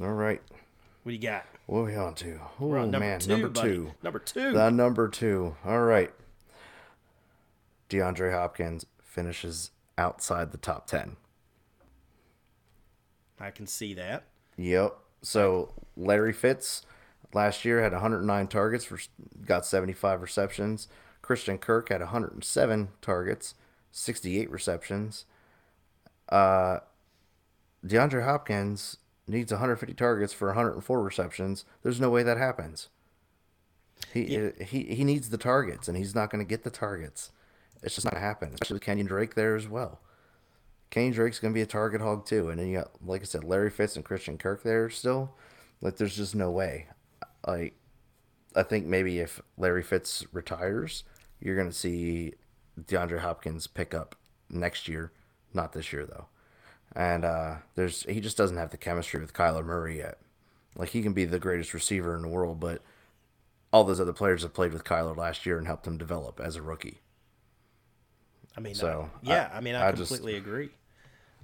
[0.00, 0.42] All right.
[1.02, 1.46] what do you got?
[1.64, 2.38] What are we on to?
[2.60, 3.20] Oh, on number man.
[3.20, 3.68] two, number buddy.
[3.68, 3.90] two.
[4.02, 4.52] Number two.
[4.52, 5.56] The number two.
[5.64, 6.12] All right.
[7.88, 11.16] DeAndre Hopkins finishes outside the top 10.
[13.40, 14.24] I can see that.
[14.56, 14.96] Yep.
[15.22, 16.82] So Larry Fitz
[17.32, 18.98] last year had 109 targets for
[19.46, 20.88] got 75 receptions.
[21.28, 23.54] Christian Kirk had 107 targets,
[23.92, 25.26] 68 receptions.
[26.30, 26.78] Uh,
[27.84, 28.96] DeAndre Hopkins
[29.26, 31.66] needs 150 targets for 104 receptions.
[31.82, 32.88] There's no way that happens.
[34.14, 34.64] He yeah.
[34.64, 37.30] he he needs the targets, and he's not going to get the targets.
[37.82, 38.54] It's just not going to happen.
[38.54, 40.00] Especially with Kenyon Drake there as well.
[40.88, 43.24] Kenyon Drake's going to be a target hog too, and then you got, like I
[43.24, 45.34] said, Larry Fitz and Christian Kirk there still.
[45.82, 46.86] Like, there's just no way.
[47.46, 47.74] Like,
[48.56, 51.04] I think maybe if Larry Fitz retires,
[51.40, 52.34] you're going to see
[52.80, 54.16] DeAndre Hopkins pick up
[54.50, 55.12] next year,
[55.52, 56.26] not this year though.
[56.94, 60.18] And uh, there's he just doesn't have the chemistry with Kyler Murray yet.
[60.76, 62.82] Like he can be the greatest receiver in the world, but
[63.72, 66.56] all those other players have played with Kyler last year and helped him develop as
[66.56, 67.00] a rookie.
[68.56, 70.70] I mean, so uh, yeah, I, I, mean, I, I completely just, agree.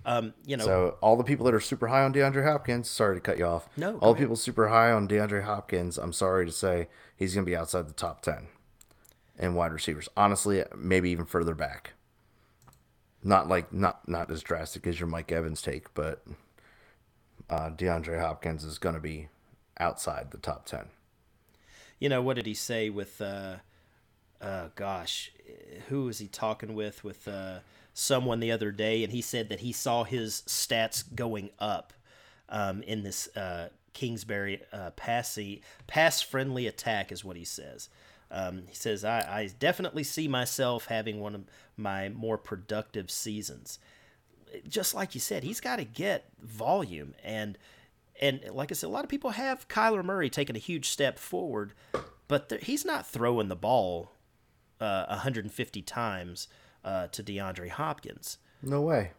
[0.07, 3.17] Um, you know, so all the people that are super high on DeAndre Hopkins, sorry
[3.17, 3.69] to cut you off.
[3.77, 7.45] No, all the people super high on DeAndre Hopkins, I'm sorry to say he's going
[7.45, 8.49] to be outside the top ten
[9.39, 10.09] in wide receivers.
[10.17, 11.93] Honestly, maybe even further back.
[13.23, 16.25] Not like not not as drastic as your Mike Evans take, but
[17.49, 19.29] uh, DeAndre Hopkins is going to be
[19.79, 20.87] outside the top ten.
[21.99, 23.21] You know what did he say with?
[23.21, 23.57] Uh,
[24.43, 25.33] uh, gosh,
[25.89, 27.03] who was he talking with?
[27.03, 27.61] With uh,
[27.95, 31.95] someone the other day, and he said that he saw his stats going up
[32.51, 37.89] um, in this uh, Kingsbury uh, passy pass friendly attack, is what he says.
[38.31, 41.45] Um, he says, I, I definitely see myself having one of
[41.77, 43.79] my more productive seasons.
[44.69, 47.15] Just like you said, he's got to get volume.
[47.23, 47.59] And,
[48.21, 51.19] and like I said, a lot of people have Kyler Murray taking a huge step
[51.19, 51.73] forward,
[52.29, 54.13] but he's not throwing the ball
[54.81, 56.49] uh, 150 times
[56.85, 58.39] uh, to DeAndre Hopkins.
[58.63, 59.13] No way.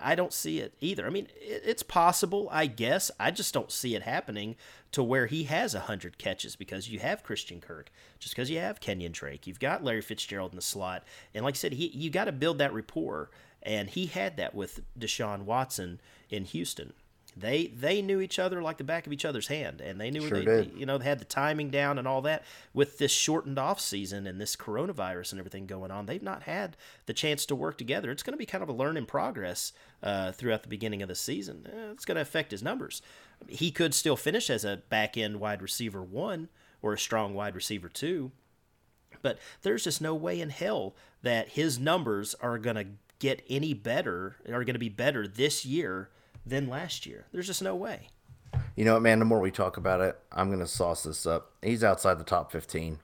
[0.00, 1.06] I don't see it either.
[1.06, 3.10] I mean, it's possible, I guess.
[3.18, 4.56] I just don't see it happening
[4.92, 8.80] to where he has 100 catches because you have Christian Kirk, just because you have
[8.80, 9.46] Kenyon Drake.
[9.46, 11.04] You've got Larry Fitzgerald in the slot.
[11.34, 13.30] And like I said, he, you got to build that rapport.
[13.62, 16.00] And he had that with Deshaun Watson
[16.30, 16.92] in Houston
[17.36, 20.26] they they knew each other like the back of each other's hand, and they knew
[20.26, 20.72] sure they did.
[20.74, 22.44] you know they had the timing down and all that.
[22.72, 26.76] With this shortened off season and this coronavirus and everything going on, they've not had
[27.04, 28.10] the chance to work together.
[28.10, 29.72] It's going to be kind of a learn in progress
[30.02, 31.66] uh, throughout the beginning of the season.
[31.70, 33.02] Eh, it's going to affect his numbers.
[33.48, 36.48] He could still finish as a back end wide receiver one
[36.80, 38.32] or a strong wide receiver two,
[39.20, 42.86] but there's just no way in hell that his numbers are going to
[43.18, 46.08] get any better, are going to be better this year
[46.46, 47.26] than last year.
[47.32, 48.08] There's just no way.
[48.76, 49.18] You know what, man?
[49.18, 51.52] The more we talk about it, I'm going to sauce this up.
[51.62, 53.00] He's outside the top 15.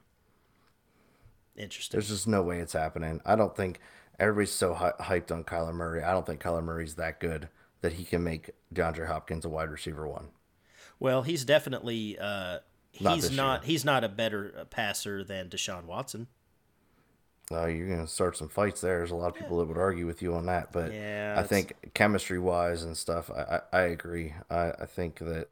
[1.55, 1.97] Interesting.
[1.97, 3.21] There's just no way it's happening.
[3.25, 3.79] I don't think
[4.19, 6.01] everybody's so hyped on Kyler Murray.
[6.01, 7.49] I don't think Kyler Murray's that good
[7.81, 10.29] that he can make DeAndre Hopkins a wide receiver one.
[10.99, 12.59] Well, he's definitely uh,
[12.91, 16.27] he's not, not he's not a better passer than Deshaun Watson.
[17.51, 18.99] Uh, you're going to start some fights there.
[18.99, 21.43] There's a lot of people that would argue with you on that, but yeah, I
[21.43, 24.33] think chemistry wise and stuff, I, I, I agree.
[24.49, 25.49] I, I think that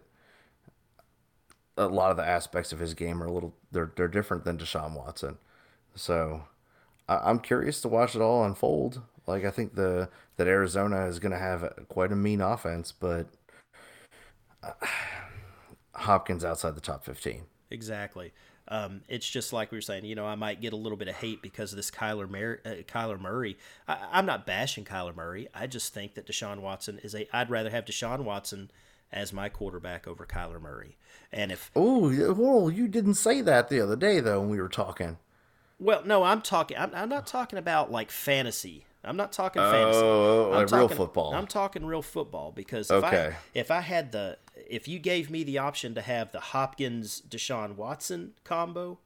[1.78, 4.58] a lot of the aspects of his game are a little they're they're different than
[4.58, 5.38] Deshaun Watson.
[5.96, 6.44] So
[7.08, 9.02] I, am curious to watch it all unfold.
[9.28, 13.28] Like I think the that Arizona is going to have quite a mean offense, but
[14.64, 14.72] uh,
[15.96, 17.44] Hopkins outside the top 15.
[17.70, 18.34] Exactly.
[18.72, 21.10] Um, it's just like we were saying, you know, I might get a little bit
[21.10, 23.58] of hate because of this Kyler, Mar- uh, Kyler Murray.
[23.86, 25.50] I, am not bashing Kyler Murray.
[25.54, 27.28] I just think that Deshaun Watson is a.
[27.36, 28.72] I'd rather have Deshaun Watson
[29.12, 30.96] as my quarterback over Kyler Murray.
[31.34, 34.70] And if oh, well, you didn't say that the other day though when we were
[34.70, 35.18] talking.
[35.78, 36.78] Well, no, I'm talking.
[36.78, 38.86] I'm, I'm not talking about like fantasy.
[39.04, 40.00] I'm not talking fantasy.
[40.02, 41.34] Oh, I'm talking, real football.
[41.34, 43.34] I'm talking real football because if okay.
[43.34, 44.38] I if I had the
[44.70, 49.00] if you gave me the option to have the Hopkins Deshaun Watson combo,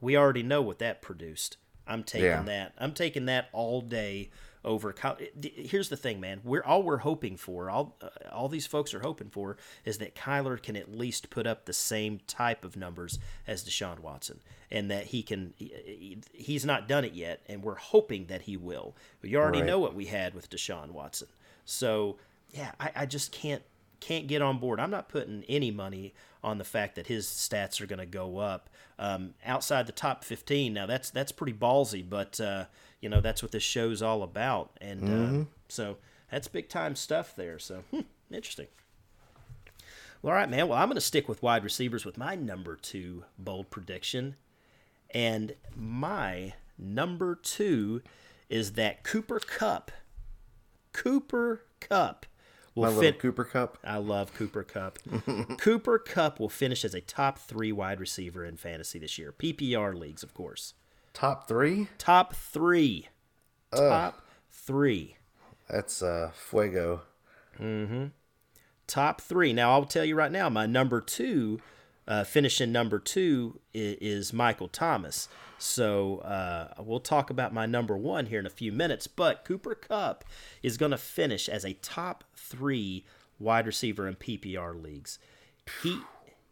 [0.00, 1.56] we already know what that produced.
[1.86, 2.42] I'm taking yeah.
[2.42, 2.74] that.
[2.78, 4.30] I'm taking that all day
[4.64, 4.94] over.
[5.42, 6.40] Here's the thing, man.
[6.44, 7.68] We're all we're hoping for.
[7.70, 11.46] All uh, all these folks are hoping for is that Kyler can at least put
[11.46, 14.40] up the same type of numbers as Deshaun Watson,
[14.70, 15.54] and that he can.
[15.56, 18.94] He, he's not done it yet, and we're hoping that he will.
[19.22, 19.66] We already right.
[19.66, 21.28] know what we had with Deshaun Watson,
[21.64, 22.18] so
[22.52, 23.62] yeah, I, I just can't
[24.00, 24.80] can't get on board.
[24.80, 28.38] I'm not putting any money on the fact that his stats are going to go
[28.38, 30.72] up um, outside the top 15.
[30.72, 32.64] Now that's that's pretty ballsy, but uh,
[33.00, 35.40] you know that's what this show's all about, and uh, mm-hmm.
[35.42, 35.96] uh, so
[36.30, 37.58] that's big time stuff there.
[37.58, 38.00] So hmm,
[38.30, 38.68] interesting.
[40.22, 40.68] Well, all right, man.
[40.68, 44.36] Well, I'm going to stick with wide receivers with my number two bold prediction,
[45.10, 48.02] and my number two
[48.48, 49.90] is that Cooper Kupp.
[50.92, 52.26] Cooper Kupp
[52.74, 53.18] will My fit.
[53.18, 53.78] Cooper Kupp.
[53.84, 54.98] I love Cooper Kupp.
[55.58, 59.32] Cooper Kupp will finish as a top three wide receiver in fantasy this year.
[59.32, 60.74] PPR leagues, of course.
[61.12, 61.88] Top three.
[61.98, 63.08] Top three.
[63.74, 65.16] Top three.
[65.68, 67.02] That's uh, Fuego.
[67.60, 68.06] Mm-hmm.
[68.86, 69.52] Top three.
[69.52, 71.60] Now I'll tell you right now, my number two,
[72.10, 75.28] uh, finishing number two is, is Michael Thomas.
[75.58, 79.06] So uh, we'll talk about my number one here in a few minutes.
[79.06, 80.24] But Cooper Kupp
[80.60, 83.04] is going to finish as a top three
[83.38, 85.20] wide receiver in PPR leagues.
[85.82, 86.00] He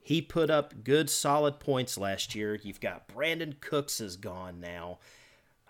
[0.01, 2.55] he put up good solid points last year.
[2.55, 4.98] You've got Brandin Cooks is gone now.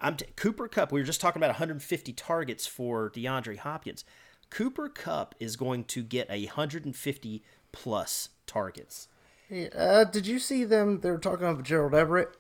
[0.01, 0.93] I'm t- Cooper Kupp.
[0.93, 4.05] We were just talking about 150 targets for DeAndre Hopkins.
[4.51, 7.43] Cooper Kupp is going to get a 150
[7.73, 9.09] plus targets.
[9.48, 11.00] Hey, uh, did you see them?
[11.00, 12.36] They were talking about Gerald Everett.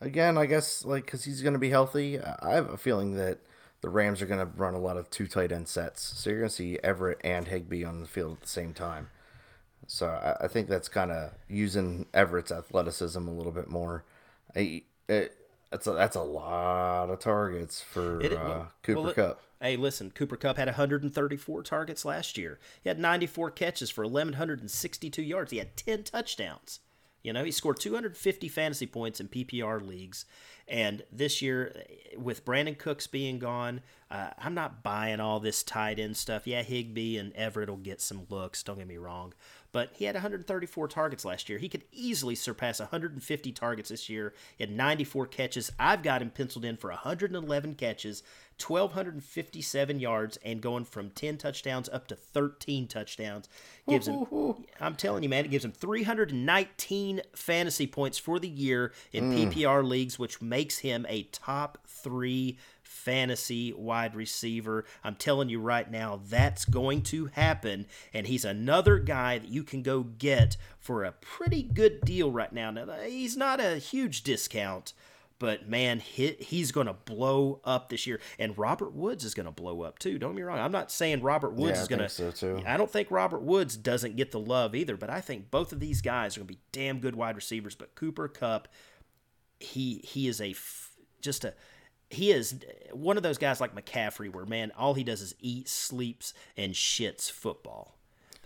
[0.00, 2.20] Again, I guess like because he's going to be healthy.
[2.20, 3.38] I have a feeling that
[3.80, 6.40] the Rams are going to run a lot of two tight end sets, so you're
[6.40, 9.08] going to see Everett and Higbee on the field at the same time.
[9.86, 14.04] So I, I think that's kind of using Everett's athleticism a little bit more.
[14.54, 14.82] I,
[15.76, 19.42] that's a that's a lot of targets for It- uh, Cooper well, Cup.
[19.60, 22.58] Hey, listen, Cooper Kupp had 134 targets last year.
[22.82, 25.50] He had 94 catches for 1,162 yards.
[25.50, 26.80] He had 10 touchdowns.
[27.22, 30.26] You know, he scored 250 fantasy points in PPR leagues.
[30.68, 31.84] And this year,
[32.16, 33.80] with Brandin Cooks being gone,
[34.10, 36.46] uh, I'm not buying all this tight end stuff.
[36.46, 39.32] Yeah, Higbee and Everett will get some looks, don't get me wrong.
[39.76, 41.58] But he had 134 targets last year.
[41.58, 44.32] He could easily surpass 150 targets this year.
[44.56, 45.70] He had 94 catches.
[45.78, 48.22] I've got him penciled in for 111 catches,
[48.66, 53.50] 1,257 yards, and going from 10 touchdowns up to 13 touchdowns.
[53.86, 54.24] Gives him,
[54.80, 59.52] I'm telling you, man, it gives him 319 fantasy points for the year in mm.
[59.52, 62.56] PPR leagues, which makes him a top three
[63.06, 64.84] fantasy wide receiver.
[65.04, 67.86] I'm telling you right now, that's going to happen.
[68.12, 72.52] And he's another guy that you can go get for a pretty good deal right
[72.52, 72.72] now.
[72.72, 74.92] Now, he's not a huge discount.
[75.38, 79.44] But man, he, he's going to blow up this year, and Robert Woods is going
[79.44, 80.18] to blow up too.
[80.18, 80.58] Don't get me wrong.
[80.58, 82.08] I'm not saying Robert Woods Yeah, is going to.
[82.08, 82.62] so, too.
[82.66, 85.78] I don't think Robert Woods doesn't get the love either, but I think both of
[85.80, 87.74] these guys are going to be damn good wide receivers.
[87.74, 88.66] But Cooper Kupp,
[89.60, 91.52] he he is a f- just a
[92.10, 92.54] he is
[92.92, 96.74] one of those guys like McCaffrey, where man, all he does is eat, sleeps, and
[96.74, 97.96] shits football.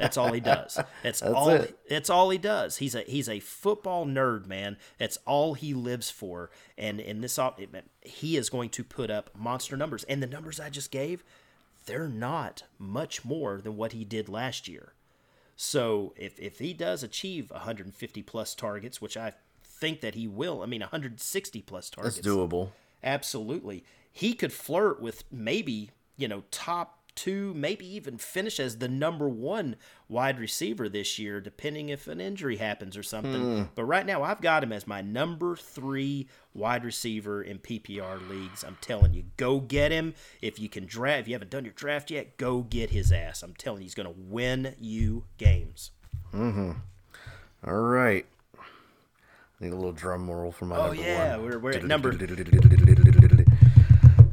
[0.01, 0.81] That's all he does.
[1.03, 1.51] That's, all.
[1.51, 1.79] it.
[1.89, 2.79] That's all he does.
[2.79, 4.79] He's a he's a football nerd, man.
[4.99, 6.51] That's all he lives for.
[6.79, 7.39] And in this,
[8.01, 10.05] he is going to put up monster numbers.
[10.05, 11.23] And the numbers I just gave,
[11.85, 14.95] they're not much more than what he did last year.
[15.55, 20.63] So if if he does achieve 150 plus targets, which I think that he will,
[20.63, 22.71] I mean 160 plus targets, It's doable.
[23.03, 28.89] Absolutely, he could flirt with maybe you know top two, maybe even finish as the
[28.89, 29.77] number one
[30.09, 33.43] wide receiver this year, depending if an injury happens or something.
[33.43, 33.63] Hmm.
[33.75, 38.65] But right now, I've got him as my number three wide receiver in PPR leagues.
[38.65, 40.15] I'm telling you, go get him.
[40.41, 43.43] If you can draft, if you haven't done your draft yet, go get his ass.
[43.43, 45.91] I'm telling you, he's going to win you games.
[46.33, 46.73] Mm-hmm.
[47.67, 48.25] All right.
[49.61, 51.45] Need a little drum roll for my Oh number yeah, one.
[51.47, 52.11] we're, we're at number.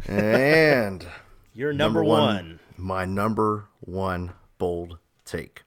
[0.07, 1.05] And
[1.53, 2.59] You're number, one.
[2.77, 5.63] my number one bold take.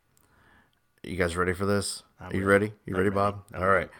[1.02, 2.02] You guys ready for this?
[2.20, 2.72] Are you ready?
[2.86, 3.42] You ready, Bob?
[3.54, 3.90] All right.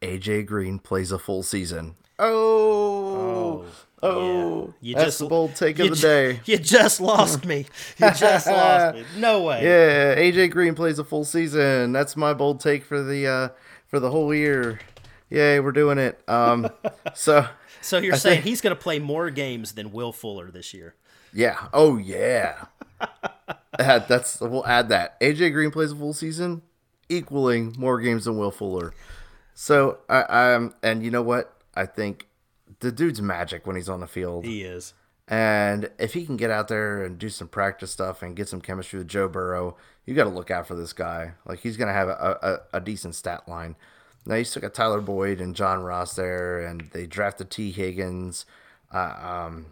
[0.00, 1.96] AJ Green plays a full season.
[2.18, 3.64] Oh,
[4.02, 6.40] oh, You that's just- the bold take of the ju- day.
[6.46, 7.66] You just lost me.
[7.98, 9.04] You just lost me.
[9.18, 9.62] No way.
[9.62, 11.92] Yeah, AJ Green plays a full season.
[11.92, 13.48] That's my bold take for the uh
[13.88, 14.80] for the whole year.
[15.30, 16.18] Yay, we're doing it.
[16.28, 16.70] Um,
[17.14, 17.46] so
[17.82, 20.72] So you're I saying think- he's going to play more games than Will Fuller this
[20.72, 20.94] year?
[21.34, 21.68] Yeah.
[21.74, 22.66] Oh yeah.
[23.78, 25.20] That's we'll add that.
[25.20, 26.62] AJ Green plays a full season,
[27.08, 28.92] equaling more games than Will Fuller.
[29.54, 31.54] So I um and you know what?
[31.74, 32.26] I think
[32.80, 34.44] the dude's magic when he's on the field.
[34.46, 34.94] He is.
[35.28, 38.62] And if he can get out there and do some practice stuff and get some
[38.62, 39.76] chemistry with Joe Burrow,
[40.06, 41.32] you got to look out for this guy.
[41.44, 43.76] Like he's gonna have a, a, a decent stat line.
[44.24, 48.46] Now you still got Tyler Boyd and John Ross there, and they drafted Tee Higgins.
[48.92, 49.14] Uh,
[49.50, 49.66] um,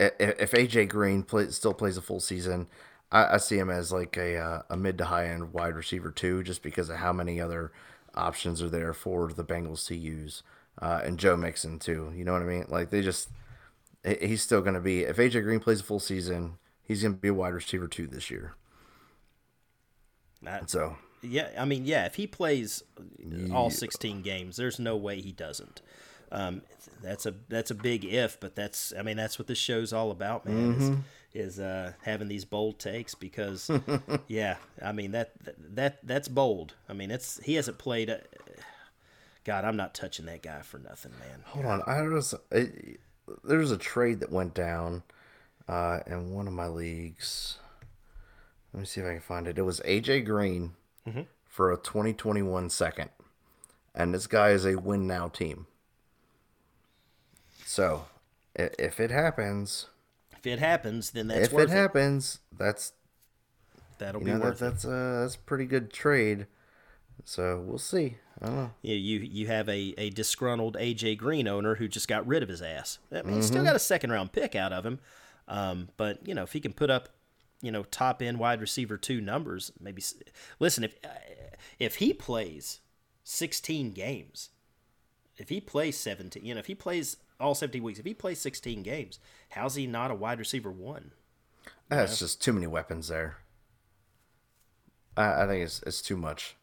[0.00, 2.66] if AJ Green play, still plays a full season,
[3.10, 6.10] I, I see him as like a uh, a mid to high end wide receiver
[6.10, 7.70] too, just because of how many other
[8.14, 10.42] options are there for the Bengals to use,
[10.80, 12.12] uh, and Joe Mixon too.
[12.16, 12.64] You know what I mean?
[12.68, 13.28] Like they just
[14.04, 17.20] he's still going to be if AJ Green plays a full season, he's going to
[17.20, 18.54] be a wide receiver too this year.
[20.42, 22.82] That- So yeah, I mean, yeah, if he plays
[23.52, 25.80] all 16 games, there's no way he doesn't.
[26.32, 26.62] um,
[27.00, 30.10] that's a that's a big if, but that's I mean that's what this show's all
[30.10, 30.74] about, man.
[30.74, 30.94] Mm-hmm.
[31.34, 33.70] Is, is uh, having these bold takes because,
[34.28, 35.32] yeah, I mean that
[35.74, 36.74] that that's bold.
[36.88, 38.08] I mean it's he hasn't played.
[38.10, 38.20] A,
[39.44, 41.40] God, I'm not touching that guy for nothing, man.
[41.46, 43.00] Hold on, I was it,
[43.44, 45.02] there was a trade that went down
[45.68, 47.58] uh, in one of my leagues.
[48.72, 49.58] Let me see if I can find it.
[49.58, 50.72] It was AJ Green
[51.06, 51.22] mm-hmm.
[51.44, 53.10] for a 2021 second,
[53.94, 55.66] and this guy is a win now team.
[57.66, 58.06] So,
[58.54, 59.86] if it happens,
[60.32, 62.92] if it happens, then that's if it happens, that's
[63.98, 66.46] that'll be know, worth that, That's a that's a pretty good trade.
[67.24, 68.16] So we'll see.
[68.40, 68.70] I don't know.
[68.82, 72.48] You you, you have a, a disgruntled AJ Green owner who just got rid of
[72.48, 72.98] his ass.
[73.10, 73.40] I mean, mm-hmm.
[73.42, 74.98] still got a second round pick out of him,
[75.48, 77.10] um, but you know if he can put up,
[77.60, 80.02] you know, top end wide receiver two numbers, maybe.
[80.58, 80.94] Listen, if
[81.78, 82.80] if he plays
[83.22, 84.50] sixteen games,
[85.36, 87.98] if he plays seventeen, you know, if he plays all 17 weeks.
[87.98, 89.18] If he plays 16 games,
[89.50, 91.10] how's he not a wide receiver one?
[91.88, 93.38] That's just too many weapons there.
[95.16, 96.56] I, I think it's it's too much.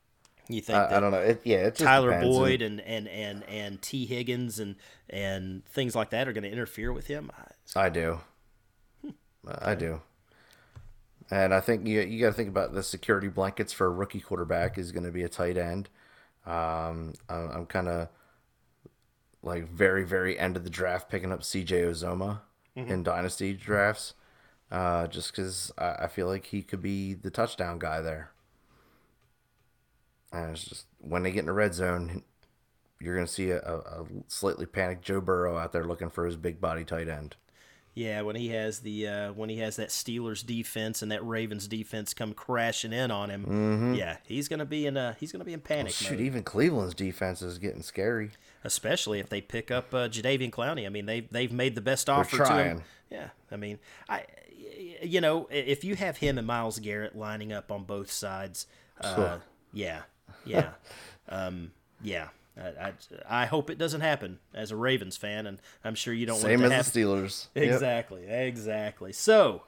[0.49, 0.79] You think?
[0.79, 1.19] I, I don't know.
[1.19, 4.75] It, yeah, it Tyler Boyd and, and and and Tee Higgins and
[5.07, 7.31] and things like that are going to interfere with him.
[7.75, 8.19] I do.
[9.01, 9.11] Hmm.
[9.45, 10.01] I do.
[11.29, 14.19] And I think you you got to think about the security blankets for a rookie
[14.19, 15.87] quarterback is going to be a tight end.
[16.47, 18.09] Um, I'm kind of
[19.43, 22.39] like very very end of the draft picking up CJ Uzomah
[22.75, 22.91] mm-hmm.
[22.91, 24.15] in dynasty drafts,
[24.71, 28.31] uh, just because I, I, feel like he could be the touchdown guy there.
[30.31, 32.23] And it's just when they get in the red zone,
[32.99, 36.59] you're gonna see a, a slightly panicked Joe Burrow out there looking for his big
[36.61, 37.35] body tight end.
[37.95, 41.67] Yeah, when he has the uh, when he has that Steelers defense and that Ravens
[41.67, 43.93] defense come crashing in on him, mm-hmm.
[43.95, 45.85] yeah, he's gonna be in a he's gonna be in panic.
[45.85, 46.21] Well, shoot, mode.
[46.21, 48.31] even Cleveland's defense is getting scary.
[48.63, 50.85] Especially if they pick up uh, Jadeveon Clowney.
[50.85, 52.83] I mean, they they've made the best offer to him.
[53.09, 54.23] Yeah, I mean, I
[55.01, 58.67] you know if you have him and Myles Garrett lining up on both sides,
[59.01, 59.39] uh,
[59.73, 60.03] yeah,
[60.45, 60.71] yeah,
[61.27, 62.29] um, yeah.
[62.57, 62.91] I,
[63.29, 66.59] I, hope it doesn't happen as a Ravens fan, and I'm sure you don't Same
[66.59, 67.47] want it to as the Steelers.
[67.55, 68.47] Exactly, yep.
[68.47, 69.13] exactly.
[69.13, 69.63] So,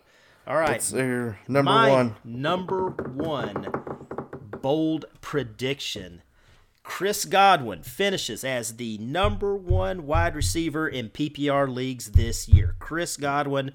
[0.45, 0.91] all right.
[0.91, 2.15] Your number My one?
[2.25, 3.67] Number one
[4.61, 6.21] bold prediction.
[6.83, 12.75] Chris Godwin finishes as the number one wide receiver in PPR leagues this year.
[12.79, 13.71] Chris Godwin,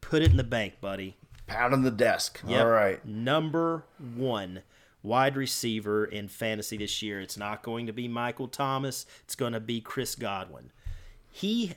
[0.00, 1.16] put it in the bank, buddy.
[1.46, 2.40] Pound on the desk.
[2.46, 2.60] Yep.
[2.60, 3.04] All right.
[3.04, 4.62] Number one
[5.08, 7.20] wide receiver in fantasy this year.
[7.20, 9.06] It's not going to be Michael Thomas.
[9.24, 10.70] It's going to be Chris Godwin.
[11.30, 11.74] He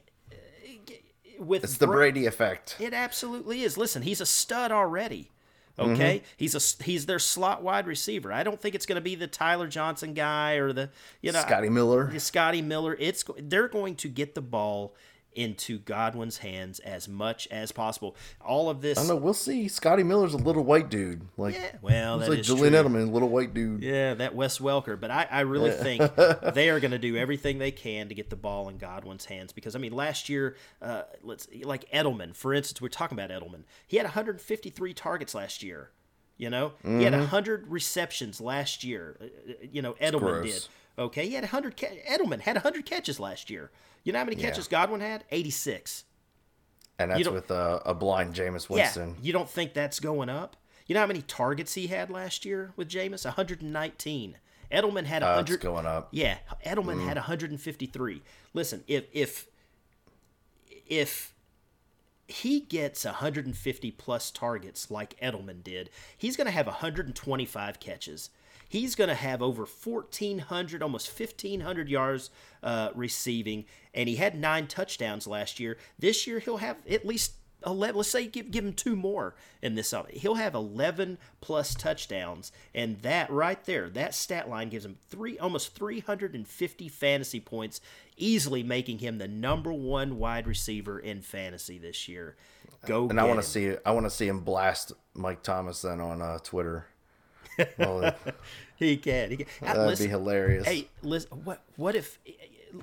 [1.40, 2.76] with it's the Brady effect.
[2.80, 3.78] It absolutely is.
[3.78, 5.32] Listen, he's a stud already.
[5.80, 6.26] Okay, mm-hmm.
[6.38, 8.32] he's a he's their slot wide receiver.
[8.32, 10.90] I don't think it's going to be the Tyler Johnson guy or the
[11.22, 12.20] you know Scotty Miller.
[12.20, 12.95] Scotty Miller.
[12.99, 14.94] It's they're going to get the ball
[15.34, 18.16] into Godwin's hands as much as possible.
[18.40, 18.98] All of this.
[18.98, 19.16] I know.
[19.16, 19.68] We'll see.
[19.68, 21.22] Scotty Miller's a little white dude.
[21.38, 22.84] Like, yeah, well, he's like Julian true.
[22.84, 23.82] Edelman, little white dude.
[23.82, 24.99] Yeah, that Wes Welker.
[24.99, 26.16] But I, I really think
[26.53, 29.53] they are going to do everything they can to get the ball in Godwin's hands
[29.53, 33.64] because I mean, last year, uh, let's like Edelman, for instance, we're talking about Edelman.
[33.88, 35.91] He had 153 targets last year.
[36.38, 36.98] You know, mm-hmm.
[36.98, 39.16] he had 100 receptions last year.
[39.22, 40.68] Uh, uh, you know, Edelman did.
[40.98, 41.78] Okay, he had 100.
[41.78, 43.70] Edelman had 100 catches last year.
[44.03, 44.80] You know how many catches yeah.
[44.80, 45.23] Godwin had?
[45.32, 46.06] 86.
[46.99, 49.10] And that's with a, a blind Jameis Winston.
[49.10, 50.56] Yeah, you don't think that's going up?
[50.86, 53.26] You know how many targets he had last year with Jameis?
[53.26, 54.38] 119.
[54.72, 56.10] Edelman had 100 uh, going up.
[56.11, 57.06] Yeah, Edelman mm.
[57.06, 58.22] had 153.
[58.53, 59.48] Listen, if if
[60.88, 61.34] if
[62.28, 68.30] he gets 150 plus targets like Edelman did, he's going to have 125 catches
[68.72, 72.30] He's going to have over 1,400, almost 1,500 yards
[72.64, 75.77] uh, receiving, and he had nine touchdowns last year.
[75.99, 77.34] This year, he'll have at least
[77.65, 82.52] 11 let's say give, give him two more in this he'll have 11 plus touchdowns
[82.73, 87.80] and that right there that stat line gives him three almost 350 fantasy points
[88.18, 92.35] easily making him the number one wide receiver in fantasy this year.
[92.85, 95.99] Go and i want to see i want to see him blast mike thomas then
[95.99, 96.88] on uh, twitter
[97.78, 98.15] well,
[98.76, 99.32] he can.
[99.32, 99.48] He can.
[99.61, 100.68] That'd listen, be hilarious.
[100.68, 102.19] Hey, listen, what what if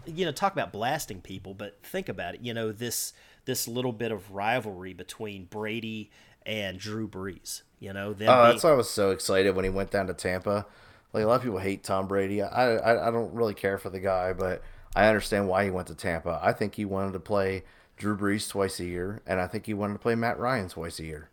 [0.06, 2.40] you know talk about blasting people, but think about it.
[2.42, 3.12] You know this
[3.44, 6.10] this little bit of rivalry between Brady
[6.44, 7.62] and Drew Brees.
[7.80, 8.26] You know, oh, being...
[8.26, 10.66] that's why I was so excited when he went down to Tampa.
[11.12, 12.42] Like a lot of people hate Tom Brady.
[12.42, 14.62] I, I I don't really care for the guy, but
[14.94, 16.40] I understand why he went to Tampa.
[16.42, 17.64] I think he wanted to play
[17.96, 20.98] Drew Brees twice a year, and I think he wanted to play Matt Ryan twice
[20.98, 21.30] a year.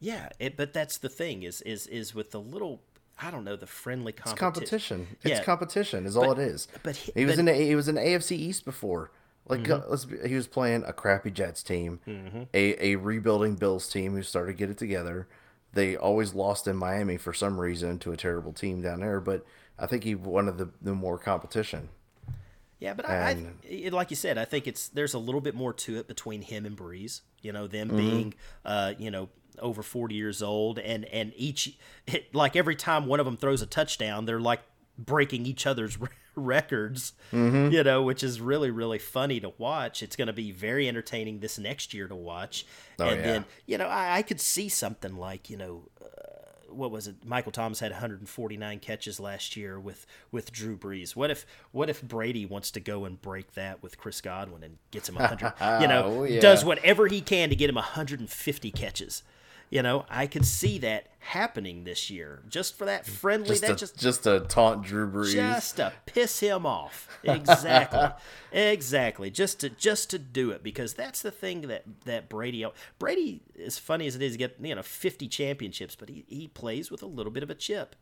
[0.00, 2.82] Yeah, it, but that's the thing is is is with the little
[3.20, 5.08] I don't know the friendly competi- competition.
[5.22, 5.42] It's Yeah.
[5.44, 6.68] competition is all it is.
[6.84, 7.48] but he- he was but- Mm-hmm.
[7.48, 9.10] in the, he was in AFC East before.
[9.48, 12.42] Like uh, let's be, he was playing a crappy Jets team, Mm-hmm.
[12.54, 15.26] a a rebuilding Bills team who started to get it together.
[15.72, 19.44] They always lost in Miami for some reason to a terrible team down there, but
[19.78, 21.88] I think he wanted the, the more competition.
[22.78, 25.40] Yeah, but I, And- I it, like you said, I think it's there's a little
[25.40, 27.22] bit more to it between him and Brees.
[27.42, 27.96] You know, them Mm-hmm.
[27.96, 28.34] being,
[28.64, 29.28] uh, you know,
[29.60, 31.76] over forty years old, and and each
[32.06, 34.60] it, like every time one of them throws a touchdown, they're like
[34.98, 35.98] breaking each other's
[36.34, 37.12] records.
[37.32, 37.72] Mm-hmm.
[37.72, 40.02] You know, which is really really funny to watch.
[40.02, 42.66] It's going to be very entertaining this next year to watch.
[42.98, 43.26] Oh, and yeah.
[43.26, 45.84] then you know, I, I could see something like you know
[46.70, 47.16] what was it?
[47.24, 51.16] Michael Thomas had 149 catches last year with with Drew Brees.
[51.16, 54.78] What if what if Brady wants to go and break that with Chris Godwin and
[54.90, 55.54] gets him 100?
[55.80, 56.40] you know, Oh, yeah.
[56.40, 59.22] does whatever he can to get him 150 catches.
[59.70, 63.48] You know, I could see that happening this year just for that friendly.
[63.48, 65.32] Just that to, just just to taunt Drew Brees.
[65.34, 67.06] just to piss him off.
[67.22, 68.08] Exactly,
[68.52, 69.30] exactly.
[69.30, 72.64] Just to just to do it because that's the thing that that Brady
[72.98, 76.90] Brady as funny as it is, get you know fifty championships, but he he plays
[76.90, 77.94] with a little bit of a chip,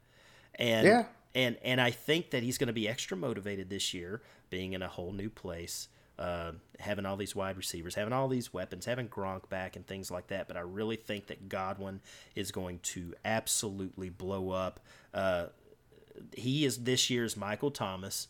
[0.55, 1.05] and Yeah.
[1.35, 4.83] and and I think that he's going to be extra motivated this year, being in
[4.83, 5.89] a whole new place.
[6.19, 10.11] Uh, having all these wide receivers, having all these weapons, having Gronk back and things
[10.11, 10.49] like that.
[10.49, 12.01] But I really think that Godwin
[12.35, 14.81] is going to absolutely blow up.
[15.13, 15.47] Uh,
[16.35, 18.29] he is this year's Michael Thomas,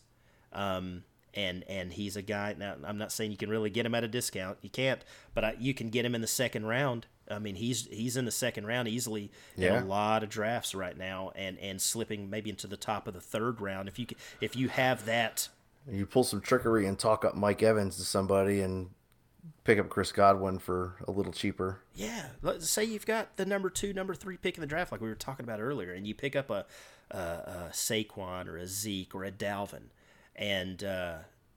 [0.51, 1.03] um,
[1.33, 2.55] and and he's a guy.
[2.57, 4.57] Now I'm not saying you can really get him at a discount.
[4.61, 5.03] You can't,
[5.33, 7.07] but I, you can get him in the second round.
[7.29, 9.77] I mean, he's he's in the second round easily Yeah.
[9.77, 13.13] in a lot of drafts right now, and and slipping maybe into the top of
[13.13, 14.07] the third round if you
[14.41, 15.47] if you have that.
[15.89, 18.89] You pull some trickery and talk up Mike Evans to somebody and
[19.63, 21.81] pick up Chris Godwin for a little cheaper.
[21.93, 25.01] Yeah, let's say you've got the number two, number three pick in the draft, like
[25.01, 26.65] we were talking about earlier, and you pick up a,
[27.11, 29.89] a, a Saquon or a Zeke or a Dalvin,
[30.35, 31.15] and uh,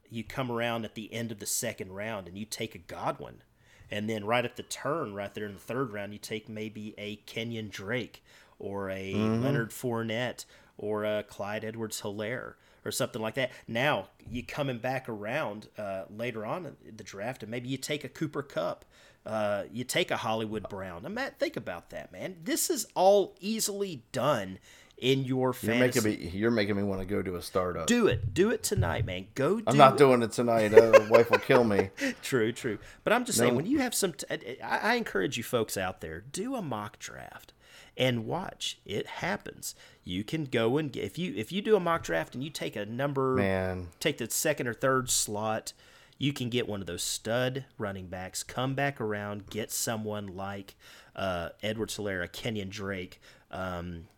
[0.08, 3.42] you come around at the end of the second round and you take a Godwin,
[3.90, 6.94] and then right at the turn, right there in the third round, you take maybe
[6.98, 8.24] a Kenyon Drake
[8.58, 10.44] or a Leonard Fournette
[10.76, 12.54] or a Clyde Edwards-Helaire
[12.84, 13.50] or something like that.
[13.68, 18.04] Now you coming back around uh, later on in the draft, and maybe you take
[18.04, 18.84] a Cooper Kupp,
[19.26, 21.02] uh, you take a Hollywood Brown.
[21.02, 22.36] Now, Matt, think about that, man.
[22.42, 24.58] This is all easily done
[24.96, 27.86] in your You're making me you're making me want to go to a startup.
[27.86, 29.26] do it, do it tonight, man.
[29.34, 29.56] Go.
[29.56, 29.98] Do I'm not it.
[29.98, 30.74] doing it tonight.
[30.74, 31.88] Uh, wife will kill me.
[32.22, 32.78] True, true.
[33.02, 34.26] But I'm just saying, when you have some, t-
[34.62, 37.52] I, I encourage you folks out there, do a mock draft
[38.00, 38.78] and watch.
[38.86, 39.74] It happens.
[40.02, 42.48] You can go and get, if you if you do a mock draft and you
[42.48, 43.88] take a number, Man.
[44.00, 45.74] take the second or third slot,
[46.16, 48.42] you can get one of those stud running backs.
[48.42, 50.74] Come back around, get someone like
[51.14, 53.20] uh, Edwards-Helaire, Kenyon Drake.
[53.50, 54.08] Um,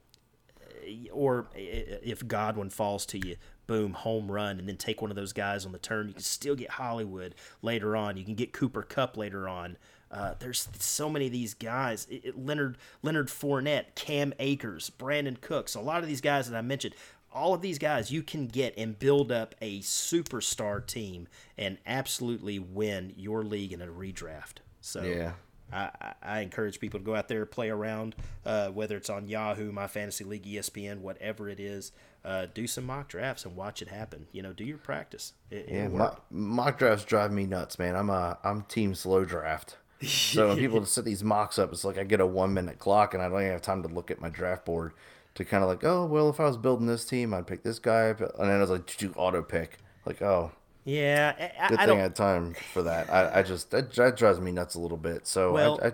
[1.13, 3.37] or if Godwin falls to you,
[3.67, 6.09] boom, home run, and then take one of those guys on the turn.
[6.09, 8.17] You can still get Hollywood later on.
[8.17, 9.77] You can get Cooper Kupp later on.
[10.13, 12.07] Uh, there's so many of these guys.
[12.11, 15.75] It, it- Leonard Leonard Fournette, Cam Akers, Brandin Cooks.
[15.75, 16.95] A lot of these guys that I mentioned.
[17.35, 22.59] All of these guys you can get and build up a superstar team and absolutely
[22.59, 24.57] win your league in a redraft.
[24.83, 25.33] So Yeah.
[25.73, 25.91] I,
[26.23, 28.15] I- encourage people to go out there, play around,
[28.45, 31.93] uh, whether it's on Yahoo, My Fantasy League, ESPN, whatever it is.
[32.23, 34.27] Uh, do some mock drafts and watch it happen.
[34.33, 35.33] You know, do your practice.
[35.51, 36.23] It, Yeah, it'll mo- work.
[36.31, 37.97] mock drafts drive me nuts, man.
[37.97, 39.79] I'm a I'm team slow draft.
[40.07, 43.15] So when people set these mocks up, it's like I get a one minute clock
[43.15, 44.93] and I don't even have time to look at my draft board
[45.35, 47.79] to kind of like, oh well, if I was building this team, I'd pick this
[47.79, 49.79] guy, and then I was like, do auto pick.
[50.05, 50.53] Like, oh,
[50.85, 52.01] yeah, I, good I, I thing I don't.
[52.01, 53.09] had time for that.
[53.11, 55.27] I, I just that, that drives me nuts a little bit.
[55.27, 55.93] So Well, I,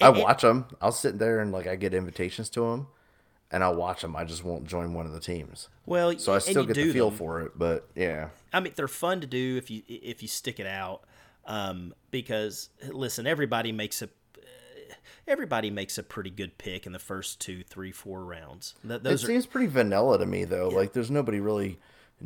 [0.00, 0.66] I, I watch them.
[0.80, 2.86] I'll sit there and like I get invitations to them,
[3.50, 4.14] and I'll watch them.
[4.16, 5.68] I just won't join one of the teams.
[5.84, 7.18] Well, So I still get the feel them.
[7.18, 8.28] for it, but yeah.
[8.52, 11.02] I mean, they're fun to do if you if you stick it out.
[11.46, 14.08] Um, because listen, everybody makes a
[15.26, 18.74] everybody makes a pretty good pick in the first two, three, four rounds.
[18.82, 20.68] Th- It those are seems pretty vanilla to me though.
[20.68, 21.78] Like there's nobody really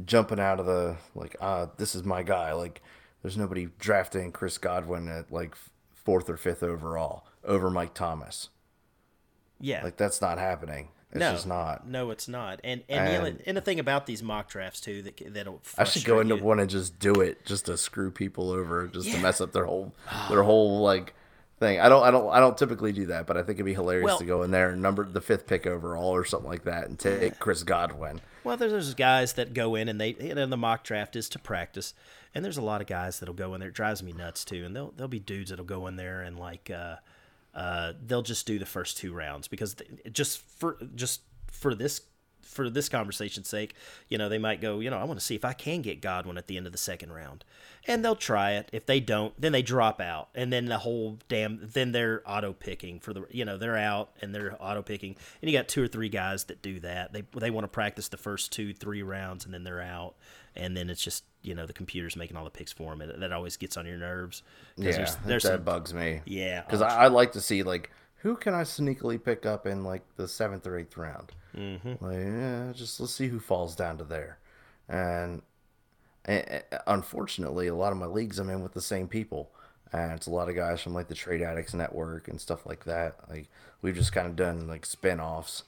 [0.05, 2.53] jumping out of the like ah this is my guy.
[2.53, 2.83] Like
[3.23, 5.55] there's nobody drafting Chris Godwin at like
[5.93, 8.49] fourth or fifth overall over Mike Thomas.
[9.61, 9.83] yeah.
[9.85, 10.89] Like that's not happening.
[11.15, 11.87] It's no, just not.
[11.87, 12.61] No, it's not.
[12.65, 15.85] And and, the, And- and the thing about these mock drafts too that that'll I
[15.85, 19.11] should go into you- one and just do it just to screw people over, just
[19.13, 19.95] to mess up their whole
[20.29, 21.15] their whole like
[21.61, 21.79] thing.
[21.79, 24.05] I don't I don't I don't typically do that, but I think it'd be hilarious
[24.07, 26.89] Well- to go in there and number the fifth pick overall or something like that
[26.89, 28.21] and take Chris Godwin.
[28.43, 31.29] Well, there's, there's guys that go in and they you know, the mock draft is
[31.31, 31.95] to practice,
[32.35, 33.71] and there's a lot of guys that'll go in there.
[33.71, 36.39] It drives me nuts too, and they'll there'll be dudes that'll go in there and
[36.39, 36.97] like uh,
[37.55, 39.77] uh, they'll just do the first two rounds because
[40.13, 42.03] just for just for this
[42.55, 43.75] for this conversation's sake,
[44.09, 46.01] you know, they might go, you know, I want to see if I can get
[46.01, 47.45] Godwin at the end of the second round.
[47.87, 48.69] And they'll try it.
[48.73, 50.29] If they don't, then they drop out.
[50.35, 54.11] And then the whole damn then they're auto picking for the you know, they're out
[54.23, 55.17] and they're auto picking.
[55.43, 57.13] And you got two or three guys that do that.
[57.13, 60.15] They they want to practice the first two, three rounds and then they're out.
[60.57, 63.23] And then it's just, you know, the computer's making all the picks for him, And
[63.23, 64.43] that always gets on your nerves.
[64.77, 66.21] Yeah, there's, there's that some, bugs me.
[66.25, 67.91] Yeah, because I, I like to see like
[68.25, 71.33] who can I sneakily pick up in like the seventh or eighth round.
[71.55, 72.05] Mm-hmm.
[72.05, 74.39] Like, yeah, just let's see who falls down to there.
[74.89, 75.43] And,
[76.25, 79.51] and unfortunately, a lot of my leagues I'm in with the same people,
[79.93, 82.85] and it's a lot of guys from like the Trade Addicts Network and stuff like
[82.85, 83.17] that.
[83.29, 83.51] Like
[83.83, 85.65] we've just kind of done like spin offs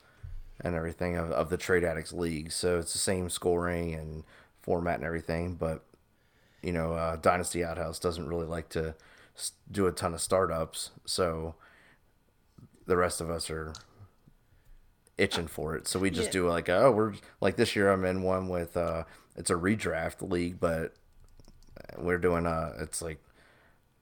[0.63, 4.25] and everything of, of the Trade Addicts League, so it's the same scoring and
[4.67, 5.85] format and everything, but
[6.63, 8.97] you know, uh, Dynasty Outhouse doesn't really like to
[9.71, 11.55] do a ton of startups, so
[12.87, 13.73] the rest of us are
[15.17, 15.87] itching for it.
[15.87, 16.33] So we just yeah.
[16.33, 19.05] do like, oh, we're like this year I'm in one with uh,
[19.37, 20.95] it's a redraft league, but
[21.97, 23.23] we're doing uh, it's like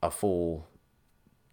[0.02, 0.66] a full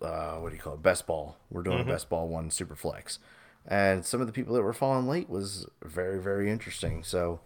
[0.01, 1.37] uh, what do you call it, best ball.
[1.49, 1.89] We're doing mm-hmm.
[1.89, 3.19] a best ball one super flex,
[3.67, 7.03] and some of the people that were falling late was very very interesting.
[7.03, 7.41] So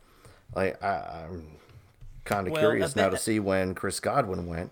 [0.54, 1.48] like I, I'm
[2.26, 4.72] kind of well, curious now to see when Chris Godwin went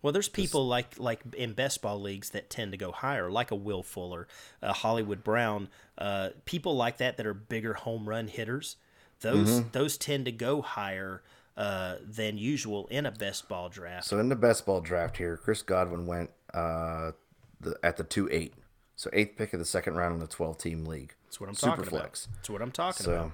[0.00, 3.50] well, there's people like like in best ball leagues that tend to go higher, like
[3.50, 4.28] a Will Fuller,
[4.62, 8.76] a Hollywood Brown, uh, people like that that are bigger home run hitters.
[9.20, 9.68] Those mm-hmm.
[9.72, 11.22] those tend to go higher
[11.56, 14.06] uh, than usual in a best ball draft.
[14.06, 17.12] So in the best ball draft here, Chris Godwin went uh,
[17.60, 18.54] the, at the two eight,
[18.94, 21.14] so eighth pick of the second round in the twelve team league.
[21.24, 22.26] That's what I'm Super talking flex.
[22.26, 22.36] about.
[22.36, 23.32] That's what I'm talking so, about.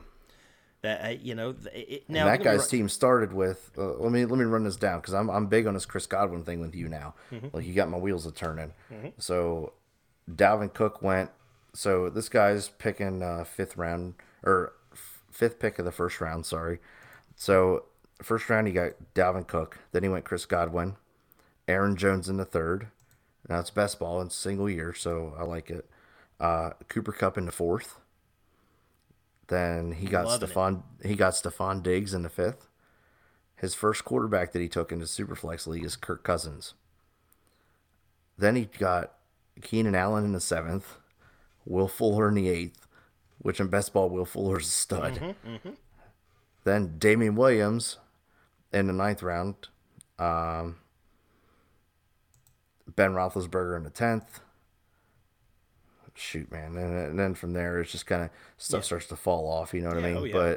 [0.84, 3.70] That uh, you know, it, now and that guy's team started with.
[3.76, 6.04] Uh, let me let me run this down because I'm I'm big on this Chris
[6.06, 7.14] Godwin thing with you now.
[7.32, 7.48] Mm-hmm.
[7.54, 8.74] Like you got my wheels a turning.
[8.92, 9.08] Mm-hmm.
[9.16, 9.72] So
[10.30, 11.30] Dalvin Cook went.
[11.72, 14.12] So this guy's picking uh, fifth round
[14.42, 16.44] or f- fifth pick of the first round.
[16.44, 16.80] Sorry.
[17.34, 17.84] So
[18.20, 19.78] first round he got Dalvin Cook.
[19.92, 20.96] Then he went Chris Godwin,
[21.66, 22.88] Aaron Jones in the third.
[23.48, 25.88] Now it's best ball in single year, so I like it.
[26.38, 28.00] Uh, Cooper Kupp in the fourth.
[29.48, 32.68] Then he got Stefon he got Stefon Diggs in the fifth.
[33.56, 36.74] His first quarterback that he took into Superflex League is Kirk Cousins.
[38.36, 39.12] Then he got
[39.62, 40.96] Keenan Allen in the seventh,
[41.64, 42.86] Will Fuller in the eighth,
[43.38, 45.14] which in best ball Will Fuller's a stud.
[45.14, 45.70] Mm-hmm, mm-hmm.
[46.64, 47.98] Then Damien Williams
[48.72, 49.68] in the ninth round.
[50.18, 50.76] Um,
[52.86, 54.40] ben Roethlisberger in the tenth
[56.14, 56.76] shoot, man.
[56.76, 58.86] And, and then from there, it's just kind of stuff yeah.
[58.86, 59.74] starts to fall off.
[59.74, 60.16] You know what yeah, I mean?
[60.16, 60.56] Oh, yeah.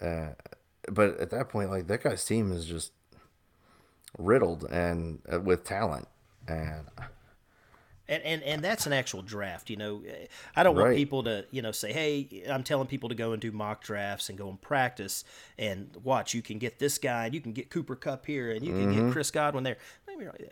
[0.00, 0.28] But, uh,
[0.90, 2.92] but at that point, like that guy's team is just
[4.16, 6.08] riddled and uh, with talent,
[6.46, 6.86] and
[8.08, 9.68] and, and and that's an actual draft.
[9.70, 10.02] You know,
[10.56, 13.40] I don't want people to you know say, hey, I'm telling people to go and
[13.40, 15.24] do mock drafts and go and practice
[15.58, 16.34] and watch.
[16.34, 18.92] You can get this guy, and you can get Cooper Kupp here, and you can
[18.92, 19.06] mm-hmm.
[19.06, 19.76] get Chris Godwin there.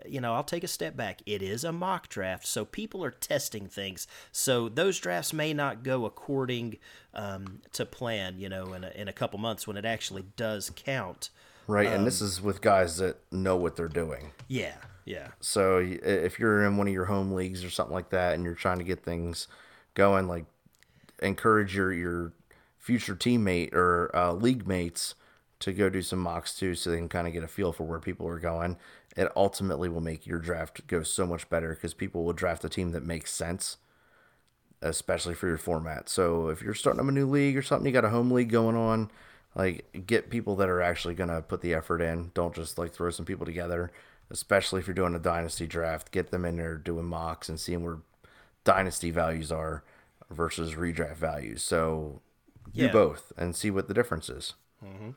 [0.06, 1.22] You know, I'll take a step back.
[1.26, 4.06] It is a mock draft, so people are testing things.
[4.30, 6.76] So those drafts may not go according
[7.14, 8.38] um, to plan.
[8.38, 11.30] You know, in a, in a couple months when it actually does count.
[11.66, 14.30] Right, um, and this um, is with guys that know what they're doing.
[14.46, 14.74] Yeah,
[15.06, 15.28] yeah.
[15.40, 18.54] So if you're in one of your home leagues or something like that, and you're
[18.54, 19.46] trying to get things
[19.94, 20.44] going, like
[21.22, 22.32] encourage your your
[22.76, 25.14] future teammate or uh, league mates
[25.60, 27.84] to go do some mocks too, so they can kind of get a feel for
[27.84, 28.76] where people are going.
[29.16, 32.68] It ultimately will make your draft go so much better because people will draft a
[32.68, 33.76] team that makes sense,
[34.82, 36.08] especially for your format.
[36.08, 38.50] So if you're starting up a new league or something, you got a home league
[38.50, 39.10] going on
[39.54, 42.92] like get people that are actually going to put the effort in don't just like
[42.92, 43.90] throw some people together
[44.30, 47.84] especially if you're doing a dynasty draft get them in there doing mocks and seeing
[47.84, 47.98] where
[48.64, 49.84] dynasty values are
[50.30, 52.20] versus redraft values so
[52.74, 52.92] do yeah.
[52.92, 54.54] both and see what the difference is
[54.84, 55.10] mm-hmm.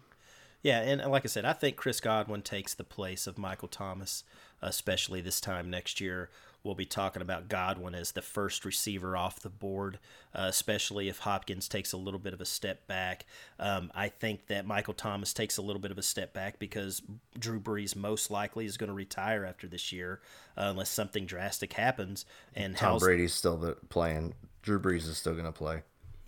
[0.62, 4.24] Yeah and like i said i think chris godwin takes the place of michael thomas
[4.62, 6.30] especially this time next year
[6.64, 10.00] we'll be talking about Godwin as the first receiver off the board,
[10.36, 13.26] uh, especially if Hopkins takes a little bit of a step back.
[13.60, 17.02] Um, I think that Michael Thomas takes a little bit of a step back because
[17.38, 20.22] Drew Brees most likely is going to retire after this year
[20.58, 22.26] uh, unless something drastic happens.
[22.56, 23.00] And Tom.
[23.00, 24.34] Brady's still the, playing.
[24.62, 25.84] Drew Brees is still going to play.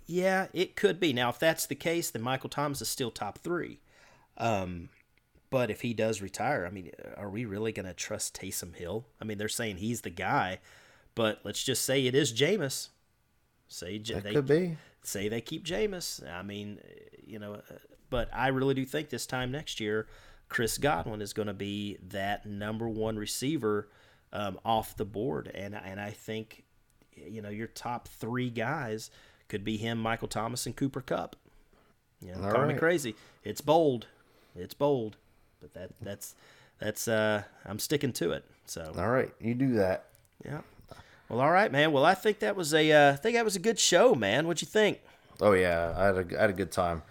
[0.06, 1.12] Yeah, it could be.
[1.12, 3.78] Now, if that's the case, then Michael Thomas is still top three.
[4.42, 4.88] Um,
[5.50, 9.06] but if he does retire, I mean, are we really going to trust Taysom Hill?
[9.20, 10.58] I mean, they're saying he's the guy,
[11.14, 12.88] but let's just say it is Jameis.
[13.68, 14.76] Say that they, could be.
[15.02, 16.28] Say they keep Jameis.
[16.28, 16.80] I mean,
[17.24, 17.60] you know,
[18.10, 20.08] but I really do think this time next year,
[20.48, 23.88] Chris Godwin is going to be that number one receiver
[24.32, 26.64] um, off the board, and and I think,
[27.14, 29.10] you know, your top three guys
[29.48, 31.36] could be him, Michael Thomas, and Cooper Kupp.
[32.20, 33.14] You know, All call me crazy.
[33.44, 34.06] It's bold.
[34.56, 35.16] It's bold.
[35.60, 36.34] But that that's
[36.78, 38.44] that's uh I'm sticking to it.
[38.66, 40.06] So All right, you do that.
[40.44, 40.60] yeah.
[41.28, 41.92] Well, all right, man.
[41.92, 44.46] Well, I think that was a uh, I think that was a good show, man.
[44.46, 45.00] What'd you think?
[45.40, 47.02] Oh yeah, I had a, I had a good time.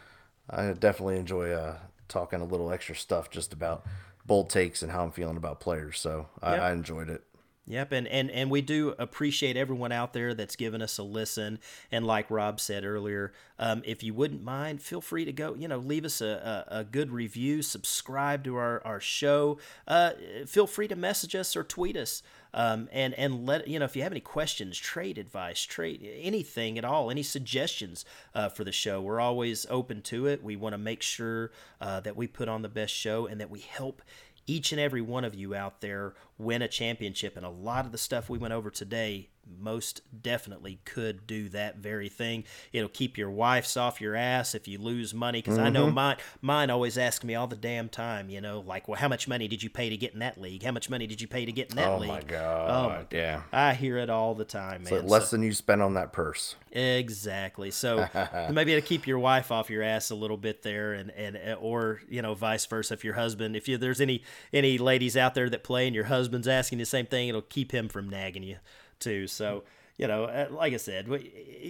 [0.49, 1.77] I definitely enjoy uh,
[2.07, 3.85] talking a little extra stuff just about
[4.26, 5.99] bold takes and how I'm feeling about players.
[5.99, 6.61] So I, Yep.
[6.61, 7.23] I enjoyed it.
[7.72, 11.57] Yep, and, and and we do appreciate everyone out there that's given us a listen.
[11.89, 15.69] And like Rob said earlier, um, if you wouldn't mind, feel free to go, you
[15.69, 19.57] know, leave us a, a, a good review, subscribe to our, our show.
[19.88, 20.11] Uh,
[20.45, 22.22] feel free to message us or tweet us.
[22.53, 26.77] Um, and and let you know if you have any questions, trade advice, trade anything
[26.77, 28.03] at all, any suggestions
[28.35, 28.99] uh, for the show.
[28.99, 30.43] We're always open to it.
[30.43, 33.49] We want to make sure uh, that we put on the best show and that
[33.49, 34.02] we help
[34.48, 37.38] each and every one of you out there win a championship.
[37.38, 41.77] And a lot of the stuff we went over today most definitely could do that
[41.77, 42.43] very thing.
[42.72, 45.41] It'll keep your wife's off your ass if you lose money.
[45.41, 45.95] Because I know mm-hmm.
[45.95, 49.27] mine, mine always ask me all the damn time, you know, like, well, how much
[49.27, 50.63] money did you pay to get in that league?
[50.63, 52.09] How much money did you pay to get in that Oh league?
[52.09, 53.07] Oh my god!
[53.11, 55.07] Oh yeah, I hear it all the time, man.
[55.07, 56.55] Less than you spend on that purse.
[56.72, 57.72] Exactly.
[57.72, 58.07] So
[58.51, 62.01] maybe to keep your wife off your ass a little bit there, and and or
[62.07, 62.93] you know vice versa.
[62.93, 64.23] If your husband, if you there's any
[64.53, 67.73] any ladies out there that play and your husband's asking the same thing, it'll keep
[67.73, 68.57] him from nagging you
[68.99, 69.27] too.
[69.27, 69.63] So
[69.97, 71.07] you know, uh, like I said,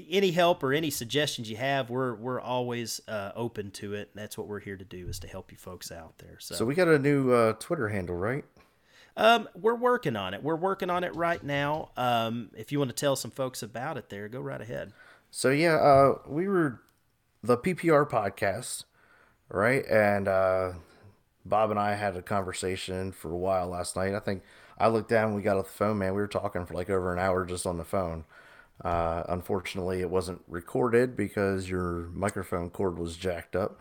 [0.10, 4.12] any help or any suggestions you have, we're we're always uh, open to it.
[4.14, 6.38] That's what we're here to do is to help you folks out there.
[6.40, 8.46] So, So we got a new uh, Twitter handle, right?
[9.18, 10.44] um, we're working on it.
[10.44, 11.90] We're working on it right now.
[11.98, 14.94] Um, if you want to tell some folks about it, there, go right ahead.
[15.32, 16.80] So yeah, uh, we were
[17.44, 18.86] the PPR podcast,
[19.50, 19.84] right?
[19.90, 20.74] And uh,
[21.46, 24.14] Bob and I had a conversation for a while last night.
[24.14, 24.44] I think
[24.78, 26.14] I looked down, we got off the phone, man.
[26.14, 28.26] We were talking for like over an hour just on the phone.
[28.84, 33.80] Uh, unfortunately, it wasn't recorded because your microphone cord was jacked up.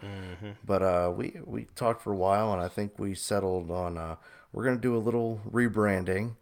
[0.67, 4.17] But uh, we we talked for a while, and I think we settled on uh,
[4.53, 6.35] we're gonna do a little rebranding,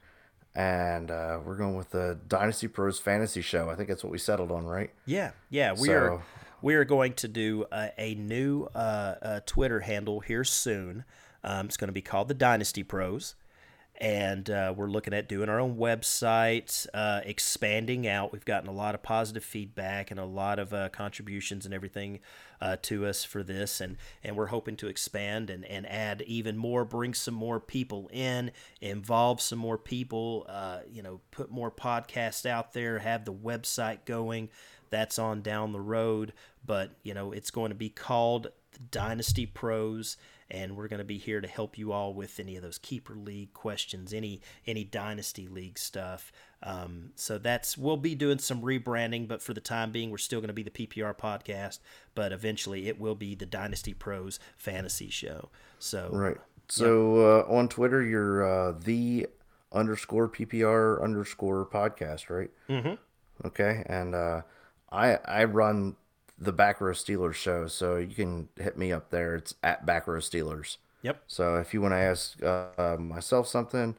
[0.56, 3.70] and uh, we're going with the Dynasty Pros Fantasy Show.
[3.70, 4.90] I think that's what we settled on, right?
[5.06, 6.22] Yeah, yeah, we are So-
[6.60, 11.04] we are going to do a, new uh, Twitter handle here soon.
[11.44, 13.36] Um, it's going to be called the Dynasty Pros,
[14.00, 18.32] and uh, we're looking at doing our own website, uh, expanding out.
[18.32, 22.18] We've gotten a lot of positive feedback and a lot of uh, contributions and everything
[22.82, 26.84] to us for this, and and we're hoping to expand and and add even more,
[26.84, 30.44] bring some more people in, involve some more people.
[30.90, 34.48] You know, put more podcasts out there, have the website going
[34.90, 36.32] that's on down the road
[36.64, 40.16] but you know it's going to be called the dynasty pros
[40.50, 43.14] and we're going to be here to help you all with any of those keeper
[43.14, 46.32] league questions any any dynasty league stuff
[46.62, 50.40] um, so that's we'll be doing some rebranding but for the time being we're still
[50.40, 51.78] going to be the ppr podcast
[52.14, 56.36] but eventually it will be the dynasty pros fantasy show so Right.
[56.68, 57.16] So
[57.48, 59.26] uh, on Twitter, you're uh, the
[59.72, 62.50] underscore PPR underscore podcast, right?
[62.68, 62.94] Mm-hmm.
[63.46, 64.42] Okay, and uh,
[64.90, 65.96] I I run
[66.38, 69.34] the Back Row Steelers show, so you can hit me up there.
[69.36, 70.76] It's at Back Row Steelers.
[71.02, 73.96] yep So if you want to ask uh, uh, myself something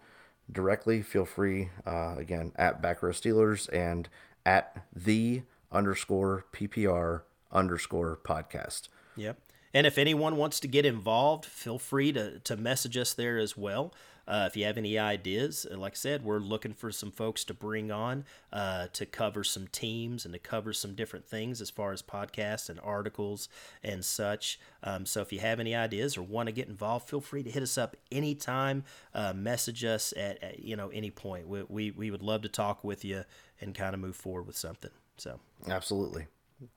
[0.51, 1.69] directly, feel free.
[1.85, 4.07] Uh, again, at Back Row Steelers and
[4.45, 7.21] at the underscore PPR
[7.51, 8.87] underscore podcast.
[9.15, 9.37] Yep.
[9.73, 13.55] And if anyone wants to get involved, feel free to, to message us there as
[13.55, 13.93] well.
[14.29, 17.43] Uh, if you have any ideas, Uh, like I said, we're looking for some folks
[17.45, 21.71] to bring on uh, to cover some teams and to cover some different things as
[21.71, 23.49] far as podcasts and articles
[23.83, 24.59] and such.
[24.83, 27.49] Um, so if you have any ideas or want to get involved, feel free to
[27.49, 28.83] hit us up anytime.
[29.13, 31.47] Uh, message us at, at you know any point.
[31.47, 33.23] We, we we would love to talk with you
[33.59, 34.91] and kind of move forward with something.
[35.17, 35.39] So.
[35.67, 36.27] Absolutely.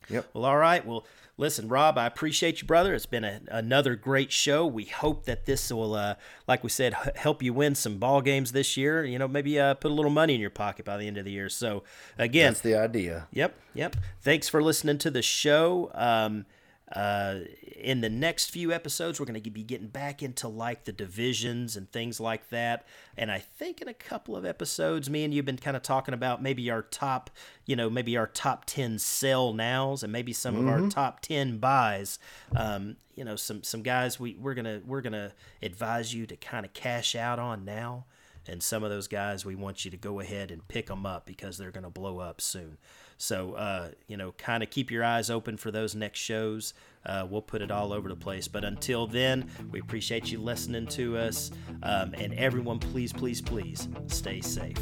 [0.08, 0.28] Yep.
[0.34, 0.84] Well, all right.
[0.86, 1.06] Well,
[1.36, 2.94] listen, Rob, I appreciate you, brother.
[2.94, 4.66] It's been a, another great show.
[4.66, 6.14] We hope that this will, uh,
[6.46, 9.04] like we said, h- help you win some ball games this year.
[9.04, 11.24] You know, maybe uh, put a little money in your pocket by the end of
[11.24, 11.48] the year.
[11.48, 11.82] So,
[12.18, 13.28] again, That's the idea.
[13.32, 13.96] Yep, yep.
[14.20, 15.90] Thanks for listening to the show.
[15.94, 16.46] Um,
[16.94, 17.40] uh,
[17.76, 21.76] in the next few episodes, we're going to be getting back into like the divisions
[21.76, 22.86] and things like that.
[23.16, 26.12] And I think in a couple of episodes, me and you've been kind of talking
[26.12, 27.30] about maybe our top,
[27.64, 31.58] you know, maybe our top 10 sell nows and maybe some of our top 10
[31.58, 32.18] buys.
[32.54, 35.32] Um, you know, some, some guys we, we're going to, we're going to
[35.62, 38.04] advise you to kind of cash out on now.
[38.46, 41.26] And some of those guys, we want you to go ahead and pick them up
[41.26, 42.76] because they're going to blow up soon.
[43.22, 46.74] So, uh, you know, kind of keep your eyes open for those next shows.
[47.06, 48.48] Uh, we'll put it all over the place.
[48.48, 51.52] But until then, we appreciate you listening to us.
[51.84, 54.76] Um, and everyone, please, please, please stay safe.